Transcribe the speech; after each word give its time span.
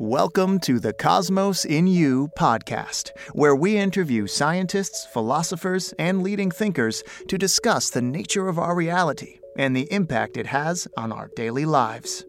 Welcome 0.00 0.60
to 0.60 0.80
the 0.80 0.94
Cosmos 0.94 1.66
in 1.66 1.86
You 1.86 2.30
podcast, 2.38 3.10
where 3.34 3.54
we 3.54 3.76
interview 3.76 4.26
scientists, 4.26 5.04
philosophers, 5.04 5.92
and 5.98 6.22
leading 6.22 6.50
thinkers 6.50 7.02
to 7.28 7.36
discuss 7.36 7.90
the 7.90 8.00
nature 8.00 8.48
of 8.48 8.58
our 8.58 8.74
reality 8.74 9.40
and 9.58 9.76
the 9.76 9.86
impact 9.92 10.38
it 10.38 10.46
has 10.46 10.88
on 10.96 11.12
our 11.12 11.28
daily 11.36 11.66
lives. 11.66 12.24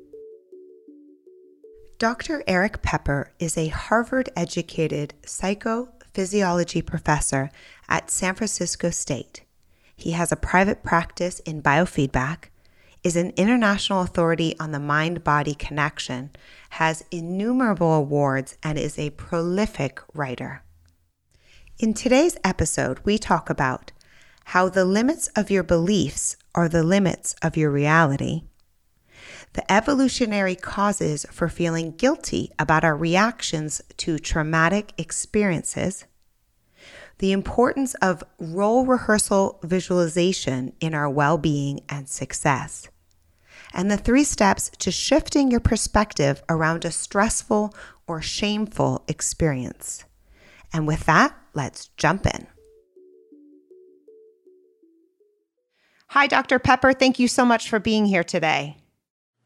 Dr. 1.98 2.44
Erik 2.46 2.82
Peper 2.82 3.32
is 3.40 3.58
a 3.58 3.70
Harvard 3.70 4.28
educated 4.36 5.14
psychophysiology 5.22 6.86
professor 6.86 7.52
at 7.88 8.12
San 8.12 8.36
Francisco 8.36 8.90
State. 8.90 9.46
He 9.96 10.12
has 10.12 10.34
a 10.34 10.36
private 10.36 10.84
practice 10.84 11.40
in 11.40 11.64
biofeedback 11.64 12.50
is 13.04 13.16
an 13.16 13.34
international 13.36 14.02
authority 14.02 14.56
on 14.60 14.72
the 14.72 14.80
mind 14.80 15.24
body 15.24 15.56
connection, 15.56 16.30
has 16.72 17.04
innumerable 17.12 17.94
awards, 17.94 18.58
and 18.64 18.78
is 18.78 18.98
a 18.98 19.10
prolific 19.12 20.00
writer. 20.14 20.64
In 21.80 21.94
today's 21.94 22.38
episode, 22.44 23.00
we 23.04 23.18
talk 23.18 23.50
about 23.50 23.92
how 24.46 24.70
the 24.70 24.86
limits 24.86 25.28
of 25.36 25.52
your 25.52 25.64
beliefs 25.64 26.38
are 26.56 26.70
the 26.70 26.84
limits 26.84 27.36
of 27.42 27.58
your 27.58 27.72
reality, 27.72 28.44
the 29.54 29.70
evolutionary 29.72 30.56
causes 30.56 31.26
for 31.30 31.50
feeling 31.50 31.92
guilty 31.92 32.52
about 32.58 32.86
our 32.86 32.96
reactions 32.96 33.82
to 33.98 34.18
traumatic 34.18 34.94
experiences, 34.98 36.06
the 37.18 37.34
importance 37.34 37.96
of 37.96 38.24
role 38.40 38.86
rehearsal 38.86 39.60
visualization 39.64 40.74
in 40.80 40.94
our 40.94 41.10
well 41.10 41.38
being 41.38 41.82
and 41.90 42.08
success, 42.08 42.88
and 43.74 43.90
the 43.90 43.98
three 43.98 44.24
steps 44.24 44.70
to 44.80 44.92
shifting 44.92 45.52
your 45.52 45.60
perspective 45.60 46.44
around 46.50 46.86
a 46.86 46.92
stressful 46.92 47.74
or 48.08 48.22
shameful 48.22 49.04
experience. 49.08 50.04
And 50.74 50.88
with 50.88 51.06
that, 51.06 51.36
let's 51.54 51.88
jump 51.98 52.26
in. 52.26 52.48
Hi, 56.10 56.28
Dr. 56.28 56.60
Peper. 56.60 56.92
Thank 56.92 57.20
you 57.20 57.28
so 57.28 57.46
much 57.46 57.70
for 57.70 57.80
being 57.80 58.06
here 58.06 58.24
today. 58.24 58.78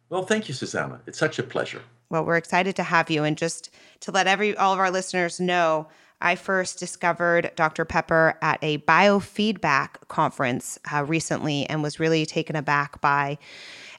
Well, 0.09 0.23
thank 0.23 0.47
you, 0.47 0.53
Susanna. 0.53 0.99
It's 1.05 1.19
such 1.19 1.37
a 1.37 1.43
pleasure. 1.43 1.81
Well, 2.09 2.25
we're 2.25 2.37
excited 2.37 2.75
to 2.77 2.83
have 2.83 3.09
you. 3.09 3.23
And 3.23 3.37
just 3.37 3.69
to 4.01 4.11
let 4.11 4.27
every 4.27 4.55
all 4.57 4.73
of 4.73 4.79
our 4.79 4.91
listeners 4.91 5.39
know, 5.39 5.87
I 6.21 6.35
first 6.35 6.79
discovered 6.79 7.51
Dr. 7.55 7.85
Peper 7.85 8.37
at 8.41 8.57
a 8.61 8.79
biofeedback 8.79 10.07
conference 10.07 10.79
uh, 10.91 11.03
recently 11.03 11.65
and 11.67 11.83
was 11.83 11.99
really 11.99 12.25
taken 12.25 12.55
aback 12.55 13.01
by 13.01 13.37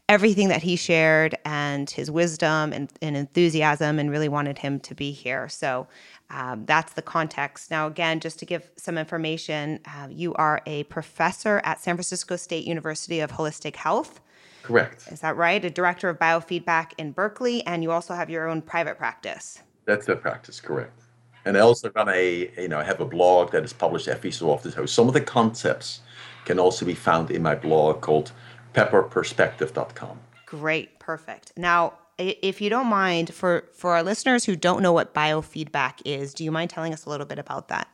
everything 0.08 0.48
that 0.48 0.62
he 0.62 0.76
shared 0.76 1.36
and 1.44 1.90
his 1.90 2.10
wisdom 2.10 2.72
and, 2.72 2.92
and 3.02 3.16
enthusiasm 3.16 3.98
and 3.98 4.10
really 4.10 4.28
wanted 4.28 4.58
him 4.58 4.78
to 4.80 4.94
be 4.94 5.10
here. 5.10 5.48
So 5.48 5.88
um, 6.30 6.64
that's 6.64 6.92
the 6.92 7.02
context. 7.02 7.70
Now, 7.70 7.86
again, 7.88 8.20
just 8.20 8.38
to 8.38 8.46
give 8.46 8.70
some 8.76 8.98
information, 8.98 9.80
uh, 9.86 10.08
you 10.10 10.32
are 10.34 10.62
a 10.66 10.84
professor 10.84 11.60
at 11.64 11.80
San 11.80 11.96
Francisco 11.96 12.36
State 12.36 12.64
University 12.66 13.20
of 13.20 13.32
Holistic 13.32 13.74
Health. 13.76 14.20
Correct. 14.62 15.08
Is 15.10 15.20
that 15.20 15.36
right? 15.36 15.64
A 15.64 15.70
director 15.70 16.08
of 16.08 16.18
biofeedback 16.18 16.92
in 16.98 17.12
Berkeley, 17.12 17.64
and 17.66 17.82
you 17.82 17.92
also 17.92 18.14
have 18.14 18.28
your 18.28 18.48
own 18.48 18.62
private 18.62 18.98
practice. 18.98 19.60
That's 19.84 20.06
the 20.06 20.16
practice, 20.16 20.60
correct. 20.60 21.02
And 21.44 21.56
I 21.56 21.60
also 21.60 21.92
run 21.94 22.08
a, 22.08 22.50
you 22.60 22.66
know, 22.66 22.80
I 22.80 22.82
have 22.82 23.00
a 23.00 23.04
blog 23.04 23.52
that 23.52 23.62
is 23.62 23.72
published 23.72 24.08
every 24.08 24.32
so 24.32 24.50
often. 24.50 24.72
So 24.72 24.84
some 24.86 25.06
of 25.06 25.14
the 25.14 25.20
concepts 25.20 26.00
can 26.44 26.58
also 26.58 26.84
be 26.84 26.94
found 26.94 27.30
in 27.30 27.42
my 27.42 27.54
blog 27.54 28.00
called 28.00 28.32
peperperspective.com. 28.76 30.20
Great, 30.44 30.98
perfect. 30.98 31.52
Now, 31.56 31.94
if 32.18 32.60
you 32.60 32.70
don't 32.70 32.86
mind, 32.86 33.34
for 33.34 33.64
for 33.72 33.92
our 33.92 34.02
listeners 34.02 34.44
who 34.44 34.54
don't 34.54 34.82
know 34.82 34.92
what 34.92 35.14
biofeedback 35.14 36.00
is, 36.04 36.34
do 36.34 36.44
you 36.44 36.52
mind 36.52 36.70
telling 36.70 36.92
us 36.92 37.04
a 37.04 37.10
little 37.10 37.26
bit 37.26 37.38
about 37.38 37.68
that? 37.68 37.88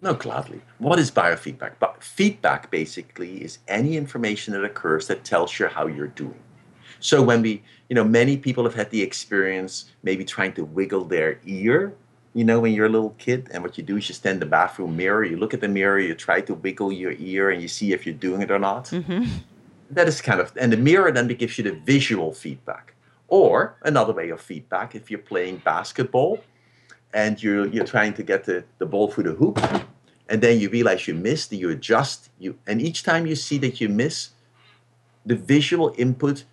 No, 0.00 0.14
gladly. 0.14 0.60
What 0.78 0.98
is 0.98 1.10
biofeedback? 1.10 1.74
But 1.78 2.02
feedback 2.02 2.70
basically 2.70 3.44
is 3.44 3.58
any 3.68 3.96
information 3.96 4.52
that 4.54 4.64
occurs 4.64 5.06
that 5.06 5.22
tells 5.22 5.58
you 5.58 5.68
how 5.68 5.86
you're 5.86 6.08
doing. 6.08 6.42
So 6.98 7.22
when 7.22 7.42
we, 7.42 7.62
you 7.88 7.94
know, 7.94 8.04
many 8.04 8.36
people 8.36 8.64
have 8.64 8.74
had 8.74 8.90
the 8.90 9.00
experience 9.00 9.86
maybe 10.02 10.24
trying 10.24 10.54
to 10.54 10.64
wiggle 10.64 11.04
their 11.04 11.38
ear, 11.46 11.94
you 12.34 12.42
know, 12.42 12.58
when 12.58 12.72
you're 12.72 12.86
a 12.86 12.88
little 12.88 13.14
kid, 13.18 13.48
and 13.52 13.62
what 13.62 13.78
you 13.78 13.84
do 13.84 13.96
is 13.96 14.08
you 14.08 14.14
stand 14.14 14.34
in 14.34 14.40
the 14.40 14.46
bathroom 14.46 14.96
mirror, 14.96 15.22
you 15.24 15.36
look 15.36 15.54
at 15.54 15.60
the 15.60 15.68
mirror, 15.68 16.00
you 16.00 16.14
try 16.14 16.40
to 16.40 16.54
wiggle 16.54 16.90
your 16.90 17.12
ear, 17.18 17.50
and 17.50 17.62
you 17.62 17.68
see 17.68 17.92
if 17.92 18.04
you're 18.04 18.14
doing 18.14 18.42
it 18.42 18.50
or 18.50 18.58
not. 18.58 18.86
Mm-hmm 18.86 19.24
that 19.92 20.08
is 20.08 20.20
kind 20.20 20.40
of, 20.40 20.52
and 20.56 20.72
the 20.72 20.76
mirror 20.76 21.12
then 21.12 21.28
gives 21.28 21.58
you 21.58 21.64
the 21.64 21.72
visual 21.72 22.32
feedback. 22.32 22.94
Or 23.28 23.76
another 23.82 24.12
way 24.12 24.30
of 24.30 24.40
feedback, 24.40 24.94
if 24.94 25.10
you're 25.10 25.20
playing 25.20 25.62
basketball 25.64 26.42
and 27.14 27.42
you're, 27.42 27.66
you're 27.66 27.86
trying 27.86 28.14
to 28.14 28.22
get 28.22 28.44
the, 28.44 28.64
the 28.78 28.86
ball 28.86 29.10
through 29.10 29.24
the 29.24 29.32
hoop, 29.32 29.58
and 30.28 30.40
then 30.42 30.58
you 30.60 30.68
realize 30.70 31.06
you 31.06 31.14
missed, 31.14 31.52
you 31.52 31.70
adjust, 31.70 32.30
you, 32.38 32.58
and 32.66 32.80
each 32.80 33.02
time 33.02 33.26
you 33.26 33.36
see 33.36 33.58
that 33.58 33.80
you 33.80 33.88
miss, 33.88 34.30
the 35.26 35.36
visual 35.36 35.94
input 35.98 36.44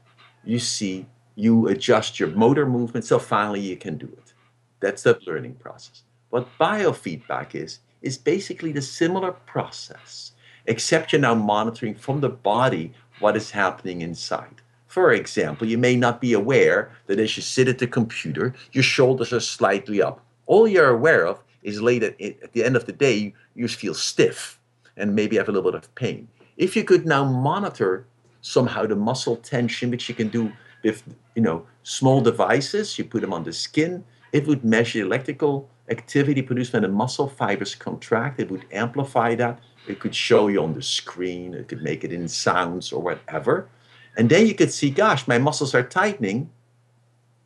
you 0.43 0.59
see, 0.59 1.05
you 1.35 1.67
adjust 1.67 2.19
your 2.19 2.29
motor 2.29 2.65
movement, 2.65 3.05
so 3.05 3.19
finally 3.19 3.61
you 3.61 3.77
can 3.77 3.97
do 3.97 4.05
it. 4.05 4.33
That's 4.79 5.03
the 5.03 5.19
learning 5.25 5.55
process. 5.55 6.03
What 6.29 6.47
biofeedback 6.59 7.55
is, 7.55 7.79
is 8.01 8.17
basically 8.17 8.71
the 8.71 8.81
similar 8.81 9.31
process, 9.31 10.33
except 10.65 11.11
you're 11.11 11.21
now 11.21 11.35
monitoring 11.35 11.95
from 11.95 12.21
the 12.21 12.29
body 12.29 12.93
what 13.19 13.35
is 13.35 13.51
happening 13.51 14.01
inside. 14.01 14.61
For 14.87 15.13
example, 15.13 15.67
you 15.67 15.77
may 15.77 15.95
not 15.95 16.19
be 16.19 16.33
aware 16.33 16.91
that 17.07 17.19
as 17.19 17.37
you 17.37 17.43
sit 17.43 17.67
at 17.67 17.77
the 17.77 17.87
computer, 17.87 18.55
your 18.71 18.83
shoulders 18.83 19.31
are 19.31 19.39
slightly 19.39 20.01
up. 20.01 20.19
All 20.47 20.67
you're 20.67 20.89
aware 20.89 21.27
of 21.27 21.43
is 21.61 21.81
later 21.81 22.07
at, 22.19 22.53
the 22.53 22.63
end 22.63 22.75
of 22.75 22.85
the 22.85 22.91
day, 22.91 23.33
you 23.55 23.67
feel 23.67 23.93
stiff 23.93 24.59
and 24.97 25.15
maybe 25.15 25.37
have 25.37 25.47
a 25.47 25.51
little 25.51 25.71
bit 25.71 25.77
of 25.77 25.93
pain. 25.95 26.27
If 26.57 26.75
you 26.75 26.83
could 26.83 27.05
now 27.05 27.23
monitor 27.23 28.05
somehow 28.41 28.85
the 28.85 28.95
muscle 28.95 29.35
tension, 29.35 29.91
which 29.91 30.09
you 30.09 30.15
can 30.15 30.29
do 30.29 30.51
with 30.83 31.03
you 31.35 31.41
know 31.41 31.65
small 31.83 32.21
devices, 32.21 32.97
you 32.97 33.05
put 33.05 33.21
them 33.21 33.33
on 33.33 33.43
the 33.43 33.53
skin, 33.53 34.03
it 34.31 34.47
would 34.47 34.63
measure 34.63 35.01
electrical 35.01 35.69
activity 35.89 36.41
produced 36.41 36.73
when 36.73 36.83
the 36.83 36.87
muscle 36.87 37.27
fibers 37.27 37.75
contract. 37.75 38.39
It 38.39 38.49
would 38.51 38.65
amplify 38.71 39.35
that. 39.35 39.59
It 39.89 39.99
could 39.99 40.13
show 40.13 40.47
you 40.47 40.61
on 40.63 40.73
the 40.73 40.81
screen. 40.81 41.53
It 41.53 41.67
could 41.67 41.81
make 41.81 42.03
it 42.03 42.13
in 42.13 42.27
sounds 42.27 42.91
or 42.91 43.01
whatever. 43.01 43.67
And 44.15 44.29
then 44.29 44.45
you 44.45 44.53
could 44.53 44.71
see, 44.71 44.89
gosh, 44.89 45.27
my 45.27 45.37
muscles 45.37 45.73
are 45.73 45.83
tightening. 45.83 46.49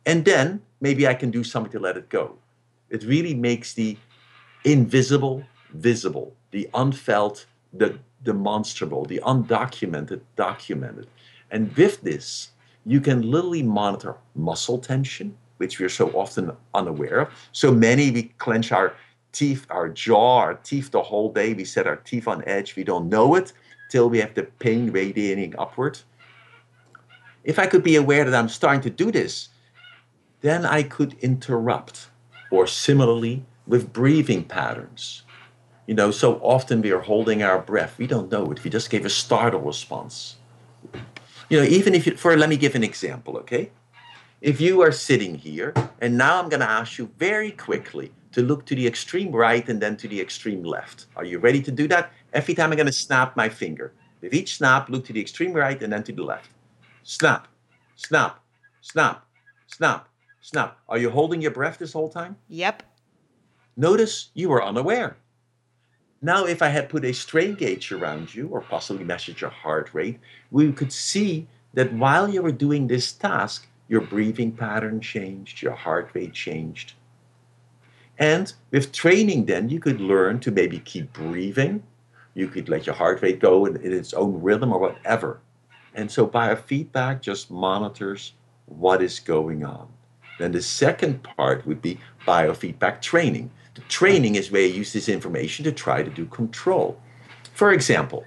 And 0.04 0.24
then 0.24 0.60
maybe 0.80 1.08
I 1.08 1.14
can 1.14 1.30
do 1.30 1.42
something 1.42 1.72
to 1.72 1.78
let 1.78 1.96
it 1.96 2.08
go. 2.10 2.36
It 2.90 3.02
really 3.04 3.34
makes 3.34 3.72
the 3.72 3.96
invisible 4.64 5.44
visible, 5.72 6.34
the 6.50 6.68
unfelt, 6.74 7.46
the 7.72 7.98
demonstrable, 8.22 9.04
the 9.04 9.20
undocumented 9.24 10.20
documented. 10.36 11.06
And 11.50 11.74
with 11.76 12.02
this, 12.02 12.50
you 12.84 13.00
can 13.00 13.30
literally 13.30 13.62
monitor 13.62 14.16
muscle 14.34 14.78
tension, 14.78 15.36
which 15.56 15.78
we're 15.78 15.88
so 15.88 16.10
often 16.10 16.52
unaware 16.74 17.20
of. 17.20 17.48
So 17.52 17.72
many 17.72 18.10
we 18.10 18.24
clench 18.38 18.72
our 18.72 18.94
teeth, 19.34 19.66
our 19.68 19.88
jaw, 19.88 20.38
our 20.38 20.54
teeth 20.54 20.90
the 20.90 21.02
whole 21.02 21.30
day. 21.30 21.52
We 21.52 21.64
set 21.64 21.86
our 21.86 21.96
teeth 21.96 22.26
on 22.26 22.42
edge. 22.46 22.76
We 22.76 22.84
don't 22.84 23.10
know 23.10 23.34
it 23.34 23.52
till 23.90 24.08
we 24.08 24.18
have 24.18 24.34
the 24.34 24.44
pain 24.44 24.90
radiating 24.90 25.54
upward. 25.58 25.98
If 27.42 27.58
I 27.58 27.66
could 27.66 27.82
be 27.82 27.96
aware 27.96 28.24
that 28.24 28.34
I'm 28.34 28.48
starting 28.48 28.80
to 28.82 28.90
do 28.90 29.12
this, 29.12 29.50
then 30.40 30.64
I 30.64 30.82
could 30.82 31.14
interrupt. 31.20 32.08
Or 32.50 32.66
similarly 32.66 33.44
with 33.66 33.92
breathing 33.92 34.44
patterns. 34.44 35.22
You 35.86 35.94
know, 35.94 36.10
so 36.10 36.36
often 36.36 36.80
we 36.80 36.92
are 36.92 37.00
holding 37.00 37.42
our 37.42 37.60
breath. 37.60 37.98
We 37.98 38.06
don't 38.06 38.30
know 38.30 38.50
it. 38.52 38.64
We 38.64 38.70
just 38.70 38.90
gave 38.90 39.04
a 39.04 39.10
startle 39.10 39.60
response. 39.60 40.36
You 41.50 41.58
know, 41.58 41.64
even 41.64 41.94
if 41.94 42.06
you, 42.06 42.16
for, 42.16 42.36
let 42.36 42.48
me 42.48 42.56
give 42.56 42.74
an 42.74 42.84
example, 42.84 43.36
okay? 43.38 43.70
If 44.40 44.60
you 44.60 44.82
are 44.82 44.92
sitting 44.92 45.34
here, 45.34 45.74
and 46.00 46.16
now 46.16 46.40
I'm 46.40 46.48
going 46.48 46.60
to 46.60 46.70
ask 46.70 46.98
you 46.98 47.10
very 47.18 47.50
quickly 47.50 48.12
to 48.34 48.42
look 48.42 48.66
to 48.66 48.74
the 48.74 48.86
extreme 48.86 49.30
right 49.30 49.68
and 49.68 49.80
then 49.80 49.96
to 49.96 50.08
the 50.08 50.20
extreme 50.20 50.62
left. 50.62 51.06
Are 51.16 51.24
you 51.24 51.38
ready 51.38 51.62
to 51.62 51.70
do 51.70 51.88
that? 51.88 52.12
Every 52.32 52.54
time 52.54 52.70
I'm 52.70 52.76
going 52.76 52.86
to 52.86 52.92
snap 52.92 53.36
my 53.36 53.48
finger. 53.48 53.92
With 54.20 54.34
each 54.34 54.56
snap, 54.56 54.88
look 54.88 55.04
to 55.06 55.12
the 55.12 55.20
extreme 55.20 55.52
right 55.52 55.80
and 55.80 55.92
then 55.92 56.02
to 56.04 56.12
the 56.12 56.22
left. 56.22 56.50
Snap, 57.04 57.46
snap, 57.94 58.40
snap, 58.80 59.24
snap, 59.68 60.08
snap. 60.40 60.78
Are 60.88 60.98
you 60.98 61.10
holding 61.10 61.40
your 61.40 61.52
breath 61.52 61.78
this 61.78 61.92
whole 61.92 62.08
time? 62.08 62.36
Yep. 62.48 62.82
Notice 63.76 64.30
you 64.34 64.48
were 64.48 64.64
unaware. 64.64 65.16
Now, 66.20 66.46
if 66.46 66.62
I 66.62 66.68
had 66.68 66.88
put 66.88 67.04
a 67.04 67.12
strain 67.12 67.54
gauge 67.54 67.92
around 67.92 68.34
you 68.34 68.48
or 68.48 68.62
possibly 68.62 69.04
measured 69.04 69.40
your 69.40 69.50
heart 69.50 69.90
rate, 69.92 70.18
we 70.50 70.72
could 70.72 70.92
see 70.92 71.46
that 71.74 71.92
while 71.92 72.28
you 72.28 72.42
were 72.42 72.52
doing 72.52 72.86
this 72.86 73.12
task, 73.12 73.68
your 73.88 74.00
breathing 74.00 74.50
pattern 74.50 75.00
changed, 75.00 75.60
your 75.60 75.74
heart 75.74 76.10
rate 76.14 76.32
changed. 76.32 76.94
And 78.18 78.52
with 78.70 78.92
training, 78.92 79.46
then 79.46 79.68
you 79.68 79.80
could 79.80 80.00
learn 80.00 80.40
to 80.40 80.50
maybe 80.50 80.78
keep 80.78 81.12
breathing. 81.12 81.82
You 82.34 82.48
could 82.48 82.68
let 82.68 82.86
your 82.86 82.94
heart 82.94 83.22
rate 83.22 83.40
go 83.40 83.66
in, 83.66 83.76
in 83.76 83.92
its 83.92 84.12
own 84.12 84.40
rhythm 84.40 84.72
or 84.72 84.78
whatever. 84.78 85.40
And 85.94 86.10
so 86.10 86.26
biofeedback 86.26 87.20
just 87.20 87.50
monitors 87.50 88.32
what 88.66 89.02
is 89.02 89.20
going 89.20 89.64
on. 89.64 89.88
Then 90.38 90.52
the 90.52 90.62
second 90.62 91.22
part 91.22 91.66
would 91.66 91.80
be 91.80 92.00
biofeedback 92.26 93.00
training. 93.00 93.50
The 93.74 93.82
training 93.82 94.34
is 94.34 94.50
where 94.50 94.62
you 94.62 94.74
use 94.74 94.92
this 94.92 95.08
information 95.08 95.64
to 95.64 95.72
try 95.72 96.02
to 96.02 96.10
do 96.10 96.26
control. 96.26 97.00
For 97.54 97.72
example, 97.72 98.24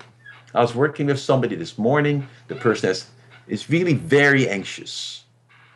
I 0.53 0.61
was 0.61 0.75
working 0.75 1.07
with 1.07 1.19
somebody 1.19 1.55
this 1.55 1.77
morning. 1.77 2.27
The 2.47 2.55
person 2.55 2.87
has, 2.87 3.07
is 3.47 3.69
really 3.69 3.93
very 3.93 4.47
anxious. 4.47 5.25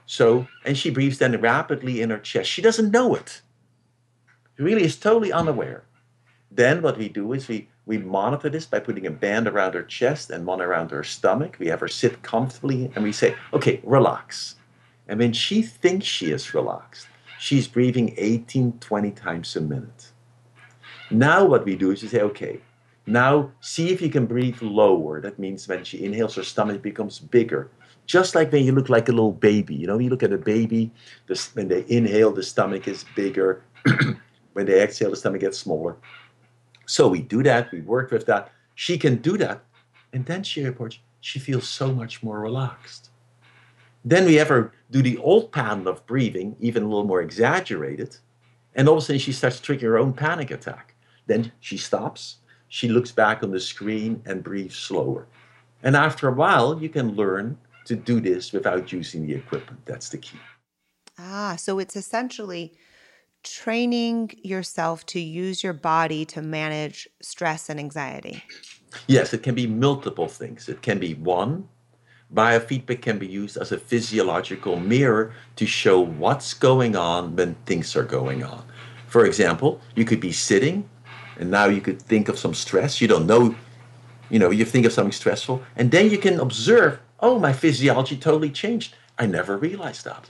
So, 0.06 0.48
and 0.66 0.78
she 0.78 0.90
breathes 0.90 1.20
then 1.20 1.40
rapidly 1.40 2.02
in 2.02 2.10
her 2.10 2.18
chest. 2.18 2.50
She 2.50 2.62
doesn't 2.62 2.92
know 2.92 3.16
it. 3.16 3.42
Really 4.62 4.84
is 4.84 4.96
totally 4.96 5.34
unaware. 5.34 5.84
Then 6.52 6.84
what 6.84 7.00
we 7.00 7.10
do 7.10 7.34
is 7.34 7.48
we, 7.48 7.68
we 7.88 7.98
monitor 7.98 8.48
this 8.48 8.68
by 8.68 8.80
putting 8.80 9.08
a 9.08 9.12
band 9.12 9.48
around 9.48 9.74
her 9.74 9.82
chest 9.82 10.30
and 10.30 10.46
one 10.46 10.62
around 10.62 10.92
her 10.92 11.04
stomach. 11.04 11.56
We 11.58 11.66
have 11.68 11.80
her 11.80 11.88
sit 11.88 12.22
comfortably 12.22 12.92
and 12.94 13.04
we 13.04 13.12
say, 13.12 13.36
okay, 13.54 13.82
relax. 13.84 14.58
And 15.08 15.20
when 15.20 15.34
she 15.34 15.64
thinks 15.64 16.06
she 16.06 16.32
is 16.32 16.54
relaxed, 16.54 17.08
she's 17.40 17.68
breathing 17.68 18.14
18, 18.18 18.74
20 18.74 19.12
times 19.12 19.56
a 19.56 19.62
minute. 19.62 20.12
Now 21.10 21.44
what 21.44 21.66
we 21.66 21.76
do 21.76 21.90
is 21.90 22.04
we 22.04 22.10
say, 22.10 22.22
okay, 22.22 22.62
now 23.08 23.50
see 23.62 23.92
if 23.92 24.00
you 24.00 24.12
can 24.12 24.28
breathe 24.28 24.62
lower. 24.62 25.22
That 25.22 25.40
means 25.40 25.68
when 25.68 25.84
she 25.84 26.06
inhales, 26.06 26.36
her 26.36 26.44
stomach 26.44 26.84
becomes 26.84 27.18
bigger. 27.18 27.72
Just 28.06 28.36
like 28.36 28.52
when 28.52 28.64
you 28.64 28.74
look 28.74 28.90
like 28.90 29.10
a 29.10 29.12
little 29.12 29.32
baby. 29.32 29.74
You 29.74 29.88
know, 29.88 29.98
you 29.98 30.12
look 30.12 30.22
at 30.22 30.32
a 30.32 30.38
baby, 30.38 30.92
the, 31.26 31.50
when 31.54 31.68
they 31.68 31.84
inhale, 31.88 32.32
the 32.32 32.44
stomach 32.44 32.88
is 32.88 33.06
bigger. 33.16 33.64
when 34.54 34.66
they 34.66 34.82
exhale, 34.82 35.12
the 35.12 35.16
stomach 35.16 35.42
gets 35.42 35.58
smaller. 35.58 35.98
So 36.86 37.08
we 37.08 37.22
do 37.22 37.44
that, 37.44 37.72
we 37.72 37.82
work 37.82 38.12
with 38.12 38.26
that. 38.26 38.52
She 38.76 38.98
can 38.98 39.18
do 39.18 39.38
that. 39.38 39.64
And 40.14 40.26
then 40.26 40.44
she 40.44 40.64
reports 40.64 41.00
she 41.22 41.40
feels 41.40 41.68
so 41.68 41.92
much 41.94 42.24
more 42.24 42.40
relaxed. 42.40 43.10
Then 44.04 44.26
we 44.26 44.36
have 44.36 44.50
her 44.50 44.74
do 44.90 45.02
the 45.02 45.18
old 45.20 45.52
pattern 45.52 45.88
of 45.88 46.06
breathing, 46.08 46.56
even 46.60 46.84
a 46.84 46.88
little 46.88 47.06
more 47.06 47.22
exaggerated. 47.22 48.18
And 48.74 48.88
all 48.88 48.98
of 48.98 49.04
a 49.04 49.06
sudden 49.06 49.20
she 49.20 49.32
starts 49.32 49.60
triggering 49.60 49.82
her 49.82 50.00
own 50.00 50.14
panic 50.14 50.50
attack. 50.50 50.96
Then 51.28 51.52
she 51.60 51.78
stops, 51.78 52.38
she 52.68 52.88
looks 52.90 53.12
back 53.12 53.44
on 53.44 53.52
the 53.52 53.60
screen 53.60 54.22
and 54.26 54.44
breathes 54.44 54.76
slower. 54.76 55.28
And 55.84 55.96
after 55.96 56.28
a 56.28 56.34
while, 56.34 56.82
you 56.82 56.90
can 56.90 57.16
learn 57.16 57.58
to 57.86 57.96
do 57.96 58.20
this 58.20 58.52
without 58.52 58.92
using 58.92 59.28
the 59.28 59.34
equipment. 59.34 59.86
That's 59.86 60.10
the 60.10 60.18
key. 60.18 60.40
Ah, 61.18 61.56
so 61.58 61.80
it's 61.80 61.96
essentially 61.96 62.74
training 63.44 64.32
yourself 64.44 65.06
to 65.08 65.20
use 65.20 65.64
your 65.64 65.74
body 65.74 66.26
to 66.26 66.42
manage 66.42 67.08
stress 67.22 67.70
and 67.70 67.80
anxiety. 67.80 68.44
Yes, 69.08 69.34
it 69.34 69.44
can 69.44 69.56
be 69.56 69.68
multiple 69.68 70.28
things. 70.28 70.68
It 70.70 70.82
can 70.82 71.00
be 71.00 71.14
one, 71.14 71.68
biofeedback 72.34 73.02
can 73.02 73.20
be 73.20 73.28
used 73.28 73.58
as 73.58 73.72
a 73.72 73.78
physiological 73.78 74.80
mirror 74.80 75.34
to 75.58 75.66
show 75.66 76.00
what's 76.00 76.54
going 76.54 76.96
on 76.96 77.36
when 77.36 77.56
things 77.66 77.96
are 77.96 78.04
going 78.04 78.44
on. 78.44 78.64
For 79.08 79.26
example, 79.26 79.82
you 79.96 80.06
could 80.06 80.20
be 80.20 80.32
sitting 80.32 80.90
and 81.38 81.52
now 81.52 81.66
you 81.66 81.82
could 81.82 82.02
think 82.02 82.30
of 82.30 82.40
some 82.40 82.54
stress. 82.54 83.02
You 83.02 83.08
don't 83.08 83.28
know, 83.28 83.56
you 84.30 84.40
know, 84.40 84.52
you 84.52 84.64
think 84.64 84.86
of 84.86 84.94
something 84.94 85.12
stressful, 85.12 85.64
and 85.76 85.92
then 85.92 86.10
you 86.10 86.18
can 86.18 86.40
observe, 86.40 87.00
oh, 87.20 87.40
my 87.40 87.52
physiology 87.52 88.16
totally 88.16 88.50
changed. 88.50 88.96
I 89.18 89.26
never 89.26 89.58
realized 89.58 90.06
that. 90.06 90.30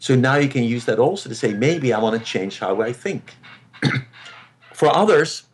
So 0.00 0.16
now 0.16 0.36
you 0.36 0.48
can 0.48 0.64
use 0.64 0.86
that 0.86 0.98
also 0.98 1.28
to 1.28 1.34
say, 1.34 1.52
maybe 1.52 1.92
I 1.92 2.00
want 2.00 2.18
to 2.18 2.24
change 2.24 2.58
how 2.58 2.80
I 2.80 2.90
think. 2.90 3.34
For 4.72 4.88
others, 4.88 5.44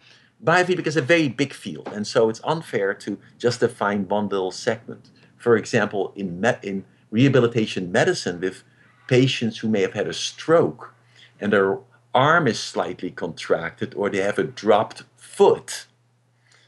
biofeedback 0.43 0.87
is 0.87 0.96
a 0.96 1.02
very 1.02 1.28
big 1.28 1.52
field, 1.52 1.88
and 1.93 2.06
so 2.06 2.28
it's 2.28 2.40
unfair 2.44 2.94
to 2.94 3.19
just 3.38 3.58
define 3.58 4.06
one 4.06 4.28
little 4.28 4.52
segment. 4.52 5.10
For 5.37 5.56
example, 5.56 6.12
in, 6.14 6.40
me- 6.40 6.62
in 6.62 6.84
rehabilitation 7.10 7.90
medicine 7.90 8.40
with 8.40 8.62
patients 9.08 9.58
who 9.58 9.69
may 9.69 9.82
have 9.82 9.94
had 9.94 10.06
a 10.06 10.12
stroke 10.12 10.94
and 11.40 11.52
their 11.52 11.78
arm 12.14 12.46
is 12.46 12.60
slightly 12.60 13.10
contracted 13.10 13.94
or 13.94 14.08
they 14.08 14.19
have 14.19 14.38
a 14.38 14.44
dropped 14.44 15.02
foot. 15.16 15.87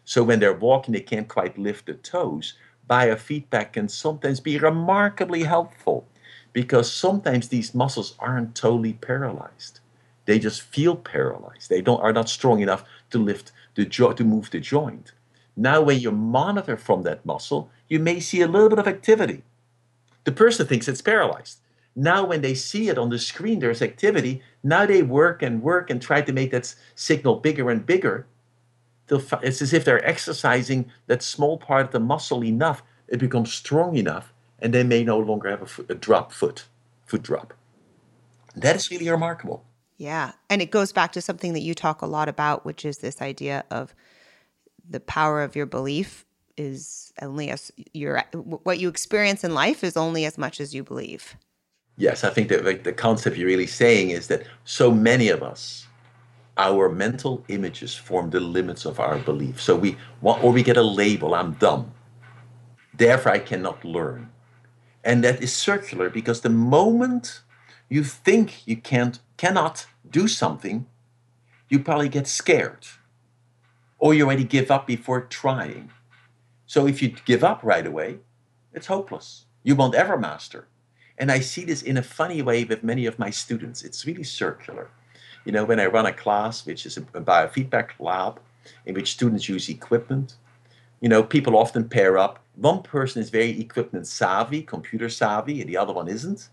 So 0.04 0.24
when 0.24 0.40
they're 0.40 0.52
walking, 0.52 0.94
they 0.94 1.00
can't 1.00 1.28
quite 1.28 1.56
lift 1.56 1.86
the 1.86 1.94
toes. 1.94 2.54
Biofeedback 2.90 3.72
can 3.74 3.88
sometimes 3.88 4.40
be 4.40 4.58
remarkably 4.58 5.44
helpful 5.44 6.08
because 6.52 6.90
sometimes 6.90 7.48
these 7.48 7.74
muscles 7.74 8.14
aren't 8.18 8.54
totally 8.54 8.94
paralyzed. 8.94 9.80
They 10.24 10.38
just 10.38 10.62
feel 10.62 10.96
paralyzed. 10.96 11.70
They 11.70 11.80
don't 11.80 12.02
are 12.02 12.12
not 12.12 12.28
strong 12.28 12.60
enough 12.60 12.84
to 13.10 13.18
lift 13.18 13.52
the 13.74 13.84
jo- 13.84 14.12
to 14.12 14.24
move 14.24 14.50
the 14.50 14.60
joint. 14.60 15.12
Now, 15.56 15.80
when 15.80 16.00
you 16.00 16.10
monitor 16.10 16.76
from 16.76 17.02
that 17.02 17.24
muscle, 17.24 17.70
you 17.88 17.98
may 17.98 18.20
see 18.20 18.42
a 18.42 18.46
little 18.46 18.68
bit 18.68 18.78
of 18.78 18.86
activity. 18.86 19.42
The 20.24 20.32
person 20.32 20.66
thinks 20.66 20.86
it's 20.86 21.00
paralyzed. 21.00 21.58
Now, 21.96 22.24
when 22.24 22.42
they 22.42 22.54
see 22.54 22.88
it 22.88 22.98
on 22.98 23.08
the 23.08 23.18
screen, 23.18 23.58
there's 23.58 23.82
activity. 23.82 24.42
Now 24.62 24.86
they 24.86 25.02
work 25.02 25.42
and 25.42 25.62
work 25.62 25.90
and 25.90 26.00
try 26.00 26.20
to 26.20 26.32
make 26.32 26.52
that 26.52 26.74
signal 26.94 27.36
bigger 27.36 27.70
and 27.70 27.84
bigger. 27.84 28.26
It's 29.10 29.62
as 29.62 29.72
if 29.72 29.84
they're 29.84 30.06
exercising 30.06 30.92
that 31.06 31.22
small 31.22 31.56
part 31.58 31.86
of 31.86 31.92
the 31.92 32.00
muscle 32.00 32.44
enough, 32.44 32.82
it 33.08 33.18
becomes 33.18 33.52
strong 33.52 33.96
enough 33.96 34.32
and 34.60 34.74
they 34.74 34.82
may 34.82 35.04
no 35.04 35.18
longer 35.18 35.50
have 35.50 35.62
a, 35.62 35.66
foot, 35.66 35.90
a 35.90 35.94
drop 35.94 36.32
foot, 36.32 36.66
foot 37.06 37.22
drop. 37.22 37.54
That 38.56 38.76
is 38.76 38.90
really 38.90 39.08
remarkable. 39.08 39.64
Yeah. 39.96 40.32
And 40.48 40.62
it 40.62 40.70
goes 40.70 40.92
back 40.92 41.12
to 41.12 41.20
something 41.20 41.52
that 41.52 41.60
you 41.60 41.74
talk 41.74 42.02
a 42.02 42.06
lot 42.06 42.28
about, 42.28 42.64
which 42.64 42.84
is 42.84 42.98
this 42.98 43.20
idea 43.20 43.64
of 43.70 43.94
the 44.88 45.00
power 45.00 45.42
of 45.42 45.56
your 45.56 45.66
belief 45.66 46.24
is 46.56 47.12
only 47.22 47.50
as 47.50 47.70
your 47.92 48.22
what 48.32 48.78
you 48.78 48.88
experience 48.88 49.44
in 49.44 49.54
life 49.54 49.84
is 49.84 49.96
only 49.96 50.24
as 50.24 50.36
much 50.38 50.60
as 50.60 50.74
you 50.74 50.82
believe. 50.82 51.36
Yes, 51.96 52.24
I 52.24 52.30
think 52.30 52.48
that 52.48 52.64
like, 52.64 52.84
the 52.84 52.92
concept 52.92 53.36
you're 53.36 53.46
really 53.46 53.66
saying 53.66 54.10
is 54.10 54.28
that 54.28 54.44
so 54.64 54.90
many 54.90 55.28
of 55.28 55.42
us, 55.42 55.86
our 56.56 56.88
mental 56.88 57.44
images 57.48 57.94
form 57.94 58.30
the 58.30 58.40
limits 58.40 58.84
of 58.84 58.98
our 58.98 59.18
belief. 59.18 59.60
So 59.60 59.76
we 59.76 59.96
want, 60.20 60.42
or 60.42 60.52
we 60.52 60.62
get 60.62 60.76
a 60.76 60.82
label, 60.82 61.34
I'm 61.34 61.52
dumb. 61.54 61.92
Therefore, 62.94 63.32
I 63.32 63.38
cannot 63.38 63.84
learn. 63.84 64.30
And 65.08 65.24
that 65.24 65.42
is 65.42 65.54
circular 65.54 66.10
because 66.10 66.42
the 66.42 66.50
moment 66.50 67.40
you 67.88 68.04
think 68.04 68.66
you 68.66 68.76
can't 68.76 69.18
cannot 69.38 69.86
do 70.10 70.28
something, 70.28 70.84
you 71.70 71.78
probably 71.78 72.10
get 72.10 72.28
scared. 72.28 72.86
Or 73.98 74.12
you 74.12 74.26
already 74.26 74.44
give 74.44 74.70
up 74.70 74.86
before 74.86 75.22
trying. 75.22 75.92
So 76.66 76.86
if 76.86 77.00
you 77.00 77.14
give 77.24 77.42
up 77.42 77.60
right 77.62 77.86
away, 77.86 78.18
it's 78.74 78.88
hopeless. 78.88 79.46
You 79.62 79.74
won't 79.76 79.94
ever 79.94 80.18
master. 80.18 80.66
And 81.16 81.32
I 81.32 81.40
see 81.40 81.64
this 81.64 81.80
in 81.80 81.96
a 81.96 82.02
funny 82.02 82.42
way 82.42 82.64
with 82.64 82.84
many 82.84 83.06
of 83.06 83.18
my 83.18 83.30
students. 83.30 83.82
It's 83.82 84.04
really 84.04 84.24
circular. 84.24 84.90
You 85.46 85.52
know, 85.52 85.64
when 85.64 85.80
I 85.80 85.86
run 85.86 86.04
a 86.04 86.12
class, 86.12 86.66
which 86.66 86.84
is 86.84 86.98
a 86.98 87.00
biofeedback 87.00 87.92
lab, 87.98 88.40
in 88.84 88.94
which 88.94 89.12
students 89.12 89.48
use 89.48 89.70
equipment, 89.70 90.36
you 91.00 91.08
know, 91.08 91.22
people 91.22 91.56
often 91.56 91.88
pair 91.88 92.18
up 92.18 92.40
one 92.60 92.82
person 92.82 93.22
is 93.22 93.30
very 93.30 93.60
equipment 93.60 94.06
savvy, 94.06 94.62
computer 94.62 95.08
savvy, 95.08 95.60
and 95.60 95.70
the 95.70 95.76
other 95.76 95.92
one 95.92 96.08
isn't. 96.08 96.48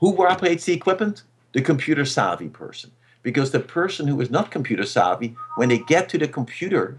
Who 0.00 0.26
operates 0.26 0.66
the 0.66 0.74
equipment? 0.74 1.22
The 1.52 1.62
computer 1.62 2.04
savvy 2.04 2.48
person. 2.48 2.90
Because 3.22 3.50
the 3.50 3.60
person 3.60 4.06
who 4.06 4.20
is 4.20 4.30
not 4.30 4.50
computer 4.50 4.84
savvy, 4.84 5.34
when 5.56 5.70
they 5.70 5.78
get 5.78 6.08
to 6.10 6.18
the 6.18 6.28
computer, 6.28 6.98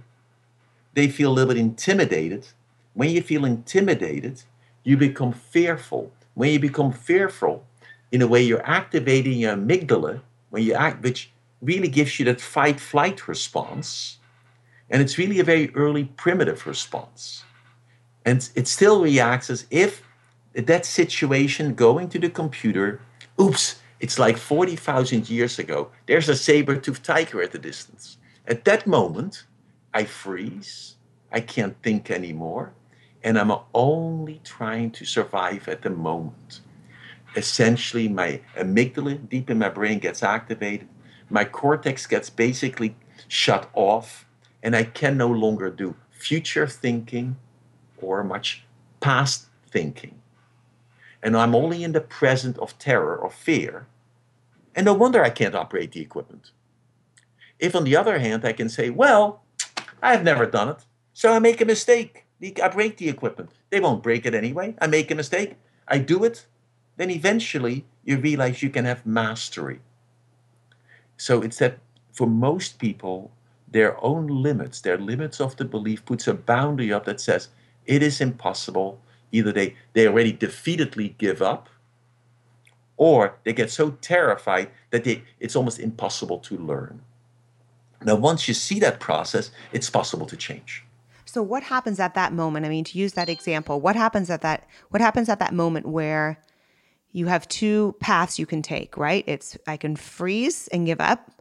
they 0.93 1.07
feel 1.07 1.31
a 1.31 1.33
little 1.33 1.53
bit 1.53 1.59
intimidated. 1.59 2.47
When 2.95 3.11
you 3.11 3.21
feel 3.21 3.45
intimidated, 3.45 4.41
you 4.83 4.97
become 4.97 5.33
fearful. 5.33 6.11
When 6.33 6.51
you 6.51 6.59
become 6.59 6.91
fearful, 6.91 7.63
in 8.11 8.21
a 8.21 8.27
way, 8.27 8.41
you're 8.41 8.65
activating 8.65 9.39
your 9.39 9.55
amygdala, 9.55 10.21
when 10.49 10.63
you 10.63 10.73
act, 10.73 11.03
which 11.03 11.29
really 11.61 11.89
gives 11.89 12.17
you 12.17 12.25
that 12.25 12.41
fight 12.41 12.79
flight 12.79 13.27
response. 13.27 14.17
And 14.89 15.01
it's 15.01 15.17
really 15.17 15.39
a 15.39 15.43
very 15.43 15.69
early 15.75 16.05
primitive 16.05 16.65
response. 16.65 17.43
And 18.27 18.49
it 18.55 18.67
still 18.67 19.01
reacts 19.01 19.49
as 19.49 19.65
if 19.71 20.03
that 20.53 20.85
situation 20.85 21.75
going 21.75 22.09
to 22.09 22.19
the 22.19 22.29
computer, 22.29 22.99
oops, 23.39 23.79
it's 24.01 24.19
like 24.19 24.35
40,000 24.35 25.29
years 25.29 25.57
ago. 25.57 25.91
There's 26.07 26.27
a 26.27 26.35
saber-toothed 26.35 27.05
tiger 27.05 27.41
at 27.41 27.53
the 27.53 27.57
distance. 27.57 28.17
At 28.45 28.65
that 28.65 28.85
moment, 28.85 29.45
I 29.93 30.03
freeze. 30.03 30.97
I 31.31 31.39
can't 31.39 31.81
think 31.81 32.11
anymore. 32.11 32.73
And 33.23 33.39
I'm 33.39 33.53
only 33.73 34.41
trying 34.43 34.91
to 34.91 35.05
survive 35.05 35.69
at 35.69 35.83
the 35.83 35.89
moment. 35.89 36.59
Essentially, 37.37 38.09
my 38.09 38.41
amygdala 38.57 39.29
deep 39.29 39.49
in 39.49 39.57
my 39.59 39.69
brain 39.69 39.99
gets 39.99 40.21
activated. 40.21 40.89
My 41.29 41.45
cortex 41.45 42.05
gets 42.05 42.29
basically 42.29 42.97
shut 43.29 43.69
off. 43.73 44.25
And 44.61 44.75
I 44.75 44.83
can 44.83 45.15
no 45.15 45.29
longer 45.29 45.69
do 45.69 45.95
future 46.11 46.67
thinking 46.67 47.37
or 48.01 48.23
much 48.23 48.63
past 48.99 49.47
thinking. 49.69 50.19
And 51.21 51.35
I'm 51.35 51.55
only 51.55 51.83
in 51.83 51.91
the 51.91 52.01
present 52.01 52.57
of 52.59 52.77
terror 52.77 53.15
or 53.15 53.29
fear. 53.29 53.87
And 54.75 54.85
no 54.85 54.93
wonder 54.93 55.23
I 55.23 55.29
can't 55.29 55.55
operate 55.55 55.91
the 55.91 56.01
equipment. 56.01 56.51
If, 57.59 57.75
on 57.75 57.83
the 57.83 57.95
other 57.95 58.19
hand, 58.19 58.45
I 58.45 58.53
can 58.53 58.69
say, 58.69 58.89
well, 58.89 59.41
I've 60.01 60.23
never 60.23 60.45
done 60.45 60.69
it, 60.69 60.85
so 61.13 61.33
I 61.33 61.39
make 61.39 61.59
a 61.59 61.65
mistake. 61.65 62.25
I 62.61 62.67
break 62.67 62.97
the 62.97 63.09
equipment. 63.09 63.49
They 63.71 63.79
won't 63.79 64.03
break 64.03 64.25
it 64.25 64.35
anyway. 64.35 64.75
I 64.79 64.85
make 64.85 65.09
a 65.09 65.15
mistake. 65.15 65.55
I 65.87 65.97
do 65.97 66.23
it. 66.23 66.45
Then 66.97 67.09
eventually, 67.09 67.85
you 68.05 68.17
realize 68.17 68.61
you 68.61 68.69
can 68.69 68.85
have 68.85 69.05
mastery. 69.05 69.79
So 71.17 71.41
it's 71.41 71.57
that 71.57 71.79
for 72.13 72.27
most 72.27 72.77
people, 72.77 73.31
their 73.67 74.03
own 74.03 74.27
limits, 74.27 74.81
their 74.81 74.97
limits 74.97 75.41
of 75.41 75.55
the 75.57 75.65
belief, 75.65 76.05
puts 76.05 76.27
a 76.27 76.33
boundary 76.33 76.93
up 76.93 77.05
that 77.05 77.19
says 77.19 77.49
it 77.87 78.03
is 78.03 78.21
impossible. 78.21 79.01
Either 79.31 79.51
they, 79.51 79.75
they 79.93 80.07
already 80.07 80.33
defeatedly 80.33 81.17
give 81.17 81.41
up, 81.41 81.69
or 82.97 83.35
they 83.43 83.53
get 83.53 83.71
so 83.71 83.91
terrified 84.01 84.69
that 84.91 85.03
they, 85.03 85.23
it's 85.39 85.55
almost 85.55 85.79
impossible 85.79 86.39
to 86.39 86.57
learn. 86.57 87.01
Now, 88.03 88.15
once 88.15 88.47
you 88.47 88.53
see 88.53 88.79
that 88.79 88.99
process, 88.99 89.51
it's 89.71 89.89
possible 89.89 90.25
to 90.27 90.37
change. 90.37 90.83
So 91.25 91.41
what 91.43 91.63
happens 91.63 91.99
at 91.99 92.13
that 92.13 92.33
moment? 92.33 92.65
I 92.65 92.69
mean, 92.69 92.83
to 92.85 92.97
use 92.97 93.13
that 93.13 93.29
example, 93.29 93.81
what 93.81 93.95
happens 93.95 94.29
at 94.29 94.41
that 94.41 94.67
what 94.89 95.01
happens 95.01 95.29
at 95.29 95.39
that 95.39 95.53
moment 95.53 95.85
where 95.87 96.41
you 97.11 97.27
have 97.27 97.47
two 97.47 97.95
paths 97.99 98.39
you 98.39 98.45
can 98.45 98.61
take, 98.61 98.95
right? 98.97 99.23
It's 99.27 99.57
I 99.67 99.77
can 99.77 99.95
freeze 99.95 100.67
and 100.69 100.85
give 100.85 101.01
up 101.01 101.31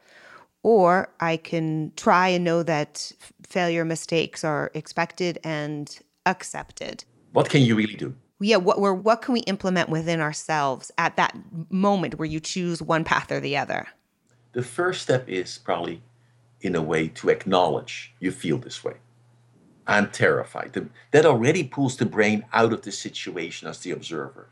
or 0.62 1.08
I 1.20 1.36
can 1.36 1.92
try 1.96 2.28
and 2.28 2.44
know 2.44 2.62
that 2.64 3.12
failure 3.46 3.84
mistakes 3.84 4.42
are 4.42 4.70
expected 4.74 5.38
and 5.44 5.96
accepted. 6.26 7.04
What 7.32 7.48
can 7.48 7.62
you 7.62 7.76
really 7.76 7.96
do? 7.96 8.14
Yeah, 8.38 8.56
what 8.56 8.80
where 8.80 8.92
what 8.92 9.22
can 9.22 9.32
we 9.32 9.40
implement 9.40 9.88
within 9.88 10.20
ourselves 10.20 10.90
at 10.98 11.16
that 11.16 11.34
moment 11.70 12.18
where 12.18 12.28
you 12.28 12.40
choose 12.40 12.82
one 12.82 13.04
path 13.04 13.32
or 13.32 13.40
the 13.40 13.56
other? 13.56 13.86
The 14.52 14.62
first 14.62 15.02
step 15.02 15.28
is 15.28 15.58
probably 15.58 16.02
in 16.60 16.74
a 16.74 16.82
way 16.82 17.08
to 17.08 17.28
acknowledge 17.30 18.14
you 18.20 18.30
feel 18.30 18.58
this 18.58 18.84
way. 18.84 18.94
I'm 19.86 20.10
terrified. 20.10 20.88
That 21.12 21.26
already 21.26 21.62
pulls 21.62 21.96
the 21.96 22.06
brain 22.06 22.44
out 22.52 22.72
of 22.72 22.82
the 22.82 22.92
situation 22.92 23.68
as 23.68 23.80
the 23.80 23.92
observer. 23.92 24.48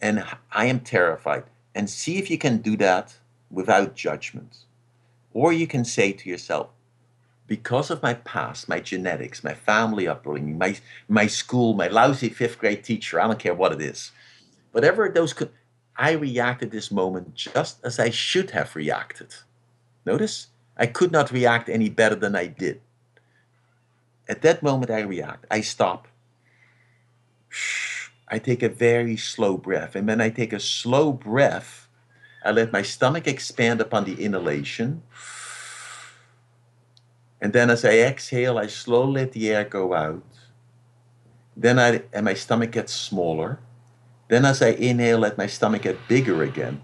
And 0.00 0.24
I 0.52 0.66
am 0.66 0.80
terrified. 0.80 1.44
And 1.74 1.90
see 1.90 2.16
if 2.18 2.30
you 2.30 2.38
can 2.38 2.58
do 2.58 2.76
that 2.76 3.16
without 3.50 3.94
judgment. 3.94 4.58
Or 5.32 5.52
you 5.52 5.66
can 5.66 5.84
say 5.84 6.12
to 6.12 6.28
yourself, 6.28 6.68
because 7.46 7.90
of 7.90 8.02
my 8.02 8.14
past, 8.14 8.68
my 8.68 8.80
genetics, 8.80 9.44
my 9.44 9.54
family 9.54 10.08
upbringing, 10.08 10.58
my, 10.58 10.76
my 11.08 11.26
school, 11.26 11.74
my 11.74 11.88
lousy 11.88 12.28
fifth 12.28 12.58
grade 12.58 12.82
teacher, 12.82 13.20
I 13.20 13.26
don't 13.26 13.38
care 13.38 13.54
what 13.54 13.72
it 13.72 13.80
is, 13.80 14.10
whatever 14.72 15.08
those 15.08 15.32
could, 15.32 15.50
I 15.96 16.12
reacted 16.12 16.70
this 16.70 16.90
moment 16.90 17.34
just 17.34 17.84
as 17.84 17.98
I 17.98 18.10
should 18.10 18.50
have 18.50 18.74
reacted. 18.76 19.28
Notice, 20.04 20.48
I 20.76 20.86
could 20.86 21.10
not 21.10 21.30
react 21.30 21.68
any 21.68 21.88
better 21.88 22.14
than 22.14 22.36
I 22.36 22.46
did. 22.46 22.80
At 24.28 24.42
that 24.42 24.62
moment, 24.62 24.90
I 24.90 25.00
react. 25.00 25.46
I 25.50 25.60
stop. 25.60 26.08
I 28.28 28.38
take 28.38 28.62
a 28.62 28.68
very 28.68 29.16
slow 29.16 29.56
breath. 29.56 29.94
And 29.94 30.06
when 30.06 30.20
I 30.20 30.30
take 30.30 30.52
a 30.52 30.60
slow 30.60 31.12
breath, 31.12 31.88
I 32.44 32.50
let 32.50 32.72
my 32.72 32.82
stomach 32.82 33.26
expand 33.26 33.80
upon 33.80 34.04
the 34.04 34.22
inhalation. 34.22 35.02
And 37.40 37.52
then 37.52 37.70
as 37.70 37.84
I 37.84 37.98
exhale, 37.98 38.58
I 38.58 38.66
slowly 38.66 39.22
let 39.22 39.32
the 39.32 39.50
air 39.50 39.64
go 39.64 39.94
out. 39.94 40.22
Then 41.56 41.78
I 41.78 42.02
and 42.12 42.24
my 42.24 42.34
stomach 42.34 42.72
gets 42.72 42.92
smaller. 42.92 43.60
Then 44.28 44.44
as 44.44 44.60
I 44.62 44.68
inhale, 44.68 45.18
let 45.18 45.38
my 45.38 45.46
stomach 45.46 45.82
get 45.82 46.08
bigger 46.08 46.42
again. 46.42 46.80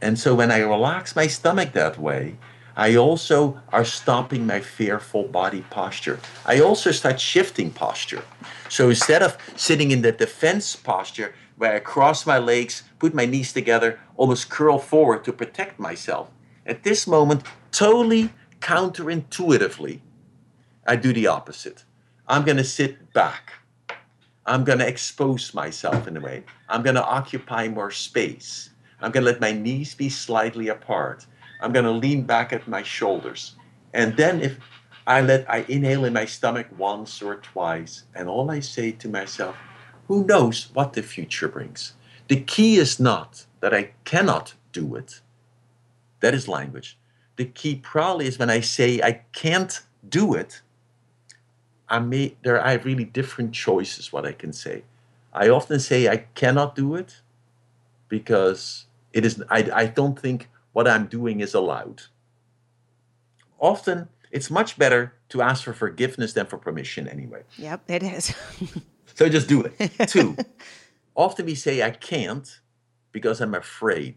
And 0.00 0.18
so 0.18 0.34
when 0.34 0.50
I 0.50 0.58
relax 0.58 1.16
my 1.16 1.26
stomach 1.26 1.72
that 1.72 1.98
way, 1.98 2.36
I 2.76 2.94
also 2.96 3.60
are 3.72 3.84
stopping 3.84 4.46
my 4.46 4.60
fearful 4.60 5.24
body 5.24 5.64
posture. 5.70 6.20
I 6.44 6.60
also 6.60 6.92
start 6.92 7.18
shifting 7.18 7.70
posture. 7.70 8.22
So 8.68 8.90
instead 8.90 9.22
of 9.22 9.38
sitting 9.56 9.90
in 9.90 10.02
the 10.02 10.12
defense 10.12 10.76
posture 10.76 11.34
where 11.56 11.74
I 11.74 11.78
cross 11.78 12.26
my 12.26 12.38
legs, 12.38 12.82
put 12.98 13.14
my 13.14 13.24
knees 13.24 13.54
together, 13.54 13.98
almost 14.16 14.50
curl 14.50 14.78
forward 14.78 15.24
to 15.24 15.32
protect 15.32 15.80
myself, 15.80 16.30
at 16.66 16.82
this 16.82 17.06
moment, 17.06 17.44
totally 17.72 18.30
counterintuitively, 18.60 20.00
I 20.86 20.96
do 20.96 21.12
the 21.12 21.26
opposite. 21.26 21.84
I'm 22.28 22.44
going 22.44 22.56
to 22.56 22.64
sit 22.64 23.12
back. 23.12 23.54
I'm 24.46 24.64
going 24.64 24.78
to 24.78 24.86
expose 24.86 25.54
myself 25.54 26.06
in 26.06 26.16
a 26.16 26.20
way. 26.20 26.44
I'm 26.68 26.82
going 26.82 26.94
to 26.94 27.04
occupy 27.04 27.68
more 27.68 27.90
space. 27.90 28.70
I'm 29.00 29.10
going 29.10 29.24
to 29.24 29.30
let 29.30 29.40
my 29.40 29.52
knees 29.52 29.94
be 29.94 30.08
slightly 30.08 30.68
apart. 30.68 31.26
I'm 31.60 31.72
going 31.72 31.84
to 31.84 31.90
lean 31.90 32.22
back 32.22 32.52
at 32.52 32.68
my 32.68 32.82
shoulders. 32.82 33.56
And 33.92 34.16
then 34.16 34.40
if 34.40 34.58
I 35.06 35.20
let 35.20 35.48
I 35.50 35.64
inhale 35.68 36.04
in 36.04 36.12
my 36.12 36.24
stomach 36.24 36.66
once 36.76 37.22
or 37.22 37.36
twice, 37.36 38.04
and 38.14 38.28
all 38.28 38.50
I 38.50 38.60
say 38.60 38.92
to 38.92 39.08
myself, 39.08 39.56
who 40.08 40.24
knows 40.24 40.70
what 40.74 40.92
the 40.92 41.02
future 41.02 41.48
brings? 41.48 41.94
The 42.28 42.40
key 42.40 42.76
is 42.76 42.98
not 42.98 43.46
that 43.60 43.74
I 43.74 43.90
cannot 44.04 44.54
do 44.72 44.94
it. 44.96 45.20
That 46.20 46.34
is 46.34 46.48
language. 46.48 46.98
The 47.36 47.44
key 47.44 47.76
probably 47.76 48.26
is 48.26 48.38
when 48.38 48.50
I 48.50 48.60
say 48.60 49.00
I 49.02 49.22
can't 49.32 49.80
do 50.08 50.34
it. 50.34 50.62
I 51.88 51.98
may 51.98 52.36
there 52.42 52.60
are 52.60 52.78
really 52.78 53.04
different 53.04 53.52
choices 53.52 54.12
what 54.12 54.26
I 54.26 54.32
can 54.32 54.52
say. 54.52 54.82
I 55.32 55.48
often 55.48 55.78
say 55.78 56.08
I 56.08 56.18
cannot 56.34 56.74
do 56.74 56.94
it 56.94 57.20
because 58.08 58.86
it 59.12 59.24
is 59.24 59.42
I, 59.50 59.70
I 59.72 59.86
don't 59.86 60.18
think 60.18 60.48
what 60.72 60.88
I'm 60.88 61.06
doing 61.06 61.40
is 61.40 61.54
allowed. 61.54 62.02
Often, 63.58 64.08
it's 64.30 64.50
much 64.50 64.78
better 64.78 65.14
to 65.30 65.40
ask 65.40 65.64
for 65.64 65.72
forgiveness 65.72 66.34
than 66.34 66.46
for 66.46 66.58
permission 66.58 67.08
anyway. 67.08 67.42
Yep, 67.56 67.84
it 67.88 68.02
is. 68.02 68.34
so 69.14 69.28
just 69.28 69.48
do 69.48 69.62
it. 69.62 70.08
Two, 70.08 70.36
often 71.16 71.46
we 71.46 71.54
say, 71.54 71.82
I 71.82 71.90
can't 71.90 72.60
because 73.12 73.40
I'm 73.40 73.54
afraid. 73.54 74.16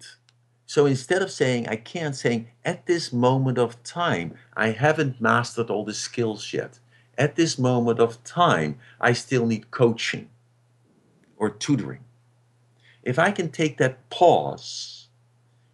So 0.70 0.86
instead 0.86 1.24
of 1.24 1.32
saying, 1.32 1.68
I 1.68 1.78
can't, 1.78 2.16
saying, 2.16 2.50
at 2.64 2.86
this 2.86 3.12
moment 3.12 3.58
of 3.58 3.82
time, 3.82 4.36
I 4.56 4.70
haven't 4.70 5.20
mastered 5.20 5.72
all 5.72 5.84
the 5.84 5.96
skills 5.96 6.54
yet. 6.54 6.78
At 7.18 7.36
this 7.36 7.58
moment 7.58 8.00
of 8.00 8.24
time, 8.24 8.78
I 9.02 9.14
still 9.14 9.48
need 9.48 9.72
coaching 9.72 10.30
or 11.38 11.50
tutoring. 11.50 12.04
If 13.02 13.18
I 13.18 13.32
can 13.32 13.50
take 13.50 13.80
that 13.80 14.08
pause, 14.12 15.08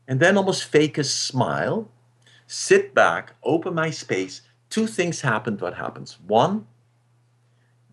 and 0.08 0.22
then 0.22 0.38
almost 0.38 0.64
fake 0.64 0.98
a 0.98 1.04
smile, 1.04 1.90
sit 2.48 2.94
back, 2.94 3.34
open 3.44 3.76
my 3.76 3.90
space. 3.90 4.44
Two 4.70 4.88
things 4.88 5.20
happen. 5.20 5.58
What 5.58 5.74
happens? 5.74 6.20
One, 6.26 6.68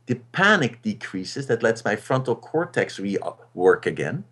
the 0.06 0.21
panic 0.30 0.82
decreases, 0.82 1.49
that 1.49 1.64
lets 1.64 1.85
my 1.85 1.97
frontal 1.97 2.37
cortex 2.37 3.00
re- 3.00 3.18
work 3.54 3.87
again. 3.87 4.23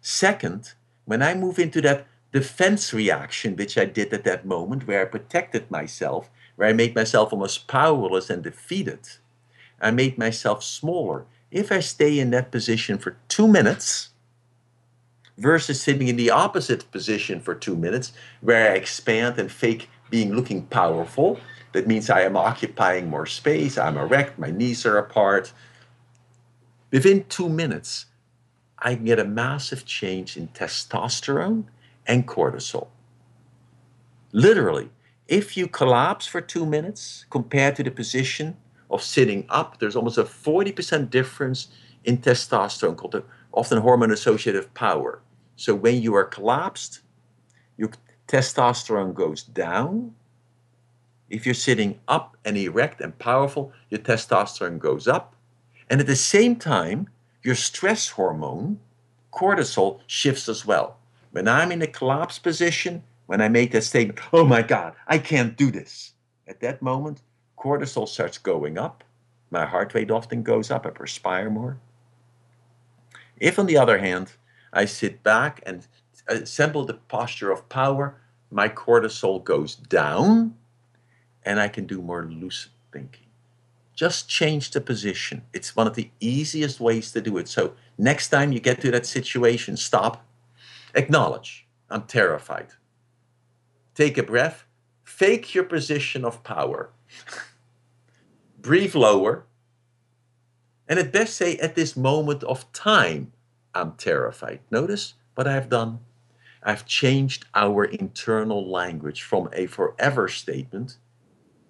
Second, 0.00 0.72
when 1.08 1.22
I 1.22 1.32
move 1.32 1.58
into 1.58 1.80
that 1.80 2.06
defense 2.32 2.92
reaction, 2.92 3.56
which 3.56 3.78
I 3.78 3.86
did 3.86 4.12
at 4.12 4.24
that 4.24 4.44
moment, 4.44 4.86
where 4.86 5.00
I 5.00 5.06
protected 5.06 5.70
myself, 5.70 6.28
where 6.56 6.68
I 6.68 6.74
made 6.74 6.94
myself 6.94 7.32
almost 7.32 7.66
powerless 7.66 8.28
and 8.28 8.42
defeated, 8.42 9.00
I 9.80 9.90
made 9.90 10.18
myself 10.18 10.62
smaller. 10.62 11.24
If 11.50 11.72
I 11.72 11.80
stay 11.80 12.18
in 12.18 12.28
that 12.32 12.52
position 12.52 12.98
for 12.98 13.16
two 13.26 13.48
minutes, 13.48 14.10
versus 15.38 15.80
sitting 15.80 16.08
in 16.08 16.16
the 16.16 16.30
opposite 16.30 16.90
position 16.90 17.40
for 17.40 17.54
two 17.54 17.76
minutes 17.76 18.12
where 18.40 18.72
I 18.72 18.74
expand 18.74 19.38
and 19.38 19.50
fake 19.50 19.88
being 20.10 20.34
looking 20.34 20.66
powerful. 20.66 21.40
That 21.72 21.86
means 21.86 22.10
I 22.10 22.22
am 22.22 22.36
occupying 22.36 23.08
more 23.08 23.24
space, 23.24 23.78
I'm 23.78 23.96
erect, 23.96 24.38
my 24.38 24.50
knees 24.50 24.84
are 24.84 24.98
apart. 24.98 25.52
Within 26.90 27.24
two 27.28 27.48
minutes, 27.48 28.06
I 28.80 28.94
can 28.94 29.04
get 29.04 29.18
a 29.18 29.24
massive 29.24 29.84
change 29.84 30.36
in 30.36 30.48
testosterone 30.48 31.64
and 32.06 32.26
cortisol. 32.26 32.88
Literally, 34.32 34.90
if 35.26 35.56
you 35.56 35.66
collapse 35.66 36.26
for 36.26 36.40
two 36.40 36.64
minutes 36.64 37.26
compared 37.30 37.76
to 37.76 37.82
the 37.82 37.90
position 37.90 38.56
of 38.90 39.02
sitting 39.02 39.44
up, 39.48 39.78
there's 39.78 39.96
almost 39.96 40.18
a 40.18 40.24
40% 40.24 41.10
difference 41.10 41.68
in 42.04 42.18
testosterone, 42.18 42.96
called 42.96 43.12
the 43.12 43.24
often 43.52 43.78
hormone 43.78 44.10
associated 44.10 44.72
power. 44.74 45.20
So 45.56 45.74
when 45.74 46.00
you 46.00 46.14
are 46.14 46.24
collapsed, 46.24 47.00
your 47.76 47.90
testosterone 48.26 49.12
goes 49.14 49.42
down. 49.42 50.14
If 51.28 51.44
you're 51.44 51.54
sitting 51.54 51.98
up 52.08 52.36
and 52.44 52.56
erect 52.56 53.00
and 53.00 53.18
powerful, 53.18 53.72
your 53.90 54.00
testosterone 54.00 54.78
goes 54.78 55.06
up. 55.08 55.34
And 55.90 56.00
at 56.00 56.06
the 56.06 56.16
same 56.16 56.56
time, 56.56 57.08
your 57.48 57.54
stress 57.54 58.10
hormone, 58.10 58.78
cortisol, 59.32 60.00
shifts 60.06 60.50
as 60.50 60.66
well. 60.66 60.98
When 61.30 61.48
I'm 61.48 61.72
in 61.72 61.80
a 61.80 61.86
collapsed 61.86 62.42
position, 62.42 63.02
when 63.24 63.40
I 63.40 63.48
make 63.48 63.72
that 63.72 63.84
statement, 63.84 64.20
oh 64.34 64.44
my 64.44 64.60
God, 64.60 64.92
I 65.06 65.16
can't 65.16 65.56
do 65.56 65.70
this, 65.70 66.12
at 66.46 66.60
that 66.60 66.82
moment, 66.82 67.22
cortisol 67.56 68.06
starts 68.06 68.36
going 68.36 68.76
up. 68.76 69.02
My 69.50 69.64
heart 69.64 69.94
rate 69.94 70.10
often 70.10 70.42
goes 70.42 70.70
up. 70.70 70.84
I 70.84 70.90
perspire 70.90 71.48
more. 71.48 71.78
If, 73.40 73.58
on 73.58 73.64
the 73.64 73.78
other 73.78 73.96
hand, 73.96 74.32
I 74.74 74.84
sit 74.84 75.22
back 75.22 75.62
and 75.64 75.86
assemble 76.26 76.84
the 76.84 77.00
posture 77.08 77.50
of 77.50 77.66
power. 77.70 78.20
My 78.50 78.68
cortisol 78.68 79.42
goes 79.42 79.74
down 79.74 80.54
and 81.46 81.58
I 81.58 81.68
can 81.68 81.86
do 81.86 82.02
more 82.02 82.26
lucid 82.26 82.72
thinking. 82.92 83.27
Just 83.98 84.28
change 84.28 84.70
the 84.70 84.80
position. 84.80 85.42
It's 85.52 85.74
one 85.74 85.88
of 85.88 85.94
the 85.94 86.10
easiest 86.20 86.78
ways 86.78 87.10
to 87.12 87.20
do 87.20 87.36
it. 87.36 87.48
So, 87.48 87.72
next 87.98 88.28
time 88.28 88.52
you 88.52 88.60
get 88.60 88.80
to 88.82 88.92
that 88.92 89.06
situation, 89.06 89.76
stop, 89.76 90.24
Acknowledge, 90.94 91.66
I'm 91.90 92.02
terrified. 92.02 92.68
Take 93.94 94.18
a 94.18 94.22
breath. 94.22 94.64
Fake 95.04 95.54
your 95.54 95.64
position 95.64 96.24
of 96.24 96.42
power. 96.42 96.90
Breathe 98.60 98.94
lower. 98.94 99.44
And 100.88 100.98
at 100.98 101.12
best 101.12 101.36
say, 101.36 101.56
at 101.58 101.74
this 101.74 101.96
moment 101.96 102.42
of 102.44 102.70
time, 102.72 103.32
I'm 103.74 103.92
terrified. 103.92 104.60
Notice 104.70 105.14
what 105.34 105.46
I 105.46 105.52
have 105.52 105.68
done. 105.68 106.00
I've 106.62 106.86
changed 106.86 107.44
our 107.54 107.84
internal 107.84 108.68
language 108.68 109.22
from 109.22 109.48
a 109.52 109.66
forever 109.66 110.28
statement. 110.28 110.96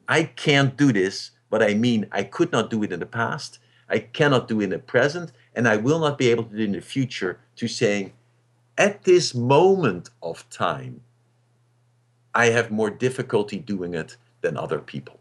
I 0.09 0.25
can't 0.25 0.77
do 0.77 0.93
this, 0.93 1.33
but 1.51 1.63
I 1.63 1.75
mean 1.75 2.07
I 2.13 2.23
could 2.23 2.53
not 2.53 2.71
do 2.71 2.83
it 2.83 2.93
in 2.93 3.01
the 3.01 3.07
past, 3.07 3.59
I 3.89 3.99
cannot 3.99 4.49
do 4.49 4.61
it 4.61 4.65
in 4.65 4.71
the 4.71 4.79
present, 4.79 5.33
and 5.55 5.67
I 5.67 5.77
will 5.77 5.99
not 5.99 6.19
be 6.19 6.29
able 6.29 6.45
to 6.45 6.57
do 6.57 6.63
it 6.63 6.65
in 6.65 6.73
the 6.73 6.81
future, 6.81 7.41
to 7.57 7.69
saying, 7.69 8.13
at 8.77 9.05
this 9.05 9.35
moment 9.35 10.11
of 10.23 10.49
time, 10.51 11.01
I 12.35 12.47
have 12.47 12.71
more 12.71 12.91
difficulty 12.91 13.59
doing 13.59 13.95
it 13.95 14.17
than 14.43 14.57
other 14.57 14.79
people. 14.79 15.19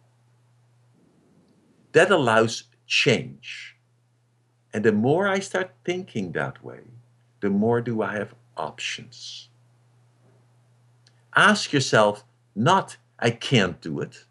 That 1.93 2.12
allows 2.12 2.63
change. 2.86 3.75
And 4.74 4.84
the 4.84 4.91
more 4.91 5.27
I 5.27 5.39
start 5.39 5.72
thinking 5.84 6.34
that 6.34 6.63
way, 6.63 6.81
the 7.39 7.50
more 7.50 7.81
do 7.81 8.01
I 8.01 8.13
have 8.13 8.36
options. 8.55 9.50
Ask 11.36 11.74
yourself, 11.74 12.24
not, 12.55 12.98
I 13.19 13.31
can't 13.31 13.81
do 13.81 14.00
it. 14.01 14.25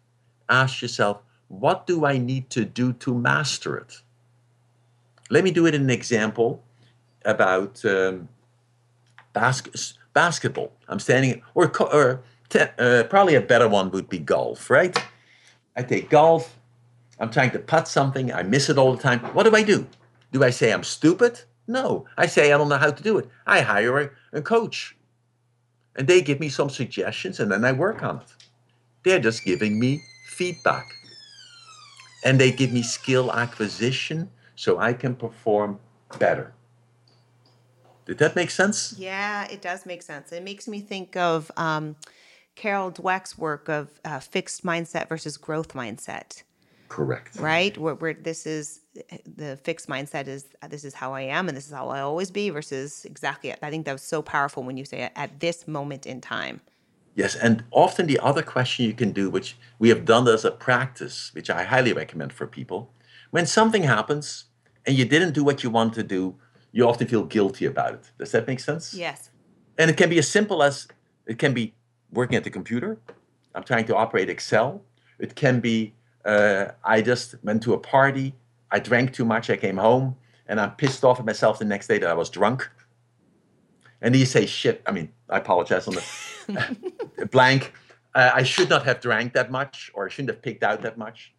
Ask 0.47 0.81
yourself, 0.81 1.21
what 1.47 1.87
do 1.87 2.05
I 2.05 2.17
need 2.17 2.49
to 2.51 2.65
do 2.65 2.93
to 2.93 3.13
master 3.13 3.77
it? 3.77 4.01
Let 5.29 5.43
me 5.43 5.51
do 5.51 5.65
it 5.65 5.75
in 5.75 5.81
an 5.81 5.89
example 5.89 6.63
about 7.25 7.83
um, 7.85 8.29
bas- 9.33 9.97
basketball. 10.13 10.71
I'm 10.87 10.99
standing, 10.99 11.41
or, 11.53 11.71
or 11.81 12.21
te- 12.49 12.73
uh, 12.79 13.03
probably 13.03 13.35
a 13.35 13.41
better 13.41 13.67
one 13.67 13.91
would 13.91 14.09
be 14.09 14.19
golf, 14.19 14.69
right? 14.69 14.97
I 15.75 15.83
take 15.83 16.09
golf, 16.09 16.57
I'm 17.19 17.29
trying 17.31 17.51
to 17.51 17.59
putt 17.59 17.87
something, 17.87 18.31
I 18.31 18.43
miss 18.43 18.69
it 18.69 18.77
all 18.77 18.95
the 18.95 19.01
time. 19.01 19.19
What 19.33 19.43
do 19.43 19.55
I 19.55 19.63
do? 19.63 19.87
Do 20.31 20.43
I 20.43 20.49
say 20.49 20.71
I'm 20.71 20.83
stupid? 20.83 21.41
No, 21.67 22.05
I 22.17 22.27
say 22.27 22.53
I 22.53 22.57
don't 22.57 22.69
know 22.69 22.77
how 22.77 22.91
to 22.91 23.03
do 23.03 23.17
it. 23.17 23.29
I 23.45 23.61
hire 23.61 23.99
a, 23.99 24.09
a 24.37 24.41
coach 24.41 24.95
and 25.95 26.07
they 26.07 26.21
give 26.21 26.39
me 26.39 26.47
some 26.47 26.69
suggestions 26.69 27.39
and 27.39 27.51
then 27.51 27.65
I 27.65 27.71
work 27.73 28.03
on 28.03 28.17
it. 28.17 28.27
They're 29.03 29.19
just 29.19 29.43
giving 29.43 29.79
me 29.79 30.01
feedback. 30.27 30.85
And 32.27 32.37
they 32.41 32.51
give 32.51 32.73
me 32.73 32.81
skill 32.81 33.31
acquisition 33.31 34.29
so 34.57 34.79
I 34.79 34.91
can 34.91 35.15
perform 35.15 35.79
better. 36.19 36.53
Did 38.05 38.17
that 38.17 38.35
make 38.35 38.51
sense? 38.51 38.95
Yeah, 38.97 39.47
it 39.49 39.61
does 39.61 39.85
make 39.85 40.01
sense. 40.01 40.33
It 40.33 40.43
makes 40.43 40.67
me 40.67 40.81
think 40.81 41.15
of 41.15 41.49
um, 41.55 41.95
Carol 42.55 42.91
Dweck's 42.91 43.37
work 43.37 43.69
of 43.69 43.87
uh, 44.03 44.19
fixed 44.19 44.65
mindset 44.65 45.07
versus 45.07 45.37
growth 45.37 45.73
mindset. 45.73 46.43
Correct. 46.89 47.37
Right? 47.39 47.77
Where, 47.77 47.95
where 47.95 48.13
this 48.13 48.45
is 48.45 48.81
the 49.25 49.55
fixed 49.63 49.87
mindset 49.87 50.27
is 50.27 50.47
this 50.67 50.83
is 50.83 50.93
how 50.93 51.13
I 51.13 51.21
am 51.21 51.47
and 51.47 51.55
this 51.55 51.67
is 51.67 51.71
how 51.71 51.87
I 51.87 52.01
always 52.01 52.29
be 52.29 52.49
versus 52.49 53.05
exactly. 53.05 53.53
I 53.61 53.69
think 53.69 53.85
that 53.85 53.93
was 53.93 54.01
so 54.01 54.21
powerful 54.21 54.63
when 54.63 54.75
you 54.75 54.83
say 54.83 55.03
it 55.03 55.13
at 55.15 55.39
this 55.39 55.65
moment 55.65 56.05
in 56.05 56.19
time. 56.19 56.59
Yes, 57.17 57.35
and 57.35 57.63
often 57.71 58.05
the 58.05 58.19
other 58.19 58.43
question 58.43 58.85
you 58.85 58.93
can 58.93 59.11
do, 59.11 59.31
which 59.31 59.57
we 59.79 59.89
have 59.89 60.05
done 60.05 60.27
as 60.27 60.45
a 60.45 60.51
practice, 60.51 61.31
which 61.33 61.49
I 61.49 61.63
highly 61.63 61.91
recommend 61.91 62.31
for 62.31 62.45
people, 62.45 62.93
when 63.31 63.47
something 63.47 63.81
happens 63.81 64.45
and 64.85 64.95
you 64.95 65.03
didn't 65.03 65.33
do 65.33 65.43
what 65.43 65.63
you 65.63 65.71
want 65.71 65.95
to 65.95 66.03
do, 66.03 66.35
you 66.71 66.87
often 66.87 67.07
feel 67.07 67.23
guilty 67.23 67.65
about 67.65 67.95
it. 67.95 68.11
Does 68.19 68.31
that 68.33 68.45
make 68.45 68.59
sense? 68.59 68.93
Yes. 68.93 69.31
And 69.79 69.89
it 69.89 69.97
can 69.97 70.11
be 70.11 70.19
as 70.19 70.27
simple 70.27 70.61
as 70.61 70.87
it 71.25 71.39
can 71.39 71.55
be 71.55 71.73
working 72.11 72.37
at 72.37 72.43
the 72.43 72.51
computer. 72.51 72.99
I'm 73.55 73.63
trying 73.63 73.85
to 73.85 73.95
operate 73.95 74.29
Excel. 74.29 74.83
It 75.17 75.33
can 75.33 75.59
be 75.59 75.95
uh, 76.23 76.65
I 76.83 77.01
just 77.01 77.35
went 77.43 77.63
to 77.63 77.73
a 77.73 77.79
party. 77.79 78.35
I 78.69 78.77
drank 78.77 79.13
too 79.13 79.25
much. 79.25 79.49
I 79.49 79.57
came 79.57 79.77
home 79.77 80.15
and 80.47 80.59
I'm 80.61 80.71
pissed 80.75 81.03
off 81.03 81.19
at 81.19 81.25
myself 81.25 81.57
the 81.57 81.65
next 81.65 81.87
day 81.87 81.97
that 81.97 82.09
I 82.11 82.13
was 82.13 82.29
drunk. 82.29 82.69
And 84.01 84.15
you 84.15 84.25
say, 84.25 84.45
shit, 84.45 84.81
I 84.85 84.91
mean, 84.91 85.11
I 85.29 85.37
apologize 85.37 85.87
on 85.87 85.95
the 85.95 87.27
blank. 87.31 87.73
Uh, 88.13 88.31
I 88.33 88.43
should 88.43 88.69
not 88.69 88.85
have 88.85 89.01
drank 89.01 89.33
that 89.33 89.51
much 89.51 89.91
or 89.93 90.05
I 90.05 90.09
shouldn't 90.09 90.29
have 90.29 90.41
picked 90.41 90.63
out 90.63 90.81
that 90.83 90.97
much. 90.97 91.33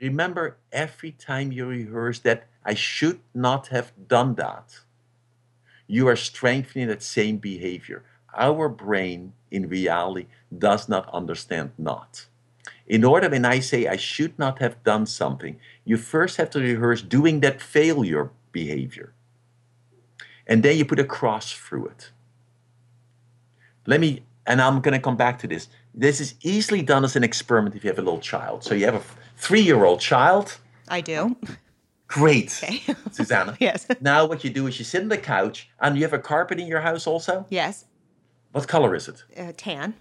Remember, 0.00 0.58
every 0.72 1.12
time 1.12 1.52
you 1.52 1.66
rehearse 1.66 2.18
that, 2.20 2.48
I 2.64 2.74
should 2.74 3.20
not 3.34 3.68
have 3.68 3.92
done 4.08 4.34
that, 4.34 4.80
you 5.86 6.08
are 6.08 6.16
strengthening 6.16 6.88
that 6.88 7.02
same 7.02 7.38
behavior. 7.38 8.04
Our 8.36 8.68
brain, 8.68 9.32
in 9.50 9.68
reality, 9.68 10.26
does 10.56 10.88
not 10.88 11.08
understand 11.14 11.70
not. 11.78 12.26
In 12.86 13.04
order, 13.04 13.28
when 13.28 13.44
I 13.44 13.60
say 13.60 13.86
I 13.86 13.96
should 13.96 14.38
not 14.38 14.58
have 14.58 14.82
done 14.84 15.06
something, 15.06 15.58
you 15.84 15.96
first 15.96 16.36
have 16.36 16.50
to 16.50 16.60
rehearse 16.60 17.02
doing 17.02 17.40
that 17.40 17.62
failure 17.62 18.30
behavior. 18.52 19.12
And 20.46 20.62
then 20.62 20.76
you 20.76 20.84
put 20.84 20.98
a 20.98 21.04
cross 21.04 21.52
through 21.52 21.86
it. 21.86 22.10
Let 23.86 24.00
me, 24.00 24.22
and 24.46 24.60
I'm 24.60 24.80
going 24.80 24.94
to 24.94 25.00
come 25.00 25.16
back 25.16 25.38
to 25.40 25.46
this. 25.46 25.68
This 25.94 26.20
is 26.20 26.34
easily 26.42 26.82
done 26.82 27.04
as 27.04 27.16
an 27.16 27.24
experiment 27.24 27.74
if 27.74 27.84
you 27.84 27.90
have 27.90 27.98
a 27.98 28.02
little 28.02 28.20
child. 28.20 28.62
So 28.64 28.74
you 28.74 28.84
have 28.86 28.94
a 28.96 29.02
three 29.36 29.60
year 29.62 29.84
old 29.84 30.00
child. 30.00 30.58
I 30.88 31.00
do. 31.00 31.36
Great. 32.08 32.60
Okay. 32.62 32.82
Susanna. 33.10 33.56
yes. 33.60 33.86
Now, 34.00 34.26
what 34.26 34.44
you 34.44 34.50
do 34.50 34.66
is 34.66 34.78
you 34.78 34.84
sit 34.84 35.02
on 35.02 35.08
the 35.08 35.18
couch 35.18 35.68
and 35.80 35.96
you 35.96 36.02
have 36.02 36.12
a 36.12 36.18
carpet 36.18 36.60
in 36.60 36.66
your 36.66 36.80
house 36.80 37.06
also? 37.06 37.46
Yes. 37.48 37.86
What 38.52 38.68
color 38.68 38.94
is 38.94 39.08
it? 39.08 39.24
Uh, 39.36 39.52
tan. 39.56 39.94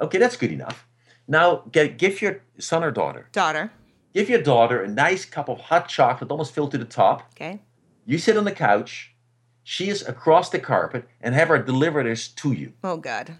Okay, 0.00 0.18
that's 0.18 0.36
good 0.36 0.52
enough. 0.52 0.86
Now, 1.28 1.62
get, 1.70 1.98
give 1.98 2.22
your 2.22 2.40
son 2.58 2.82
or 2.82 2.90
daughter. 2.90 3.28
Daughter. 3.32 3.70
Give 4.14 4.28
your 4.28 4.42
daughter 4.42 4.82
a 4.82 4.88
nice 4.88 5.24
cup 5.24 5.48
of 5.48 5.60
hot 5.60 5.88
chocolate, 5.88 6.30
almost 6.30 6.54
filled 6.54 6.70
to 6.72 6.78
the 6.78 6.84
top. 6.84 7.30
Okay. 7.34 7.60
You 8.06 8.18
sit 8.18 8.36
on 8.36 8.44
the 8.44 8.52
couch. 8.52 9.14
She 9.62 9.88
is 9.88 10.06
across 10.06 10.50
the 10.50 10.58
carpet, 10.58 11.06
and 11.20 11.34
have 11.34 11.48
her 11.48 11.58
deliver 11.58 12.02
this 12.02 12.28
to 12.28 12.52
you. 12.52 12.72
Oh 12.82 12.96
God. 12.96 13.36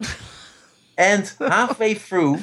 and 0.98 1.32
halfway 1.38 1.94
through, 1.94 2.42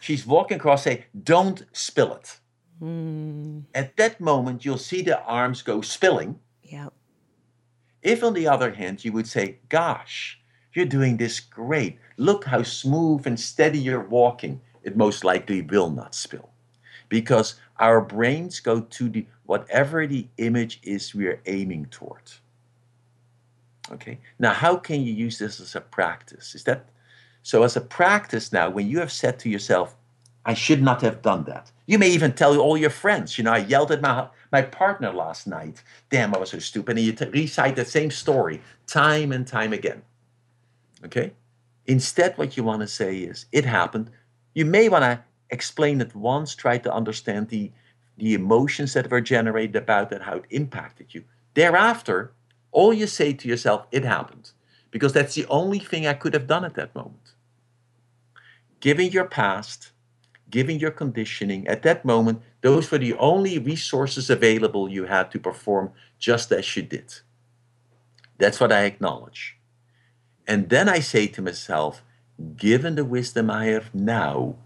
she's 0.00 0.26
walking 0.26 0.56
across, 0.56 0.84
say, 0.84 1.06
"Don't 1.20 1.64
spill 1.72 2.14
it." 2.14 2.38
Mm. 2.80 3.64
At 3.74 3.96
that 3.96 4.20
moment, 4.20 4.64
you'll 4.64 4.78
see 4.78 5.02
the 5.02 5.22
arms 5.22 5.62
go 5.62 5.80
spilling. 5.80 6.40
Yeah. 6.62 6.88
If, 8.02 8.22
on 8.22 8.34
the 8.34 8.48
other 8.48 8.72
hand, 8.72 9.04
you 9.04 9.12
would 9.12 9.26
say, 9.26 9.58
"Gosh, 9.68 10.40
you're 10.74 10.86
doing 10.86 11.16
this 11.16 11.40
great. 11.40 11.98
Look 12.16 12.44
how 12.44 12.62
smooth 12.62 13.26
and 13.26 13.38
steady 13.38 13.78
you're 13.78 14.08
walking. 14.08 14.60
It 14.82 14.96
most 14.96 15.24
likely 15.24 15.62
will 15.62 15.90
not 15.90 16.14
spill. 16.14 16.50
Because 17.08 17.54
our 17.78 18.00
brains 18.00 18.60
go 18.60 18.80
to 18.80 19.08
the 19.08 19.26
whatever 19.44 20.06
the 20.06 20.26
image 20.38 20.80
is 20.82 21.14
we 21.14 21.26
are 21.28 21.40
aiming 21.46 21.86
toward. 21.86 22.22
Okay. 23.92 24.18
Now, 24.38 24.52
how 24.52 24.76
can 24.76 25.02
you 25.02 25.12
use 25.12 25.38
this 25.38 25.60
as 25.60 25.74
a 25.74 25.80
practice? 25.80 26.54
Is 26.54 26.64
that 26.64 26.88
so? 27.42 27.62
As 27.62 27.76
a 27.76 27.80
practice 27.80 28.52
now, 28.52 28.70
when 28.70 28.88
you 28.88 28.98
have 28.98 29.12
said 29.12 29.38
to 29.40 29.50
yourself, 29.50 29.96
I 30.46 30.54
should 30.54 30.82
not 30.82 31.00
have 31.02 31.22
done 31.22 31.44
that. 31.44 31.70
You 31.86 31.98
may 31.98 32.08
even 32.10 32.32
tell 32.32 32.58
all 32.58 32.76
your 32.76 32.90
friends, 32.90 33.38
you 33.38 33.44
know, 33.44 33.52
I 33.52 33.58
yelled 33.58 33.90
at 33.92 34.00
my, 34.00 34.28
my 34.52 34.62
partner 34.62 35.12
last 35.12 35.46
night. 35.46 35.82
Damn, 36.10 36.34
I 36.34 36.38
was 36.38 36.50
so 36.50 36.58
stupid. 36.58 36.96
And 36.96 37.06
you 37.06 37.12
t- 37.12 37.26
recite 37.26 37.76
the 37.76 37.84
same 37.84 38.10
story 38.10 38.60
time 38.86 39.32
and 39.32 39.46
time 39.46 39.72
again. 39.72 40.02
Okay? 41.04 41.32
Instead, 41.86 42.36
what 42.36 42.56
you 42.56 42.64
want 42.64 42.80
to 42.80 42.88
say 42.88 43.18
is, 43.18 43.46
it 43.52 43.64
happened. 43.64 44.10
You 44.54 44.64
may 44.64 44.88
want 44.88 45.04
to 45.04 45.22
explain 45.50 46.00
it 46.00 46.14
once, 46.14 46.54
try 46.54 46.78
to 46.78 46.92
understand 46.92 47.48
the, 47.48 47.70
the 48.16 48.34
emotions 48.34 48.94
that 48.94 49.10
were 49.10 49.20
generated 49.20 49.76
about 49.76 50.10
that, 50.10 50.22
how 50.22 50.36
it 50.36 50.44
impacted 50.50 51.14
you. 51.14 51.24
Thereafter, 51.54 52.32
all 52.74 52.92
you 52.92 53.06
say 53.06 53.32
to 53.32 53.48
yourself, 53.48 53.86
it 53.90 54.04
happened. 54.04 54.50
Because 54.90 55.12
that's 55.12 55.34
the 55.34 55.46
only 55.46 55.78
thing 55.78 56.06
I 56.06 56.14
could 56.14 56.34
have 56.34 56.46
done 56.46 56.64
at 56.64 56.74
that 56.74 56.94
moment. 56.94 57.32
Given 58.80 59.10
your 59.10 59.24
past, 59.24 59.90
given 60.50 60.78
your 60.78 60.90
conditioning, 60.90 61.66
at 61.66 61.82
that 61.82 62.04
moment, 62.04 62.42
those 62.60 62.90
were 62.90 62.98
the 62.98 63.14
only 63.14 63.58
resources 63.58 64.30
available 64.30 64.88
you 64.88 65.06
had 65.06 65.30
to 65.32 65.38
perform 65.38 65.90
just 66.18 66.52
as 66.52 66.76
you 66.76 66.82
did. 66.82 67.14
That's 68.38 68.60
what 68.60 68.72
I 68.72 68.84
acknowledge. 68.84 69.56
And 70.46 70.68
then 70.68 70.88
I 70.88 71.00
say 71.00 71.26
to 71.28 71.42
myself, 71.42 72.02
given 72.56 72.94
the 72.94 73.04
wisdom 73.04 73.50
I 73.50 73.66
have 73.66 73.94
now, 73.94 74.56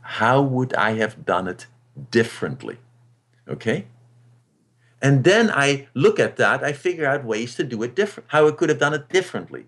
how 0.00 0.40
would 0.40 0.74
I 0.74 0.92
have 0.94 1.24
done 1.24 1.48
it 1.48 1.66
differently? 2.10 2.78
Okay? 3.48 3.86
And 5.04 5.22
then 5.22 5.50
I 5.50 5.88
look 5.92 6.18
at 6.18 6.38
that, 6.38 6.64
I 6.64 6.72
figure 6.72 7.04
out 7.04 7.26
ways 7.26 7.56
to 7.56 7.62
do 7.62 7.82
it 7.82 7.94
different, 7.94 8.30
how 8.30 8.48
I 8.48 8.52
could 8.52 8.70
have 8.70 8.78
done 8.78 8.94
it 8.94 9.10
differently. 9.10 9.66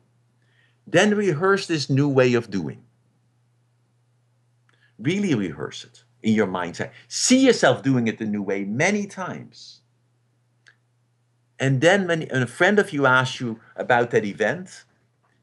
Then 0.87 1.15
rehearse 1.15 1.67
this 1.67 1.91
new 1.91 2.09
way 2.09 2.33
of 2.33 2.51
doing. 2.51 2.83
Really 4.99 5.35
rehearse 5.35 5.85
it 5.85 6.05
in 6.23 6.33
your 6.33 6.47
mindset. 6.47 6.91
See 7.07 7.45
yourself 7.45 7.83
doing 7.83 8.09
it 8.09 8.17
the 8.17 8.25
new 8.25 8.43
way 8.43 8.65
many 8.65 9.07
times. 9.07 9.83
And 11.59 11.83
then 11.83 12.07
when 12.07 12.23
a 12.31 12.47
friend 12.47 12.79
of 12.79 12.95
you 12.95 13.05
asks 13.05 13.39
you 13.39 13.61
about 13.77 14.13
that 14.13 14.25
event, 14.25 14.85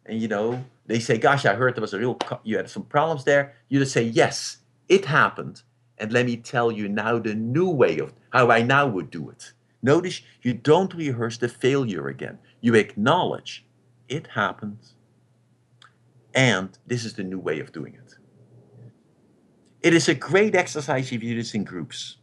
and 0.08 0.19
you 0.19 0.27
know 0.27 0.65
they 0.88 0.99
say, 0.99 1.19
"Gosh, 1.19 1.45
I 1.45 1.53
heard 1.53 1.75
there 1.75 1.82
was 1.82 1.93
a 1.93 1.99
real 1.99 2.17
you 2.43 2.58
had 2.58 2.67
some 2.67 2.86
problems 2.86 3.25
there," 3.25 3.53
you 3.69 3.77
just 3.77 3.93
say, 3.93 4.03
"Yes, 4.03 4.58
it 4.89 5.06
happened." 5.06 5.62
And 5.99 6.12
let 6.12 6.25
me 6.25 6.38
tell 6.38 6.71
you 6.71 6.89
now 6.89 7.19
the 7.19 7.36
new 7.36 7.69
way 7.69 7.99
of 7.99 8.13
how 8.32 8.49
I 8.49 8.63
now 8.63 8.88
would 8.88 9.12
do 9.12 9.29
it. 9.29 9.53
Notice 9.84 10.22
you 10.41 10.54
don't 10.54 10.93
rehearse 10.93 11.38
the 11.38 11.50
failure 11.50 12.08
again. 12.08 12.39
You 12.62 12.74
acknowledge 12.74 13.65
it 14.08 14.28
happened, 14.28 14.80
and 16.34 16.76
this 16.88 17.04
is 17.04 17.13
the 17.13 17.24
new 17.24 17.38
way 17.38 17.60
of 17.60 17.74
doing 17.74 17.93
it. 17.93 18.15
It 19.82 19.93
is 19.93 20.08
a 20.08 20.15
great 20.15 20.56
exercise 20.56 21.12
if 21.12 21.22
you 21.22 21.32
do 21.32 21.36
this 21.36 21.54
in 21.54 21.65
groups. 21.65 22.15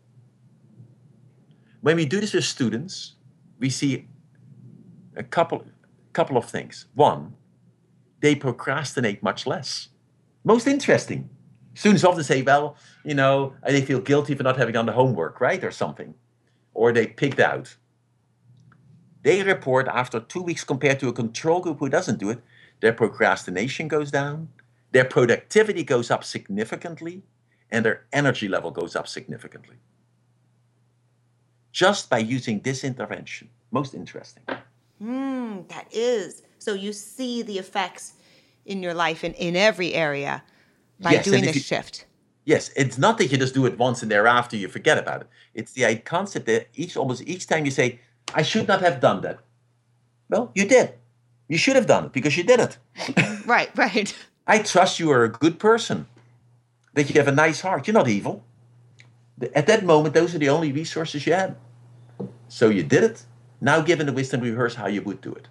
When 1.83 1.97
we 1.97 2.07
do 2.07 2.19
this 2.19 2.33
with 2.33 2.45
students, 2.45 3.17
we 3.59 3.69
see 3.69 4.09
a 5.15 5.23
couple, 5.23 5.67
couple 6.15 6.39
of 6.39 6.47
things. 6.47 6.87
One, 6.95 7.35
they 8.21 8.35
procrastinate 8.35 9.23
much 9.23 9.47
less. 9.47 9.89
Most 10.45 10.67
interesting. 10.67 11.29
Students 11.75 12.05
often 12.05 12.25
say, 12.25 12.41
well, 12.41 12.77
you 13.05 13.15
know, 13.15 13.55
they 13.63 13.83
feel 13.83 14.01
guilty 14.01 14.35
for 14.35 14.43
not 14.43 14.57
having 14.57 14.73
done 14.73 14.87
the 14.87 14.93
homework, 14.93 15.43
right? 15.43 15.63
Or 15.63 15.71
something. 15.71 16.15
Or 16.75 16.93
they 16.93 17.07
picked 17.07 17.41
out. 17.41 17.77
They 19.23 19.43
report 19.43 19.87
after 19.89 20.21
two 20.21 20.43
weeks 20.43 20.65
compared 20.65 20.99
to 21.01 21.09
a 21.09 21.13
control 21.13 21.61
group 21.61 21.79
who 21.79 21.89
doesn't 21.89 22.19
do 22.19 22.31
it, 22.31 22.41
their 22.81 22.93
procrastination 22.95 23.89
goes 23.89 24.11
down, 24.11 24.49
their 24.93 25.05
productivity 25.05 25.85
goes 25.85 26.11
up 26.11 26.25
significantly, 26.25 27.23
and 27.71 27.85
their 27.85 28.07
energy 28.13 28.49
level 28.49 28.71
goes 28.71 28.97
up 28.97 29.07
significantly. 29.07 29.77
Just 31.73 32.11
by 32.11 32.19
using 32.19 32.61
this 32.61 32.83
intervention. 32.83 33.49
Most 33.71 33.95
interesting. 33.95 34.43
Mm, 35.03 35.69
that 35.69 35.87
is. 35.93 36.43
So 36.59 36.75
you 36.75 36.93
see 36.93 37.43
the 37.43 37.59
effects 37.59 38.15
in 38.65 38.83
your 38.83 38.95
life 38.95 39.23
in, 39.23 39.35
in 39.35 39.55
every 39.57 39.95
area 39.95 40.43
by 41.01 41.13
Yes, 41.13 41.25
doing 41.25 41.43
this 41.45 41.57
you- 41.57 41.63
shift. 41.63 42.07
Yes, 42.51 42.73
it's 42.75 42.99
not 42.99 43.17
that 43.19 43.31
you 43.31 43.39
just 43.39 43.55
do 43.55 43.65
it 43.65 43.79
once 43.79 44.03
and 44.03 44.11
thereafter 44.11 44.57
you 44.57 44.67
forget 44.67 44.99
about 44.99 45.21
it. 45.21 45.29
It's 45.55 45.73
the 45.73 45.85
concept 46.15 46.47
that 46.47 46.67
each 46.75 46.97
almost 46.97 47.23
each 47.25 47.47
time 47.47 47.65
you 47.65 47.71
say, 47.71 48.01
"I 48.35 48.43
should 48.43 48.67
not 48.67 48.81
have 48.81 48.99
done 48.99 49.21
that." 49.21 49.39
Well, 50.29 50.51
you 50.59 50.65
did. 50.67 50.89
You 51.47 51.59
should 51.59 51.77
have 51.77 51.87
done 51.87 52.07
it 52.07 52.13
because 52.13 52.37
you 52.37 52.45
did 52.53 52.61
it. 52.67 52.73
Right, 53.55 53.71
right. 53.77 54.09
I 54.47 54.57
trust 54.73 54.99
you 55.01 55.13
are 55.15 55.25
a 55.25 55.37
good 55.45 55.57
person. 55.59 56.07
That 56.95 57.09
you 57.09 57.15
have 57.21 57.33
a 57.33 57.43
nice 57.47 57.61
heart. 57.67 57.87
You're 57.87 58.01
not 58.03 58.09
evil. 58.09 58.35
At 59.61 59.67
that 59.67 59.85
moment, 59.85 60.15
those 60.15 60.35
are 60.35 60.43
the 60.45 60.53
only 60.57 60.73
resources 60.73 61.27
you 61.27 61.33
had. 61.35 61.55
So 62.49 62.65
you 62.77 62.83
did 62.83 63.03
it. 63.11 63.27
Now, 63.61 63.81
given 63.91 64.07
the 64.07 64.17
wisdom, 64.21 64.41
rehearse 64.41 64.75
how 64.83 64.89
you 64.89 65.03
would 65.03 65.21
do 65.21 65.33
it. 65.41 65.47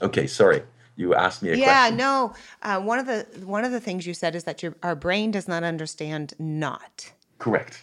Okay, 0.00 0.26
sorry. 0.26 0.60
You 0.96 1.14
asked 1.14 1.42
me 1.42 1.50
a 1.50 1.56
Yeah, 1.56 1.64
question. 1.64 1.98
Yeah, 1.98 2.04
no. 2.04 2.34
Uh, 2.62 2.80
one 2.80 2.98
of 2.98 3.06
the 3.06 3.26
one 3.44 3.64
of 3.64 3.72
the 3.72 3.80
things 3.80 4.06
you 4.06 4.14
said 4.14 4.34
is 4.34 4.44
that 4.44 4.62
your 4.62 4.76
our 4.82 4.94
brain 4.94 5.30
does 5.30 5.48
not 5.48 5.64
understand 5.64 6.34
not. 6.38 7.12
Correct. 7.38 7.82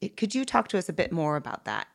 It, 0.00 0.16
could 0.16 0.34
you 0.34 0.44
talk 0.44 0.68
to 0.68 0.78
us 0.78 0.88
a 0.88 0.92
bit 0.92 1.12
more 1.12 1.36
about 1.36 1.64
that? 1.66 1.86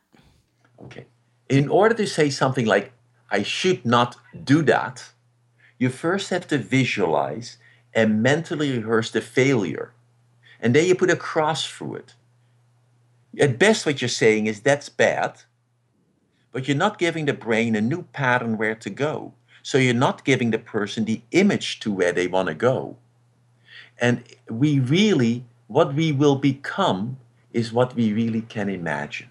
Okay. 0.84 1.06
In 1.48 1.68
order 1.68 1.94
to 1.94 2.06
say 2.06 2.30
something 2.30 2.66
like, 2.66 2.92
I 3.30 3.42
should 3.42 3.84
not 3.84 4.16
do 4.44 4.62
that, 4.62 5.10
you 5.78 5.88
first 5.88 6.30
have 6.30 6.46
to 6.48 6.58
visualize 6.58 7.58
and 7.94 8.22
mentally 8.22 8.78
rehearse 8.78 9.10
the 9.10 9.20
failure. 9.20 9.92
And 10.60 10.74
then 10.74 10.86
you 10.86 10.94
put 10.94 11.10
a 11.10 11.16
cross 11.16 11.66
through 11.66 11.96
it. 11.96 12.14
At 13.38 13.58
best, 13.58 13.84
what 13.84 14.00
you're 14.00 14.08
saying 14.08 14.46
is 14.46 14.60
that's 14.60 14.88
bad, 14.88 15.42
but 16.52 16.66
you're 16.66 16.76
not 16.76 16.98
giving 16.98 17.26
the 17.26 17.34
brain 17.34 17.74
a 17.74 17.80
new 17.80 18.02
pattern 18.12 18.56
where 18.56 18.74
to 18.76 18.90
go. 18.90 19.34
So 19.66 19.78
you're 19.78 19.94
not 19.94 20.24
giving 20.24 20.52
the 20.52 20.60
person 20.60 21.06
the 21.06 21.22
image 21.32 21.80
to 21.80 21.90
where 21.90 22.12
they 22.12 22.28
want 22.28 22.46
to 22.46 22.54
go. 22.54 22.98
And 24.00 24.22
we 24.48 24.78
really, 24.78 25.44
what 25.66 25.92
we 25.92 26.12
will 26.12 26.36
become 26.36 27.16
is 27.52 27.72
what 27.72 27.96
we 27.96 28.12
really 28.12 28.42
can 28.42 28.68
imagine. 28.68 29.28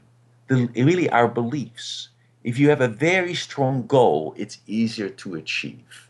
The, 0.48 0.68
really, 0.76 1.10
our 1.10 1.30
beliefs. 1.30 2.10
If 2.44 2.60
you 2.60 2.68
have 2.68 2.82
a 2.82 2.90
very 2.90 3.34
strong 3.34 3.88
goal, 3.88 4.34
it's 4.36 4.58
easier 4.68 5.08
to 5.08 5.36
achieve. 5.36 6.10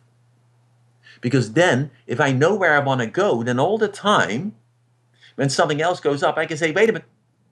Because 1.21 1.53
then, 1.53 1.91
if 2.07 2.19
I 2.19 2.31
know 2.31 2.55
where 2.55 2.75
I 2.75 2.83
want 2.83 3.01
to 3.01 3.07
go, 3.07 3.43
then 3.43 3.59
all 3.59 3.77
the 3.77 3.87
time, 3.87 4.55
when 5.35 5.51
something 5.51 5.83
else 5.83 5.99
goes 5.99 6.23
up, 6.23 6.35
I 6.35 6.47
can 6.47 6.57
say, 6.57 6.71
wait 6.71 6.89
a 6.89 6.93
minute, 6.93 7.07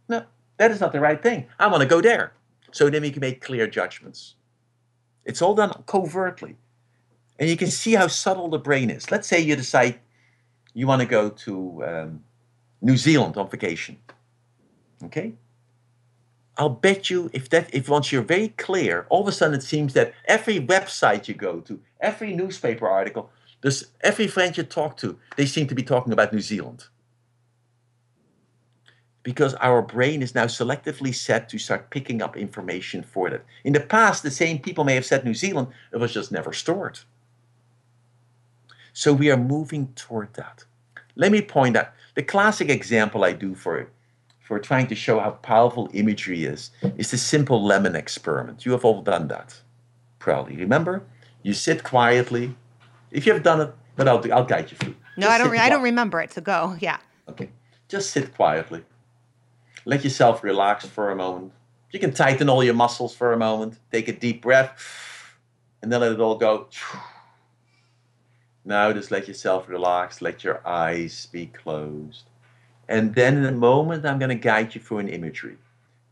no, 0.10 0.26
that 0.58 0.72
is 0.72 0.82
not 0.82 0.92
the 0.92 1.00
right 1.00 1.22
thing. 1.22 1.46
I 1.60 1.68
want 1.68 1.82
to 1.84 1.88
go 1.88 2.02
there. 2.02 2.34
So 2.72 2.90
then 2.90 3.04
we 3.04 3.12
can 3.12 3.22
make 3.22 3.42
clear 3.42 3.68
judgments. 3.68 4.34
It's 5.24 5.40
all 5.40 5.54
done 5.54 5.72
covertly. 5.86 6.58
And 7.40 7.50
you 7.50 7.58
can 7.58 7.70
see 7.70 7.94
how 7.94 8.08
subtle 8.08 8.50
the 8.50 8.60
brain 8.60 8.90
is. 8.90 9.12
Let's 9.12 9.28
say 9.28 9.40
you 9.40 9.56
decide 9.56 10.00
you 10.74 10.88
want 10.88 11.02
to 11.02 11.08
go 11.08 11.30
to 11.30 11.84
um, 11.86 12.24
New 12.82 12.98
Zealand 12.98 13.38
on 13.38 13.50
vacation. 13.50 13.98
Okay? 15.04 15.34
I'll 16.58 16.70
bet 16.70 17.10
you 17.10 17.32
if 17.34 17.50
that 17.50 17.74
if 17.74 17.90
once 17.90 18.12
you're 18.12 18.22
very 18.22 18.50
clear, 18.50 19.08
all 19.10 19.22
of 19.22 19.28
a 19.28 19.32
sudden 19.32 19.56
it 19.56 19.64
seems 19.64 19.94
that 19.94 20.14
every 20.26 20.60
website 20.60 21.28
you 21.28 21.34
go 21.34 21.60
to, 21.62 21.80
every 22.00 22.34
newspaper 22.34 22.88
article, 22.88 23.32
this 23.62 23.86
every 24.02 24.28
friend 24.28 24.56
you 24.56 24.64
talk 24.64 24.98
to, 24.98 25.18
they 25.36 25.46
seem 25.46 25.68
to 25.68 25.76
be 25.76 25.84
talking 25.84 26.14
about 26.14 26.32
New 26.32 26.42
Zealand. 26.42 26.86
Because 29.24 29.54
our 29.56 29.82
brain 29.82 30.22
is 30.22 30.36
now 30.36 30.46
selectively 30.46 31.16
set 31.16 31.48
to 31.50 31.58
start 31.58 31.90
picking 31.90 32.22
up 32.22 32.36
information 32.36 33.02
for 33.02 33.30
that. 33.30 33.46
In 33.64 33.74
the 33.74 33.80
past, 33.80 34.22
the 34.22 34.30
same 34.30 34.60
people 34.60 34.84
may 34.84 34.96
have 34.96 35.06
said 35.06 35.24
New 35.24 35.34
Zealand, 35.34 35.70
it 35.94 35.98
was 35.98 36.14
just 36.14 36.32
never 36.32 36.52
stored. 36.52 37.00
So 38.94 39.12
we 39.12 39.32
are 39.32 39.38
moving 39.38 39.88
toward 39.96 40.34
that. 40.36 40.66
Let 41.16 41.32
me 41.32 41.42
point 41.42 41.76
out 41.76 41.90
the 42.16 42.24
classic 42.24 42.70
example 42.70 43.24
I 43.24 43.34
do 43.34 43.56
for 43.56 43.88
for 44.40 44.60
trying 44.60 44.88
to 44.88 44.96
show 44.96 45.20
how 45.20 45.32
powerful 45.32 45.90
imagery 45.94 46.44
is 46.44 46.70
is 46.98 47.12
the 47.12 47.18
simple 47.18 47.64
lemon 47.64 47.96
experiment. 47.96 48.66
You 48.66 48.72
have 48.74 48.86
all 48.86 49.02
done 49.02 49.28
that, 49.30 49.60
probably. 50.20 50.58
Remember, 50.58 51.04
you 51.42 51.54
sit 51.54 51.84
quietly. 51.84 52.56
If 53.12 53.26
you 53.26 53.34
have 53.34 53.44
done 53.44 53.62
it, 53.62 53.74
but 53.96 54.08
I'll 54.08 54.34
I'll 54.34 54.46
guide 54.46 54.72
you 54.72 54.78
through. 54.78 54.96
No, 55.18 55.28
Just 55.28 55.32
I 55.32 55.38
don't. 55.38 55.52
Re- 55.52 55.60
I 55.60 55.70
don't 55.70 55.84
remember 55.84 56.22
it. 56.22 56.34
So 56.34 56.42
go. 56.42 56.76
Yeah. 56.80 56.98
Okay, 57.30 57.50
just 57.88 58.12
sit 58.12 58.36
quietly. 58.36 58.84
Let 59.86 60.04
yourself 60.04 60.44
relax 60.44 60.86
for 60.86 61.12
a 61.12 61.16
moment. 61.16 61.52
You 61.92 62.00
can 62.00 62.14
tighten 62.14 62.50
all 62.50 62.64
your 62.64 62.74
muscles 62.74 63.16
for 63.16 63.34
a 63.34 63.38
moment. 63.38 63.80
Take 63.92 64.08
a 64.08 64.14
deep 64.14 64.42
breath, 64.42 64.72
and 65.82 65.92
then 65.92 66.02
let 66.02 66.12
it 66.12 66.20
all 66.20 66.36
go. 66.38 66.68
Now 68.66 68.94
just 68.94 69.12
let 69.12 69.28
yourself 69.28 69.68
relax. 69.68 70.22
Let 70.22 70.44
your 70.44 70.66
eyes 70.66 71.28
be 71.32 71.48
closed. 71.48 72.24
And 72.88 73.16
then 73.16 73.38
in 73.38 73.46
a 73.46 73.52
moment, 73.52 74.06
I'm 74.06 74.20
going 74.20 74.30
to 74.30 74.36
guide 74.36 74.76
you 74.76 74.82
through 74.82 75.00
an 75.00 75.10
imagery. 75.10 75.58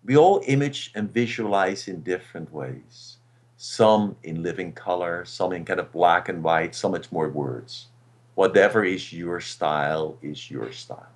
We 0.04 0.18
all 0.18 0.42
image 0.48 0.92
and 0.96 1.14
visualize 1.14 1.88
in 1.88 2.02
different 2.02 2.52
ways. 2.52 3.18
Some 3.58 4.16
in 4.24 4.42
living 4.42 4.74
color, 4.74 5.24
some 5.26 5.54
in 5.54 5.66
kind 5.66 5.80
of 5.80 5.92
black 5.92 6.28
and 6.30 6.44
white, 6.44 6.74
some 6.74 6.96
it's 6.96 7.12
more 7.12 7.30
words. 7.30 7.88
Whatever 8.36 8.84
is 8.84 9.14
your 9.14 9.40
style 9.40 10.18
is 10.22 10.50
your 10.50 10.72
style. 10.72 11.08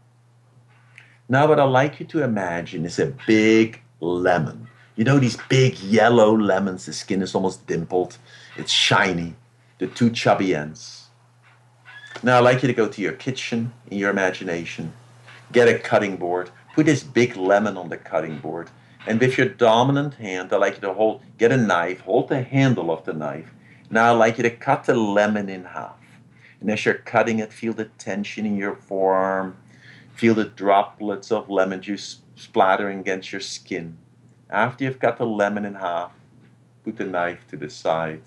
Now, 1.28 1.48
what 1.48 1.60
I'd 1.60 1.64
like 1.64 2.00
you 2.00 2.06
to 2.08 2.24
imagine 2.24 2.86
is 2.86 3.00
a 3.00 3.08
big 3.26 3.82
lemon. 4.00 4.68
You 4.96 5.04
know 5.04 5.18
these 5.18 5.38
big 5.50 5.80
yellow 5.80 6.38
lemons, 6.38 6.86
the 6.86 6.94
skin 6.94 7.22
is 7.22 7.34
almost 7.34 7.66
dimpled, 7.66 8.18
it's 8.56 8.72
shiny, 8.72 9.36
the 9.80 9.88
two 9.88 10.12
chubby 10.12 10.56
ends. 10.56 11.05
Now, 12.24 12.38
I'd 12.38 12.44
like 12.44 12.64
you 12.64 12.68
to 12.68 12.74
go 12.74 12.88
to 12.88 13.02
your 13.02 13.14
kitchen 13.14 13.74
in 13.92 13.98
your 13.98 14.10
imagination, 14.10 14.94
get 15.52 15.68
a 15.68 15.78
cutting 15.78 16.18
board, 16.18 16.50
put 16.74 16.86
this 16.86 17.04
big 17.04 17.36
lemon 17.36 17.78
on 17.78 17.90
the 17.90 17.98
cutting 17.98 18.40
board, 18.40 18.70
and 19.06 19.20
with 19.20 19.38
your 19.38 19.50
dominant 19.50 20.16
hand, 20.16 20.52
I'd 20.52 20.58
like 20.58 20.76
you 20.76 20.82
to 20.82 20.94
hold, 20.94 21.22
get 21.38 21.52
a 21.52 21.58
knife, 21.58 22.00
hold 22.02 22.30
the 22.30 22.42
handle 22.42 22.90
of 22.90 23.06
the 23.06 23.14
knife. 23.14 23.54
Now, 23.92 24.14
I'd 24.14 24.18
like 24.18 24.38
you 24.38 24.44
to 24.44 24.50
cut 24.50 24.86
the 24.86 24.96
lemon 24.96 25.50
in 25.50 25.66
half. 25.66 25.98
And 26.62 26.72
as 26.72 26.86
you're 26.86 26.96
cutting 26.96 27.40
it, 27.40 27.54
feel 27.54 27.74
the 27.74 27.86
tension 27.86 28.46
in 28.46 28.58
your 28.58 28.76
forearm, 28.76 29.58
feel 30.16 30.34
the 30.34 30.46
droplets 30.46 31.32
of 31.32 31.50
lemon 31.50 31.82
juice 31.82 32.22
splattering 32.36 33.00
against 33.02 33.32
your 33.32 33.42
skin. 33.42 33.98
After 34.50 34.86
you've 34.86 35.00
cut 35.00 35.18
the 35.18 35.26
lemon 35.26 35.66
in 35.66 35.76
half, 35.76 36.14
put 36.84 36.98
the 36.98 37.06
knife 37.06 37.46
to 37.50 37.58
the 37.58 37.70
side. 37.70 38.22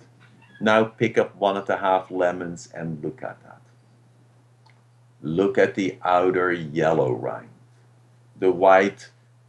Now 0.60 0.84
pick 0.84 1.16
up 1.18 1.34
one 1.36 1.56
of 1.56 1.66
the 1.66 1.78
half 1.78 2.10
lemons 2.10 2.68
and 2.74 3.02
look 3.02 3.22
at 3.22 3.42
that. 3.42 3.47
Look 5.20 5.58
at 5.58 5.74
the 5.74 5.98
outer 6.04 6.52
yellow 6.52 7.12
rind, 7.12 7.48
the 8.38 8.52
white, 8.52 9.08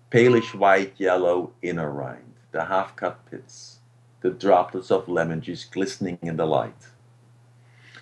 palish 0.09 0.55
white 0.55 0.93
yellow 0.97 1.51
inner 1.61 1.91
rind, 1.91 2.33
the 2.51 2.65
half 2.65 2.95
cut 2.95 3.23
pits, 3.29 3.77
the 4.21 4.31
droplets 4.31 4.89
of 4.89 5.07
lemon 5.07 5.41
juice 5.41 5.65
glistening 5.65 6.17
in 6.23 6.37
the 6.37 6.47
light. 6.47 6.87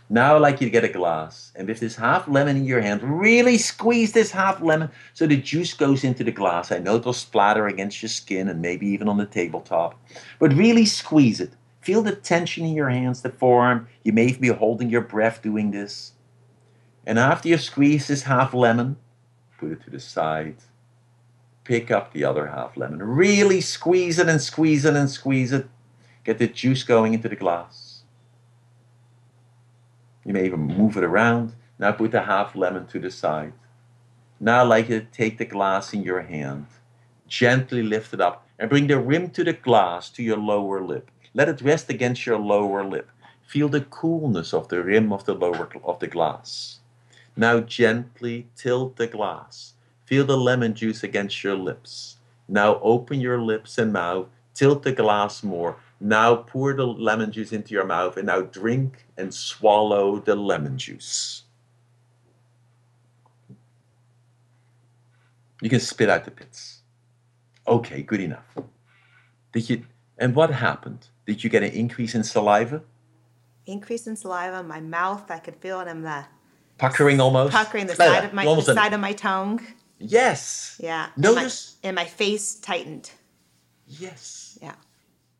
Now 0.10 0.36
I'd 0.36 0.42
like 0.42 0.62
you 0.62 0.68
to 0.68 0.72
get 0.72 0.86
a 0.86 0.90
glass 0.90 1.52
and 1.58 1.68
with 1.68 1.82
this 1.82 1.98
half 1.98 2.30
lemon 2.30 2.56
in 2.56 2.64
your 2.64 2.80
hand, 2.80 3.04
really 3.04 3.58
squeeze 3.58 4.14
this 4.14 4.32
half 4.32 4.62
lemon 4.62 4.90
so 5.14 5.28
the 5.28 5.36
juice 5.36 5.74
goes 5.74 6.06
into 6.06 6.24
the 6.24 6.32
glass. 6.32 6.72
I 6.72 6.80
know 6.80 6.96
it'll 6.96 7.12
splatter 7.12 7.68
against 7.68 8.02
your 8.02 8.08
skin 8.08 8.48
and 8.48 8.62
maybe 8.62 8.88
even 8.88 9.10
on 9.10 9.18
the 9.18 9.26
tabletop, 9.26 10.00
but 10.40 10.54
really 10.54 10.86
squeeze 10.86 11.42
it. 11.42 11.52
Feel 11.82 12.02
the 12.02 12.16
tension 12.16 12.66
in 12.66 12.74
your 12.74 12.90
hands, 12.90 13.22
the 13.22 13.30
forearm. 13.30 13.90
You 14.04 14.14
may 14.14 14.32
be 14.32 14.48
holding 14.48 14.90
your 14.90 15.02
breath 15.02 15.42
doing 15.42 15.72
this. 15.72 16.14
And 17.08 17.18
after 17.18 17.48
you 17.48 17.58
squeeze 17.58 18.10
this 18.10 18.24
half 18.24 18.54
lemon, 18.54 18.98
put 19.58 19.72
it 19.72 19.82
to 19.86 19.90
the 19.90 20.00
side. 20.00 20.58
Pick 21.64 21.90
up 21.90 22.12
the 22.12 22.26
other 22.26 22.48
half 22.48 22.76
lemon. 22.76 23.02
Really 23.02 23.62
squeeze 23.62 24.20
it 24.20 24.28
and 24.28 24.42
squeeze 24.42 24.84
it 24.84 24.94
and 24.94 25.10
squeeze 25.10 25.54
it. 25.54 25.70
Get 26.26 26.38
the 26.38 26.48
juice 26.48 26.84
going 26.84 27.14
into 27.14 27.30
the 27.30 27.38
glass. 27.38 28.04
You 30.26 30.34
may 30.34 30.44
even 30.44 30.60
move 30.60 30.98
it 30.98 31.06
around. 31.06 31.54
Now 31.80 31.94
put 31.94 32.12
the 32.12 32.24
half 32.24 32.58
lemon 32.58 32.88
to 32.88 33.00
the 33.00 33.10
side. 33.10 33.54
Now, 34.38 34.66
like 34.66 34.90
you 34.90 35.08
take 35.10 35.38
the 35.38 35.46
glass 35.46 35.94
in 35.94 36.04
your 36.04 36.24
hand, 36.24 36.68
gently 37.26 37.84
lift 37.84 38.14
it 38.14 38.20
up 38.20 38.46
and 38.60 38.70
bring 38.70 38.88
the 38.88 39.00
rim 39.00 39.30
to 39.30 39.46
the 39.46 39.54
glass 39.54 40.10
to 40.10 40.22
your 40.22 40.38
lower 40.38 40.84
lip. 40.84 41.10
Let 41.34 41.48
it 41.48 41.62
rest 41.62 41.90
against 41.90 42.26
your 42.26 42.38
lower 42.38 42.84
lip. 42.84 43.10
Feel 43.48 43.70
the 43.70 43.82
coolness 43.82 44.54
of 44.54 44.68
the 44.68 44.84
rim 44.84 45.14
of 45.14 45.24
the 45.24 45.36
lower 45.36 45.70
of 45.86 46.00
the 46.00 46.08
glass. 46.08 46.80
Now 47.38 47.60
gently 47.60 48.48
tilt 48.56 48.96
the 48.96 49.06
glass. 49.06 49.74
Feel 50.06 50.26
the 50.26 50.36
lemon 50.36 50.74
juice 50.74 51.04
against 51.04 51.44
your 51.44 51.56
lips. 51.56 52.18
Now 52.48 52.80
open 52.80 53.22
your 53.22 53.40
lips 53.40 53.78
and 53.78 53.94
mouth. 53.94 54.28
Tilt 54.56 54.82
the 54.82 54.92
glass 54.92 55.44
more. 55.44 55.78
Now 56.00 56.36
pour 56.36 56.74
the 56.74 56.88
lemon 56.88 57.32
juice 57.32 57.52
into 57.52 57.76
your 57.76 57.86
mouth 57.86 58.18
and 58.18 58.26
now 58.26 58.42
drink 58.42 59.06
and 59.18 59.32
swallow 59.32 60.20
the 60.20 60.36
lemon 60.36 60.80
juice. 60.80 61.44
You 65.62 65.70
can 65.70 65.80
spit 65.80 66.10
out 66.10 66.26
the 66.26 66.32
pits. 66.32 66.82
Okay, 67.68 68.02
good 68.02 68.22
enough. 68.22 68.46
Did 69.52 69.70
you 69.70 69.84
and 70.18 70.34
what 70.34 70.52
happened? 70.52 71.08
Did 71.28 71.44
you 71.44 71.52
get 71.52 71.62
an 71.62 71.72
increase 71.72 72.16
in 72.16 72.24
saliva? 72.24 72.82
Increase 73.68 74.08
in 74.08 74.16
saliva, 74.16 74.64
my 74.64 74.80
mouth, 74.80 75.30
I 75.30 75.38
could 75.38 75.58
feel 75.58 75.80
it 75.82 75.88
in 75.88 76.02
the 76.02 76.26
puckering 76.78 77.20
almost. 77.20 77.54
Puckering 77.54 77.88
the 77.88 77.96
side 77.96 78.26
of 78.26 78.34
my 78.34 78.44
the 78.44 78.62
side 78.62 78.94
of 78.94 79.00
my 79.00 79.14
tongue. 79.14 79.62
Yes. 80.00 80.80
Yeah. 80.84 81.10
Notice 81.18 81.78
and 81.84 81.96
my, 81.96 82.02
and 82.02 82.08
my 82.08 82.12
face 82.12 82.56
tightened. 82.56 83.12
Yes. 83.88 84.60
Yeah. 84.62 84.76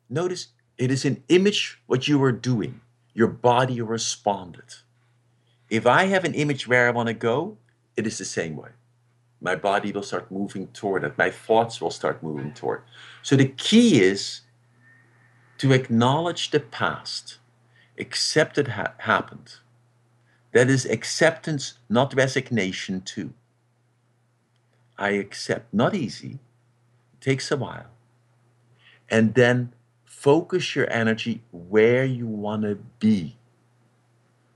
Notice 0.08 0.48
it 0.76 0.90
is 0.90 1.04
an 1.04 1.22
image 1.28 1.80
what 1.86 2.08
you 2.08 2.22
are 2.22 2.32
doing. 2.32 2.80
Your 3.14 3.28
body 3.28 3.80
responded. 3.80 4.74
If 5.70 5.86
I 5.86 6.04
have 6.04 6.24
an 6.24 6.34
image 6.34 6.66
where 6.66 6.88
I 6.88 6.90
want 6.90 7.08
to 7.08 7.14
go, 7.14 7.58
it 7.96 8.06
is 8.06 8.18
the 8.18 8.24
same 8.24 8.56
way. 8.56 8.70
My 9.40 9.54
body 9.54 9.92
will 9.92 10.02
start 10.02 10.30
moving 10.32 10.68
toward 10.68 11.04
it. 11.04 11.16
My 11.18 11.30
thoughts 11.30 11.80
will 11.80 11.90
start 11.90 12.22
moving 12.22 12.52
toward. 12.52 12.80
It. 12.80 12.84
So 13.22 13.36
the 13.36 13.48
key 13.48 14.00
is 14.00 14.42
to 15.58 15.72
acknowledge 15.72 16.50
the 16.50 16.60
past, 16.60 17.38
accept 17.98 18.58
it 18.58 18.68
ha- 18.68 18.94
happened. 18.98 19.56
That 20.52 20.70
is 20.70 20.86
acceptance, 20.86 21.74
not 21.88 22.14
resignation, 22.14 23.02
too. 23.02 23.32
I 24.98 25.10
accept, 25.10 25.72
not 25.72 25.94
easy, 25.94 26.38
it 27.12 27.20
takes 27.20 27.50
a 27.50 27.56
while. 27.56 27.86
And 29.10 29.34
then 29.34 29.72
focus 30.04 30.74
your 30.74 30.90
energy 30.90 31.42
where 31.52 32.04
you 32.04 32.26
want 32.26 32.62
to 32.62 32.76
be, 32.98 33.36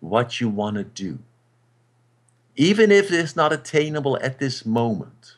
what 0.01 0.41
you 0.41 0.49
want 0.49 0.77
to 0.77 0.85
do. 0.85 1.19
Even 2.57 2.91
if 2.91 3.11
it's 3.13 3.37
not 3.37 3.53
attainable 3.53 4.19
at 4.21 4.39
this 4.39 4.67
moment, 4.67 5.37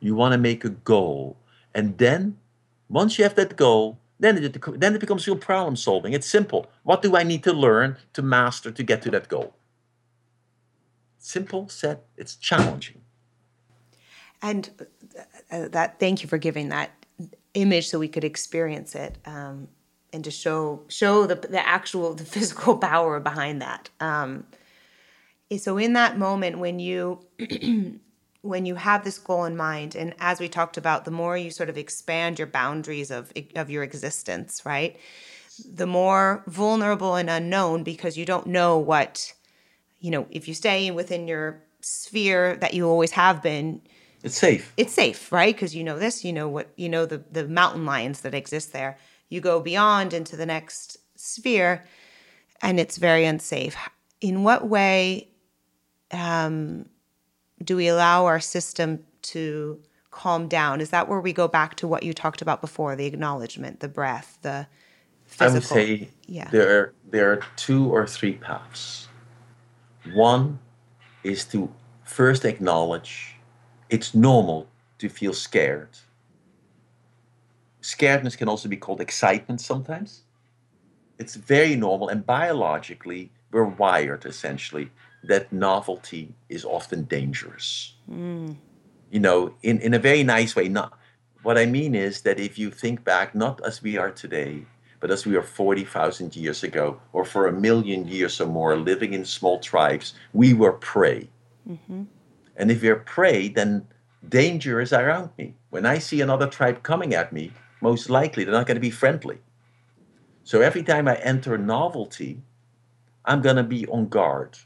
you 0.00 0.14
want 0.14 0.32
to 0.32 0.38
make 0.38 0.64
a 0.64 0.70
goal. 0.70 1.36
And 1.74 1.98
then, 1.98 2.38
once 2.88 3.18
you 3.18 3.24
have 3.24 3.36
that 3.36 3.56
goal, 3.56 3.98
then 4.18 4.42
it, 4.42 4.80
then 4.80 4.94
it 4.94 5.00
becomes 5.00 5.26
real 5.26 5.36
problem 5.36 5.76
solving. 5.76 6.12
It's 6.12 6.28
simple. 6.28 6.66
What 6.82 7.02
do 7.02 7.16
I 7.16 7.22
need 7.22 7.44
to 7.44 7.52
learn 7.52 7.96
to 8.14 8.22
master 8.22 8.70
to 8.70 8.82
get 8.82 9.02
to 9.02 9.10
that 9.10 9.28
goal? 9.28 9.54
Simple, 11.24 11.68
set, 11.68 12.04
it's 12.16 12.34
challenging. 12.34 13.00
And 14.42 14.68
uh, 14.80 15.22
uh, 15.54 15.68
that, 15.68 16.00
thank 16.00 16.22
you 16.22 16.28
for 16.28 16.36
giving 16.36 16.70
that 16.70 16.90
image 17.54 17.88
so 17.88 17.98
we 17.98 18.08
could 18.08 18.24
experience 18.24 18.96
it 18.96 19.18
um, 19.24 19.68
and 20.12 20.24
to 20.24 20.30
show 20.32 20.82
show 20.88 21.26
the, 21.26 21.36
the 21.36 21.66
actual 21.66 22.14
the 22.14 22.24
physical 22.24 22.76
power 22.76 23.20
behind 23.20 23.62
that. 23.62 23.88
Um, 24.00 24.44
so 25.58 25.78
in 25.78 25.92
that 25.92 26.18
moment 26.18 26.58
when 26.58 26.80
you 26.80 27.20
when 28.42 28.66
you 28.66 28.74
have 28.74 29.04
this 29.04 29.18
goal 29.18 29.44
in 29.44 29.56
mind 29.56 29.94
and 29.94 30.14
as 30.18 30.40
we 30.40 30.48
talked 30.48 30.76
about 30.76 31.04
the 31.04 31.10
more 31.10 31.36
you 31.36 31.50
sort 31.50 31.68
of 31.68 31.78
expand 31.78 32.38
your 32.38 32.48
boundaries 32.48 33.10
of 33.10 33.32
of 33.54 33.70
your 33.70 33.82
existence 33.82 34.62
right 34.64 34.96
the 35.72 35.86
more 35.86 36.42
vulnerable 36.46 37.14
and 37.14 37.30
unknown 37.30 37.82
because 37.84 38.16
you 38.16 38.24
don't 38.24 38.46
know 38.46 38.78
what 38.78 39.32
you 40.02 40.10
know 40.10 40.26
if 40.30 40.46
you 40.46 40.52
stay 40.52 40.90
within 40.90 41.26
your 41.26 41.62
sphere 41.80 42.56
that 42.56 42.74
you 42.74 42.86
always 42.86 43.12
have 43.12 43.42
been 43.42 43.80
it's 44.22 44.36
safe 44.36 44.74
it's 44.76 44.92
safe 44.92 45.32
right 45.32 45.54
because 45.54 45.74
you 45.74 45.82
know 45.82 45.98
this 45.98 46.24
you 46.24 46.32
know 46.32 46.46
what 46.46 46.68
you 46.76 46.90
know 46.90 47.06
the 47.06 47.24
the 47.32 47.48
mountain 47.48 47.86
lions 47.86 48.20
that 48.20 48.34
exist 48.34 48.74
there 48.74 48.98
you 49.30 49.40
go 49.40 49.58
beyond 49.58 50.12
into 50.12 50.36
the 50.36 50.46
next 50.46 50.98
sphere 51.16 51.84
and 52.60 52.78
it's 52.78 52.98
very 52.98 53.24
unsafe 53.24 53.76
in 54.20 54.44
what 54.44 54.68
way 54.68 55.28
um, 56.12 56.86
do 57.62 57.76
we 57.76 57.88
allow 57.88 58.26
our 58.26 58.40
system 58.40 59.00
to 59.22 59.80
calm 60.10 60.48
down? 60.48 60.80
Is 60.80 60.90
that 60.90 61.08
where 61.08 61.20
we 61.20 61.32
go 61.32 61.48
back 61.48 61.74
to 61.76 61.88
what 61.88 62.02
you 62.02 62.12
talked 62.12 62.42
about 62.42 62.60
before, 62.60 62.94
the 62.96 63.06
acknowledgement, 63.06 63.80
the 63.80 63.88
breath, 63.88 64.38
the 64.42 64.66
physical? 65.24 65.50
I 65.50 65.54
would 65.54 65.64
say 65.64 66.08
yeah. 66.26 66.48
there 66.50 66.78
are, 66.78 66.94
there 67.10 67.32
are 67.32 67.40
two 67.56 67.92
or 67.92 68.06
three 68.06 68.34
paths. 68.34 69.08
One 70.12 70.58
is 71.22 71.44
to 71.46 71.72
first 72.04 72.44
acknowledge 72.44 73.36
it's 73.88 74.14
normal 74.14 74.66
to 74.98 75.08
feel 75.08 75.32
scared. 75.32 75.90
Scaredness 77.82 78.36
can 78.36 78.48
also 78.48 78.68
be 78.68 78.76
called 78.76 79.00
excitement 79.00 79.60
sometimes. 79.60 80.22
It's 81.18 81.34
very 81.34 81.76
normal, 81.76 82.08
and 82.08 82.24
biologically, 82.24 83.30
we're 83.50 83.64
wired 83.64 84.24
essentially 84.24 84.90
that 85.24 85.52
novelty 85.52 86.34
is 86.48 86.64
often 86.64 87.04
dangerous. 87.04 87.94
Mm. 88.10 88.56
You 89.10 89.20
know, 89.20 89.54
in, 89.62 89.80
in 89.80 89.94
a 89.94 89.98
very 89.98 90.24
nice 90.24 90.56
way. 90.56 90.68
Not 90.68 90.98
what 91.42 91.58
I 91.58 91.66
mean 91.66 91.94
is 91.94 92.22
that 92.22 92.40
if 92.40 92.58
you 92.58 92.70
think 92.70 93.04
back, 93.04 93.34
not 93.34 93.60
as 93.64 93.82
we 93.82 93.98
are 93.98 94.10
today, 94.10 94.64
but 95.02 95.10
as 95.10 95.26
we 95.26 95.34
were 95.34 95.42
40,000 95.42 96.36
years 96.36 96.62
ago, 96.62 97.00
or 97.12 97.24
for 97.24 97.48
a 97.48 97.52
million 97.52 98.06
years 98.06 98.40
or 98.40 98.46
more, 98.46 98.76
living 98.76 99.14
in 99.14 99.24
small 99.24 99.58
tribes, 99.58 100.14
we 100.32 100.54
were 100.54 100.74
prey. 100.74 101.28
Mm-hmm. 101.68 102.04
And 102.56 102.70
if 102.70 102.84
you're 102.84 103.02
prey, 103.16 103.48
then 103.48 103.88
danger 104.28 104.80
is 104.80 104.92
around 104.92 105.30
me. 105.36 105.54
When 105.70 105.86
I 105.86 105.98
see 105.98 106.20
another 106.20 106.46
tribe 106.46 106.84
coming 106.84 107.14
at 107.14 107.32
me, 107.32 107.50
most 107.80 108.10
likely 108.10 108.44
they're 108.44 108.54
not 108.54 108.68
going 108.68 108.76
to 108.76 108.80
be 108.80 108.90
friendly. 108.90 109.40
So 110.44 110.60
every 110.60 110.84
time 110.84 111.08
I 111.08 111.16
enter 111.16 111.58
novelty, 111.58 112.40
I'm 113.24 113.42
going 113.42 113.56
to 113.56 113.64
be 113.64 113.84
on 113.88 114.06
guard. 114.06 114.56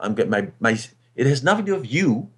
I'm 0.00 0.14
get 0.14 0.28
my 0.28 0.48
my. 0.60 0.78
It 1.16 1.26
has 1.26 1.42
nothing 1.42 1.64
to 1.64 1.72
do 1.72 1.80
with 1.80 1.90
you. 1.90 2.28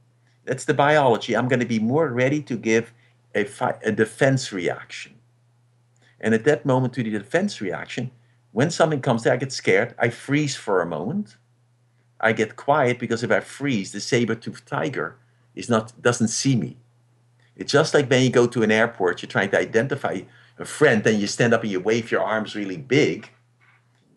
That's 0.45 0.67
the 0.67 0.75
biology. 0.75 1.37
I'm 1.37 1.49
going 1.49 1.61
to 1.61 1.67
be 1.67 1.81
more 1.81 2.09
ready 2.11 2.43
to 2.43 2.57
give 2.57 2.93
a 3.35 3.43
fi- 3.43 3.79
a 3.83 3.91
defense 3.91 4.53
reaction. 4.53 5.20
And 6.21 6.35
at 6.35 6.45
that 6.45 6.67
moment, 6.67 6.95
to 6.95 7.03
the 7.03 7.11
defense 7.11 7.61
reaction, 7.61 8.11
when 8.53 8.71
something 8.71 9.01
comes 9.01 9.23
there, 9.23 9.33
I 9.33 9.37
get 9.37 9.53
scared. 9.53 9.95
I 9.99 10.11
freeze 10.11 10.57
for 10.57 10.83
a 10.83 10.87
moment. 10.87 11.37
I 12.21 12.33
get 12.33 12.57
quiet 12.57 12.99
because 12.99 13.23
if 13.23 13.31
I 13.31 13.41
freeze, 13.41 13.93
the 13.93 14.01
saber-toothed 14.01 14.67
tiger 14.67 15.17
is 15.55 15.69
not 15.69 16.01
doesn't 16.03 16.29
see 16.29 16.57
me. 16.57 16.77
It's 17.57 17.73
just 17.73 17.95
like 17.95 18.09
when 18.11 18.23
you 18.23 18.31
go 18.31 18.47
to 18.47 18.63
an 18.63 18.71
airport, 18.71 19.23
you're 19.23 19.31
trying 19.31 19.51
to 19.51 19.59
identify 19.59 20.21
a 20.59 20.65
friend, 20.65 21.03
then 21.03 21.19
you 21.19 21.27
stand 21.27 21.55
up 21.55 21.63
and 21.63 21.71
you 21.71 21.81
wave 21.81 22.11
your 22.11 22.23
arms 22.23 22.55
really 22.55 22.77
big. 22.77 23.31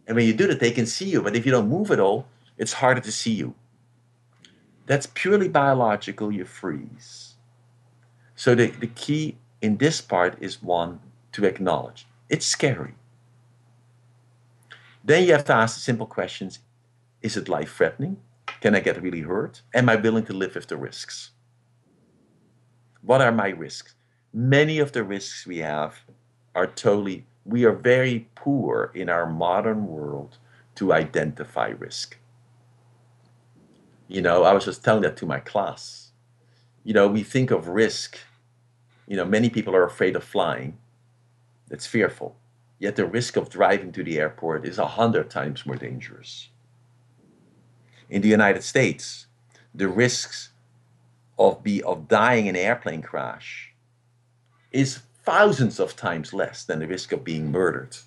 And 0.07 0.15
when 0.15 0.25
you 0.25 0.33
do 0.33 0.47
that, 0.47 0.59
they 0.59 0.71
can 0.71 0.85
see 0.85 1.09
you. 1.09 1.21
But 1.21 1.35
if 1.35 1.45
you 1.45 1.51
don't 1.51 1.69
move 1.69 1.91
at 1.91 1.99
all, 1.99 2.27
it's 2.57 2.73
harder 2.73 3.01
to 3.01 3.11
see 3.11 3.31
you. 3.31 3.55
That's 4.85 5.07
purely 5.13 5.47
biological, 5.47 6.31
you 6.31 6.43
freeze. 6.43 7.35
So 8.35 8.55
the, 8.55 8.67
the 8.67 8.87
key 8.87 9.37
in 9.61 9.77
this 9.77 10.01
part 10.01 10.37
is 10.41 10.61
one 10.61 10.99
to 11.33 11.45
acknowledge. 11.45 12.07
It's 12.29 12.45
scary. 12.45 12.95
Then 15.03 15.25
you 15.25 15.33
have 15.33 15.45
to 15.45 15.53
ask 15.53 15.75
the 15.75 15.81
simple 15.81 16.07
questions 16.07 16.59
Is 17.21 17.37
it 17.37 17.49
life 17.49 17.75
threatening? 17.75 18.17
Can 18.61 18.75
I 18.75 18.79
get 18.79 19.01
really 19.01 19.21
hurt? 19.21 19.61
Am 19.73 19.89
I 19.89 19.95
willing 19.97 20.25
to 20.25 20.33
live 20.33 20.55
with 20.55 20.67
the 20.67 20.77
risks? 20.77 21.31
What 23.01 23.21
are 23.21 23.31
my 23.31 23.49
risks? 23.49 23.95
Many 24.33 24.79
of 24.79 24.93
the 24.93 25.03
risks 25.03 25.45
we 25.45 25.57
have 25.57 25.99
are 26.55 26.67
totally, 26.67 27.25
we 27.45 27.65
are 27.65 27.73
very 27.73 28.29
poor 28.35 28.91
in 28.95 29.09
our 29.09 29.25
modern 29.29 29.87
world 29.87 30.37
to 30.75 30.93
identify 30.93 31.67
risk. 31.77 32.17
You 34.07 34.21
know, 34.21 34.43
I 34.43 34.53
was 34.53 34.65
just 34.65 34.83
telling 34.83 35.03
that 35.03 35.17
to 35.17 35.25
my 35.25 35.39
class. 35.39 36.11
You 36.83 36.93
know, 36.93 37.07
we 37.07 37.23
think 37.23 37.51
of 37.51 37.67
risk. 37.67 38.17
You 39.07 39.17
know, 39.17 39.25
many 39.25 39.49
people 39.49 39.75
are 39.75 39.85
afraid 39.85 40.15
of 40.15 40.23
flying. 40.23 40.77
It's 41.73 41.87
fearful. 41.87 42.35
yet 42.77 42.95
the 42.97 43.05
risk 43.05 43.35
of 43.37 43.49
driving 43.49 43.91
to 43.93 44.03
the 44.03 44.19
airport 44.19 44.65
is 44.65 44.77
a 44.77 44.83
100 44.83 45.29
times 45.29 45.65
more 45.65 45.77
dangerous. 45.77 46.49
In 48.09 48.21
the 48.21 48.27
United 48.27 48.63
States, 48.63 49.27
the 49.73 49.87
risks 49.87 50.49
of, 51.39 51.63
be, 51.63 51.81
of 51.81 52.07
dying 52.07 52.45
in 52.45 52.55
an 52.55 52.61
airplane 52.61 53.01
crash 53.01 53.73
is 54.71 54.99
thousands 55.23 55.79
of 55.79 55.95
times 55.95 56.33
less 56.33 56.65
than 56.65 56.79
the 56.79 56.87
risk 56.87 57.11
of 57.11 57.23
being 57.23 57.51
murdered 57.51 57.97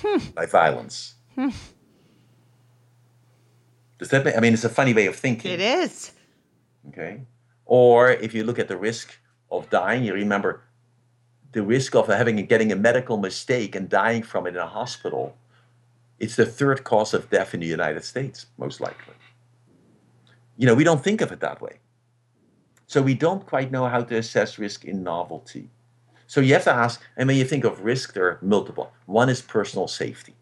hmm. 0.00 0.18
by 0.34 0.46
violence. 0.46 1.14
Hmm. 1.36 1.50
Does 3.98 4.08
that 4.08 4.24
make, 4.24 4.36
I 4.36 4.40
mean, 4.40 4.54
it's 4.54 4.64
a 4.64 4.68
funny 4.80 4.94
way 4.94 5.06
of 5.06 5.14
thinking. 5.14 5.52
It 5.52 5.60
is. 5.60 6.12
Okay. 6.88 7.20
Or 7.64 8.10
if 8.10 8.34
you 8.34 8.42
look 8.42 8.58
at 8.58 8.66
the 8.66 8.76
risk 8.76 9.16
of 9.52 9.70
dying, 9.70 10.02
you 10.02 10.14
remember 10.14 10.63
the 11.54 11.62
risk 11.62 11.94
of 11.94 12.08
having 12.08 12.44
getting 12.46 12.72
a 12.72 12.76
medical 12.76 13.16
mistake 13.16 13.74
and 13.74 13.88
dying 13.88 14.22
from 14.22 14.46
it 14.46 14.50
in 14.50 14.56
a 14.56 14.66
hospital. 14.66 15.36
It's 16.18 16.36
the 16.36 16.46
third 16.46 16.84
cause 16.84 17.14
of 17.14 17.30
death 17.30 17.54
in 17.54 17.60
the 17.60 17.66
United 17.66 18.04
States, 18.04 18.46
most 18.58 18.80
likely. 18.80 19.14
You 20.56 20.66
know, 20.66 20.74
we 20.74 20.84
don't 20.84 21.02
think 21.02 21.20
of 21.20 21.32
it 21.32 21.40
that 21.40 21.62
way. 21.62 21.78
So 22.86 23.00
we 23.00 23.14
don't 23.14 23.46
quite 23.46 23.72
know 23.72 23.88
how 23.88 24.02
to 24.02 24.16
assess 24.16 24.58
risk 24.58 24.84
in 24.84 25.02
novelty. 25.02 25.70
So 26.26 26.40
you 26.40 26.54
have 26.54 26.64
to 26.64 26.72
ask, 26.72 27.00
and 27.16 27.26
when 27.28 27.36
you 27.36 27.44
think 27.44 27.64
of 27.64 27.80
risk, 27.80 28.14
there 28.14 28.26
are 28.26 28.38
multiple. 28.42 28.92
One 29.06 29.28
is 29.28 29.40
personal 29.40 29.88
safety. 29.88 30.34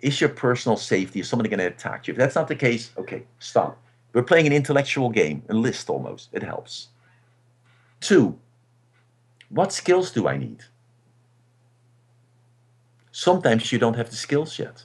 Is 0.00 0.20
your 0.20 0.30
personal 0.30 0.76
safety, 0.76 1.20
is 1.20 1.28
somebody 1.28 1.50
going 1.50 1.60
to 1.60 1.66
attack 1.66 2.08
you? 2.08 2.12
If 2.12 2.18
that's 2.18 2.34
not 2.34 2.48
the 2.48 2.56
case, 2.56 2.90
okay, 2.98 3.24
stop. 3.38 3.80
We're 4.12 4.22
playing 4.22 4.46
an 4.46 4.52
intellectual 4.52 5.10
game, 5.10 5.42
a 5.48 5.54
list 5.54 5.88
almost. 5.88 6.30
It 6.32 6.42
helps. 6.42 6.88
Two, 8.00 8.38
what 9.50 9.72
skills 9.72 10.10
do 10.10 10.26
I 10.26 10.36
need? 10.36 10.62
Sometimes 13.12 13.70
you 13.72 13.78
don't 13.78 13.96
have 13.96 14.08
the 14.08 14.16
skills 14.16 14.58
yet. 14.58 14.84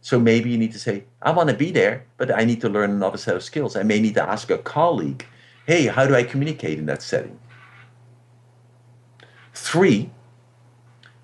So 0.00 0.18
maybe 0.18 0.50
you 0.50 0.58
need 0.58 0.72
to 0.72 0.78
say, 0.78 1.04
I 1.22 1.30
want 1.30 1.48
to 1.48 1.56
be 1.56 1.70
there, 1.70 2.04
but 2.18 2.30
I 2.30 2.44
need 2.44 2.60
to 2.60 2.68
learn 2.68 2.90
another 2.90 3.16
set 3.16 3.36
of 3.36 3.42
skills. 3.42 3.74
I 3.74 3.84
may 3.84 4.00
need 4.00 4.14
to 4.14 4.28
ask 4.28 4.50
a 4.50 4.58
colleague, 4.58 5.24
hey, 5.66 5.86
how 5.86 6.06
do 6.06 6.14
I 6.14 6.24
communicate 6.24 6.78
in 6.78 6.86
that 6.86 7.00
setting? 7.00 7.38
Three, 9.54 10.10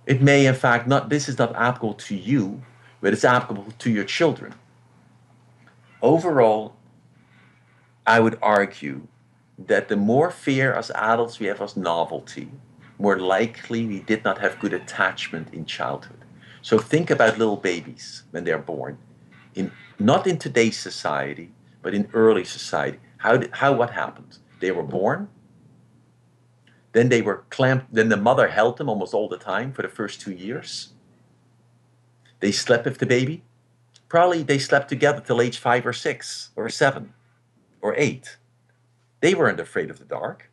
it 0.07 0.22
may 0.22 0.46
in 0.46 0.55
fact 0.55 0.87
not, 0.87 1.11
this 1.11 1.29
is 1.29 1.37
not 1.37 1.55
applicable 1.57 1.94
to 1.94 2.16
you, 2.16 2.62
but 3.00 3.12
it's 3.12 3.24
applicable 3.24 3.72
to 3.81 3.90
your 3.90 4.05
children. 4.05 4.55
Overall, 6.00 6.74
I 8.07 8.20
would 8.20 8.38
argue 8.40 9.07
that 9.66 9.88
the 9.88 9.96
more 9.96 10.31
fear 10.31 10.73
as 10.73 10.90
adults 10.92 11.38
we 11.38 11.46
have 11.46 11.61
as 11.61 11.77
novelty, 11.77 12.51
more 12.99 13.18
likely 13.18 13.87
we 13.87 14.01
did 14.01 14.25
not 14.25 14.38
have 14.38 14.59
good 14.61 14.73
attachment 14.73 15.53
in 15.53 15.64
childhood. 15.64 16.18
So 16.62 16.79
think 16.79 17.11
about 17.11 17.38
little 17.38 17.57
babies 17.57 18.25
when 18.31 18.44
they're 18.44 18.59
born, 18.59 18.99
in 19.55 19.73
not 19.99 20.27
in 20.27 20.38
today's 20.38 20.79
society, 20.79 21.53
but 21.83 21.94
in 21.94 22.09
early 22.12 22.44
society. 22.44 22.99
How 23.18 23.37
did, 23.37 23.51
how 23.53 23.73
what 23.73 23.90
happened? 23.90 24.38
They 24.61 24.70
were 24.70 24.83
born. 24.83 25.29
Then 26.92 27.09
they 27.09 27.23
were 27.23 27.44
clamped. 27.51 27.94
Then 27.94 28.09
the 28.09 28.16
mother 28.16 28.49
held 28.49 28.77
them 28.77 28.88
almost 28.88 29.14
all 29.14 29.29
the 29.29 29.38
time 29.38 29.73
for 29.73 29.83
the 29.83 29.88
first 29.88 30.20
two 30.20 30.33
years. 30.33 30.92
They 32.40 32.53
slept 32.53 32.85
with 32.85 32.99
the 32.99 33.07
baby. 33.07 33.42
Probably 34.09 34.42
they 34.42 34.59
slept 34.59 34.88
together 34.88 35.20
till 35.20 35.40
age 35.40 35.59
five 35.59 35.87
or 35.87 35.92
six 35.92 36.51
or 36.57 36.68
seven 36.68 37.14
or 37.81 37.94
eight. 37.96 38.37
They 39.20 39.35
weren't 39.35 39.61
afraid 39.61 39.90
of 39.90 39.98
the 39.98 40.04
dark. 40.04 40.50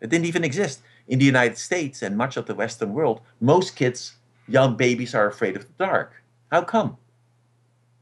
It 0.00 0.10
didn't 0.10 0.26
even 0.26 0.44
exist. 0.44 0.82
In 1.06 1.18
the 1.18 1.24
United 1.24 1.58
States 1.58 2.02
and 2.02 2.16
much 2.16 2.36
of 2.36 2.46
the 2.46 2.54
Western 2.54 2.94
world, 2.94 3.20
most 3.40 3.76
kids 3.76 4.16
young 4.46 4.76
babies 4.76 5.14
are 5.14 5.26
afraid 5.26 5.56
of 5.56 5.66
the 5.66 5.84
dark. 5.84 6.22
How 6.50 6.62
come? 6.62 6.98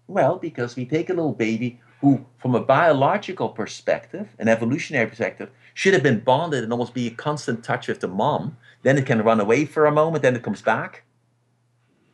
Well, 0.06 0.36
because 0.36 0.76
we 0.76 0.84
take 0.84 1.08
a 1.08 1.14
little 1.14 1.32
baby 1.32 1.80
who, 2.00 2.26
from 2.38 2.54
a 2.54 2.60
biological 2.60 3.48
perspective, 3.48 4.28
an 4.38 4.48
evolutionary 4.48 5.06
perspective, 5.06 5.50
should 5.72 5.94
have 5.94 6.02
been 6.02 6.20
bonded 6.20 6.64
and 6.64 6.72
almost 6.72 6.94
be 6.94 7.08
in 7.08 7.14
constant 7.14 7.64
touch 7.64 7.88
with 7.88 8.00
the 8.00 8.08
mom. 8.08 8.56
Then 8.82 8.98
it 8.98 9.06
can 9.06 9.22
run 9.22 9.40
away 9.40 9.64
for 9.64 9.86
a 9.86 9.92
moment, 9.92 10.22
then 10.22 10.36
it 10.36 10.42
comes 10.42 10.60
back. 10.60 11.04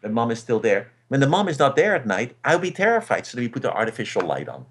The 0.02 0.08
mom 0.08 0.30
is 0.30 0.38
still 0.38 0.60
there. 0.60 0.92
When 1.08 1.20
the 1.20 1.26
mom 1.26 1.48
is 1.48 1.58
not 1.58 1.74
there 1.74 1.96
at 1.96 2.06
night, 2.06 2.36
I'll 2.44 2.58
be 2.58 2.70
terrified. 2.70 3.26
So 3.26 3.38
we 3.38 3.48
put 3.48 3.62
the 3.62 3.72
artificial 3.72 4.22
light 4.22 4.48
on. 4.48 4.66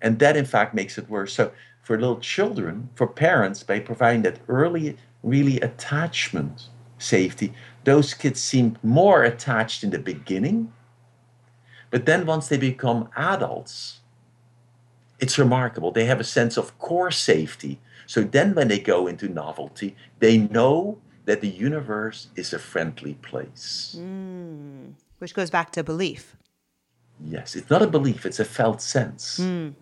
And 0.00 0.18
that, 0.18 0.36
in 0.36 0.44
fact, 0.44 0.74
makes 0.74 0.98
it 0.98 1.08
worse. 1.08 1.32
So 1.32 1.52
for 1.82 1.98
little 1.98 2.20
children, 2.20 2.90
for 2.94 3.06
parents, 3.06 3.62
by 3.62 3.80
providing 3.80 4.22
that 4.22 4.40
early, 4.48 4.96
really 5.22 5.60
attachment 5.60 6.68
safety, 6.98 7.52
those 7.84 8.14
kids 8.14 8.40
seem 8.40 8.76
more 8.82 9.24
attached 9.24 9.82
in 9.82 9.90
the 9.90 9.98
beginning. 9.98 10.72
But 11.90 12.06
then 12.06 12.26
once 12.26 12.48
they 12.48 12.58
become 12.58 13.08
adults, 13.16 14.00
it's 15.18 15.38
remarkable. 15.38 15.90
They 15.90 16.04
have 16.04 16.20
a 16.20 16.24
sense 16.24 16.56
of 16.56 16.78
core 16.78 17.10
safety. 17.10 17.80
So 18.06 18.22
then 18.22 18.54
when 18.54 18.68
they 18.68 18.78
go 18.78 19.06
into 19.06 19.28
novelty, 19.28 19.96
they 20.18 20.38
know 20.38 20.98
that 21.24 21.40
the 21.40 21.48
universe 21.48 22.28
is 22.36 22.52
a 22.52 22.58
friendly 22.58 23.14
place. 23.14 23.96
Mm, 23.98 24.92
which 25.18 25.34
goes 25.34 25.50
back 25.50 25.72
to 25.72 25.82
belief. 25.82 26.36
Yes, 27.24 27.56
it's 27.56 27.68
not 27.68 27.82
a 27.82 27.86
belief, 27.86 28.24
it's 28.24 28.38
a 28.38 28.44
felt 28.44 28.80
sense. 28.80 29.38
Mm. 29.40 29.74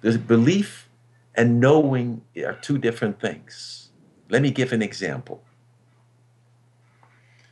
There's 0.00 0.16
belief 0.16 0.88
and 1.34 1.60
knowing 1.60 2.22
are 2.44 2.54
two 2.54 2.78
different 2.78 3.20
things. 3.20 3.90
Let 4.28 4.42
me 4.42 4.50
give 4.50 4.72
an 4.72 4.82
example. 4.82 5.42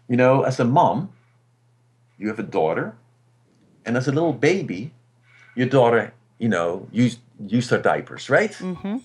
You 0.09 0.17
know, 0.17 0.43
as 0.43 0.61
a 0.61 0.65
mom, 0.65 1.13
you 2.19 2.29
have 2.29 2.39
a 2.39 2.45
daughter, 2.45 2.97
and 3.85 3.97
as 3.97 4.09
a 4.09 4.13
little 4.13 4.33
baby, 4.33 4.93
your 5.55 5.67
daughter, 5.67 6.13
you 6.39 6.49
know, 6.49 6.89
used 6.93 7.19
used 7.47 7.71
her 7.71 7.79
diapers, 7.79 8.31
right? 8.31 8.53
Mm-hmm. 8.53 8.97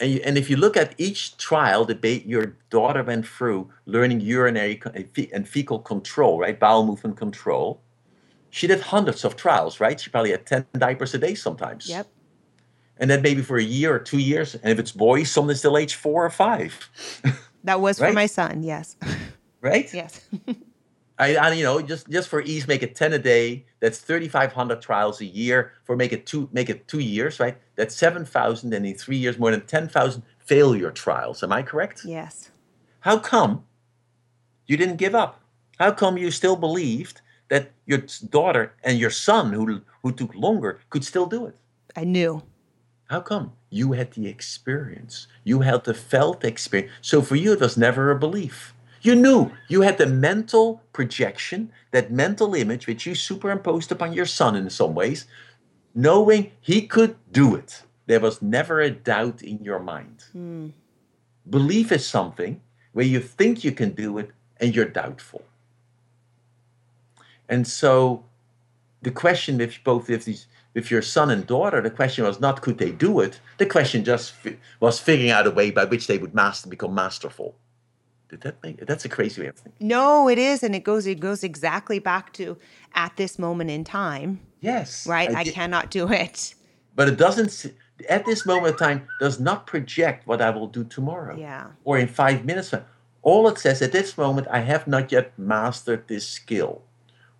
And, 0.00 0.12
you, 0.12 0.20
and 0.24 0.38
if 0.38 0.48
you 0.50 0.56
look 0.56 0.76
at 0.76 0.94
each 0.98 1.36
trial 1.36 1.84
that 1.86 2.00
ba- 2.00 2.26
your 2.26 2.54
daughter 2.70 3.02
went 3.02 3.26
through, 3.26 3.70
learning 3.86 4.20
urinary 4.20 4.80
and 5.32 5.48
fecal 5.48 5.78
control, 5.80 6.38
right, 6.38 6.58
bowel 6.58 6.84
movement 6.86 7.16
control, 7.16 7.80
she 8.50 8.66
did 8.66 8.80
hundreds 8.80 9.24
of 9.24 9.36
trials, 9.36 9.80
right? 9.80 9.98
She 10.00 10.10
probably 10.10 10.30
had 10.30 10.46
ten 10.46 10.66
diapers 10.76 11.14
a 11.14 11.18
day 11.18 11.34
sometimes. 11.34 11.88
Yep. 11.88 12.06
And 13.00 13.08
then 13.10 13.22
maybe 13.22 13.42
for 13.42 13.56
a 13.56 13.62
year 13.62 13.94
or 13.94 13.98
two 13.98 14.18
years, 14.18 14.54
and 14.54 14.72
if 14.72 14.78
it's 14.78 14.92
boys, 14.92 15.30
some 15.30 15.48
is 15.50 15.60
still 15.60 15.78
age 15.78 15.94
four 15.94 16.24
or 16.24 16.30
five. 16.30 16.90
That 17.64 17.80
was 17.80 18.00
right? 18.00 18.08
for 18.08 18.14
my 18.14 18.26
son, 18.26 18.62
yes. 18.62 18.96
right? 19.60 19.92
Yes. 19.92 20.26
I, 21.18 21.34
I, 21.34 21.52
you 21.52 21.64
know, 21.64 21.82
just 21.82 22.08
just 22.08 22.28
for 22.28 22.40
ease, 22.42 22.68
make 22.68 22.82
it 22.82 22.94
ten 22.94 23.12
a 23.12 23.18
day. 23.18 23.66
That's 23.80 23.98
thirty 23.98 24.28
five 24.28 24.52
hundred 24.52 24.80
trials 24.80 25.20
a 25.20 25.24
year. 25.24 25.72
For 25.82 25.96
make 25.96 26.12
it 26.12 26.26
two, 26.26 26.48
make 26.52 26.70
it 26.70 26.86
two 26.86 27.00
years, 27.00 27.40
right? 27.40 27.58
That's 27.74 27.94
seven 27.94 28.24
thousand, 28.24 28.72
and 28.72 28.86
in 28.86 28.94
three 28.94 29.16
years, 29.16 29.38
more 29.38 29.50
than 29.50 29.62
ten 29.66 29.88
thousand 29.88 30.22
failure 30.38 30.92
trials. 30.92 31.42
Am 31.42 31.52
I 31.52 31.62
correct? 31.62 32.02
Yes. 32.04 32.50
How 33.00 33.18
come 33.18 33.64
you 34.66 34.76
didn't 34.76 34.96
give 34.96 35.14
up? 35.14 35.40
How 35.78 35.90
come 35.90 36.16
you 36.16 36.30
still 36.30 36.56
believed 36.56 37.20
that 37.48 37.72
your 37.86 38.02
daughter 38.30 38.72
and 38.84 38.98
your 38.98 39.10
son, 39.10 39.52
who 39.52 39.80
who 40.02 40.12
took 40.12 40.34
longer, 40.34 40.80
could 40.90 41.04
still 41.04 41.26
do 41.26 41.46
it? 41.46 41.56
I 41.96 42.04
knew. 42.04 42.42
How 43.08 43.20
come? 43.20 43.52
You 43.70 43.92
had 43.92 44.12
the 44.12 44.28
experience. 44.28 45.26
You 45.42 45.60
had 45.60 45.84
the 45.84 45.94
felt 45.94 46.44
experience. 46.44 46.92
So 47.00 47.22
for 47.22 47.36
you, 47.36 47.52
it 47.52 47.60
was 47.60 47.76
never 47.76 48.10
a 48.10 48.18
belief. 48.18 48.74
You 49.00 49.14
knew 49.14 49.52
you 49.68 49.82
had 49.82 49.96
the 49.98 50.06
mental 50.06 50.82
projection, 50.92 51.72
that 51.92 52.10
mental 52.10 52.54
image 52.54 52.86
which 52.86 53.06
you 53.06 53.14
superimposed 53.14 53.90
upon 53.92 54.12
your 54.12 54.26
son 54.26 54.56
in 54.56 54.68
some 54.70 54.94
ways, 54.94 55.26
knowing 55.94 56.52
he 56.60 56.86
could 56.86 57.16
do 57.32 57.54
it. 57.54 57.82
There 58.06 58.20
was 58.20 58.42
never 58.42 58.80
a 58.80 58.90
doubt 58.90 59.42
in 59.42 59.62
your 59.62 59.78
mind. 59.78 60.24
Mm. 60.36 60.72
Belief 61.48 61.92
is 61.92 62.06
something 62.06 62.60
where 62.92 63.06
you 63.06 63.20
think 63.20 63.64
you 63.64 63.72
can 63.72 63.92
do 63.92 64.18
it 64.18 64.30
and 64.60 64.74
you're 64.74 64.84
doubtful. 64.84 65.44
And 67.48 67.66
so 67.66 68.24
the 69.00 69.10
question 69.10 69.60
if 69.60 69.82
both 69.84 70.10
of 70.10 70.24
these 70.24 70.46
with 70.78 70.92
your 70.92 71.02
son 71.02 71.28
and 71.28 71.44
daughter, 71.44 71.80
the 71.80 71.90
question 71.90 72.24
was 72.24 72.38
not 72.38 72.62
could 72.62 72.78
they 72.78 72.92
do 72.92 73.18
it. 73.18 73.40
The 73.56 73.66
question 73.66 74.04
just 74.04 74.34
was 74.78 75.00
figuring 75.00 75.32
out 75.32 75.44
a 75.44 75.50
way 75.50 75.72
by 75.72 75.84
which 75.84 76.06
they 76.06 76.18
would 76.18 76.36
master 76.36 76.68
become 76.68 76.94
masterful. 76.94 77.56
Did 78.28 78.42
that 78.42 78.62
make 78.62 78.86
that's 78.86 79.04
a 79.04 79.08
crazy 79.08 79.42
way 79.42 79.48
of 79.48 79.56
thinking? 79.56 79.88
No, 79.88 80.28
it 80.28 80.38
is, 80.38 80.62
and 80.62 80.76
it 80.76 80.84
goes 80.84 81.04
it 81.08 81.18
goes 81.18 81.42
exactly 81.42 81.98
back 81.98 82.32
to 82.34 82.56
at 82.94 83.16
this 83.16 83.40
moment 83.40 83.70
in 83.70 83.82
time. 83.82 84.38
Yes, 84.60 85.04
right. 85.04 85.34
I, 85.34 85.40
I 85.40 85.44
cannot 85.44 85.90
do 85.90 86.12
it. 86.12 86.54
But 86.94 87.08
it 87.08 87.18
doesn't. 87.18 87.74
At 88.08 88.24
this 88.24 88.46
moment 88.46 88.74
in 88.74 88.78
time, 88.78 89.08
does 89.18 89.40
not 89.40 89.66
project 89.66 90.28
what 90.28 90.40
I 90.40 90.50
will 90.50 90.68
do 90.68 90.84
tomorrow. 90.84 91.36
Yeah. 91.36 91.70
Or 91.82 91.98
in 91.98 92.06
five 92.06 92.44
minutes. 92.44 92.72
All 93.22 93.48
it 93.48 93.58
says 93.58 93.82
at 93.82 93.90
this 93.90 94.16
moment, 94.16 94.46
I 94.48 94.60
have 94.60 94.86
not 94.86 95.10
yet 95.10 95.36
mastered 95.36 96.06
this 96.06 96.28
skill. 96.28 96.82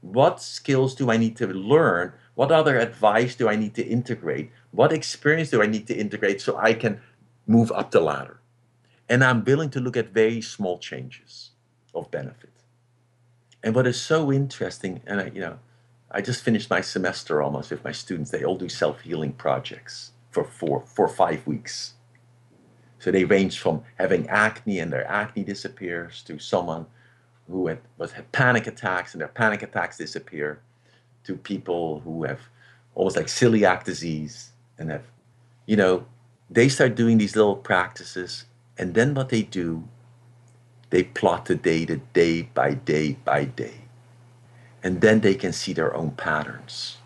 What 0.00 0.40
skills 0.40 0.94
do 0.94 1.10
I 1.10 1.16
need 1.16 1.36
to 1.36 1.46
learn? 1.46 2.12
What 2.38 2.52
other 2.52 2.78
advice 2.78 3.34
do 3.34 3.48
I 3.48 3.56
need 3.56 3.74
to 3.74 3.84
integrate? 3.84 4.52
What 4.70 4.92
experience 4.92 5.50
do 5.50 5.60
I 5.60 5.66
need 5.66 5.88
to 5.88 5.94
integrate 5.96 6.40
so 6.40 6.56
I 6.56 6.72
can 6.72 7.00
move 7.48 7.72
up 7.72 7.90
the 7.90 8.00
ladder? 8.00 8.38
And 9.08 9.24
I'm 9.24 9.42
willing 9.42 9.70
to 9.70 9.80
look 9.80 9.96
at 9.96 10.10
very 10.10 10.40
small 10.40 10.78
changes 10.78 11.50
of 11.92 12.12
benefit. 12.12 12.52
And 13.60 13.74
what 13.74 13.88
is 13.88 14.00
so 14.00 14.30
interesting, 14.30 15.02
and 15.04 15.20
I, 15.20 15.32
you 15.34 15.40
know, 15.40 15.58
I 16.12 16.20
just 16.20 16.44
finished 16.44 16.70
my 16.70 16.80
semester 16.80 17.42
almost 17.42 17.72
with 17.72 17.82
my 17.82 17.90
students. 17.90 18.30
They 18.30 18.44
all 18.44 18.56
do 18.56 18.68
self-healing 18.68 19.32
projects 19.32 20.12
for 20.30 20.44
four, 20.44 20.84
four, 20.86 21.08
five 21.08 21.44
weeks. 21.44 21.94
So 23.00 23.10
they 23.10 23.24
range 23.24 23.58
from 23.58 23.82
having 23.98 24.28
acne 24.28 24.78
and 24.78 24.92
their 24.92 25.10
acne 25.10 25.42
disappears 25.42 26.22
to 26.22 26.38
someone 26.38 26.86
who 27.48 27.66
had, 27.66 27.80
was, 27.96 28.12
had 28.12 28.30
panic 28.30 28.68
attacks 28.68 29.12
and 29.12 29.20
their 29.20 29.26
panic 29.26 29.64
attacks 29.64 29.98
disappear 29.98 30.60
to 31.24 31.36
people 31.36 32.00
who 32.00 32.24
have 32.24 32.40
almost 32.94 33.16
like 33.16 33.26
celiac 33.26 33.84
disease 33.84 34.52
and 34.78 34.90
have, 34.90 35.04
you 35.66 35.76
know, 35.76 36.06
they 36.50 36.68
start 36.68 36.94
doing 36.94 37.18
these 37.18 37.36
little 37.36 37.56
practices 37.56 38.44
and 38.78 38.94
then 38.94 39.14
what 39.14 39.28
they 39.28 39.42
do, 39.42 39.88
they 40.90 41.02
plot 41.02 41.46
the 41.46 41.56
data 41.56 42.00
day 42.12 42.42
by 42.42 42.74
day 42.74 43.18
by 43.24 43.44
day. 43.44 43.82
And 44.82 45.00
then 45.00 45.20
they 45.20 45.34
can 45.34 45.52
see 45.52 45.72
their 45.72 45.94
own 45.94 46.12
patterns 46.12 46.98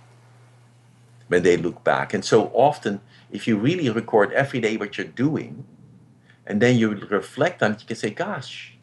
when 1.28 1.42
they 1.42 1.56
look 1.56 1.82
back. 1.82 2.12
And 2.12 2.22
so 2.24 2.52
often, 2.52 3.00
if 3.30 3.48
you 3.48 3.56
really 3.56 3.88
record 3.88 4.32
every 4.32 4.60
day 4.60 4.76
what 4.76 4.98
you're 4.98 5.06
doing, 5.06 5.64
and 6.46 6.60
then 6.60 6.76
you 6.76 6.90
reflect 6.90 7.62
on 7.62 7.72
it, 7.72 7.80
you 7.80 7.86
can 7.86 7.96
say, 7.96 8.10
gosh, 8.10 8.76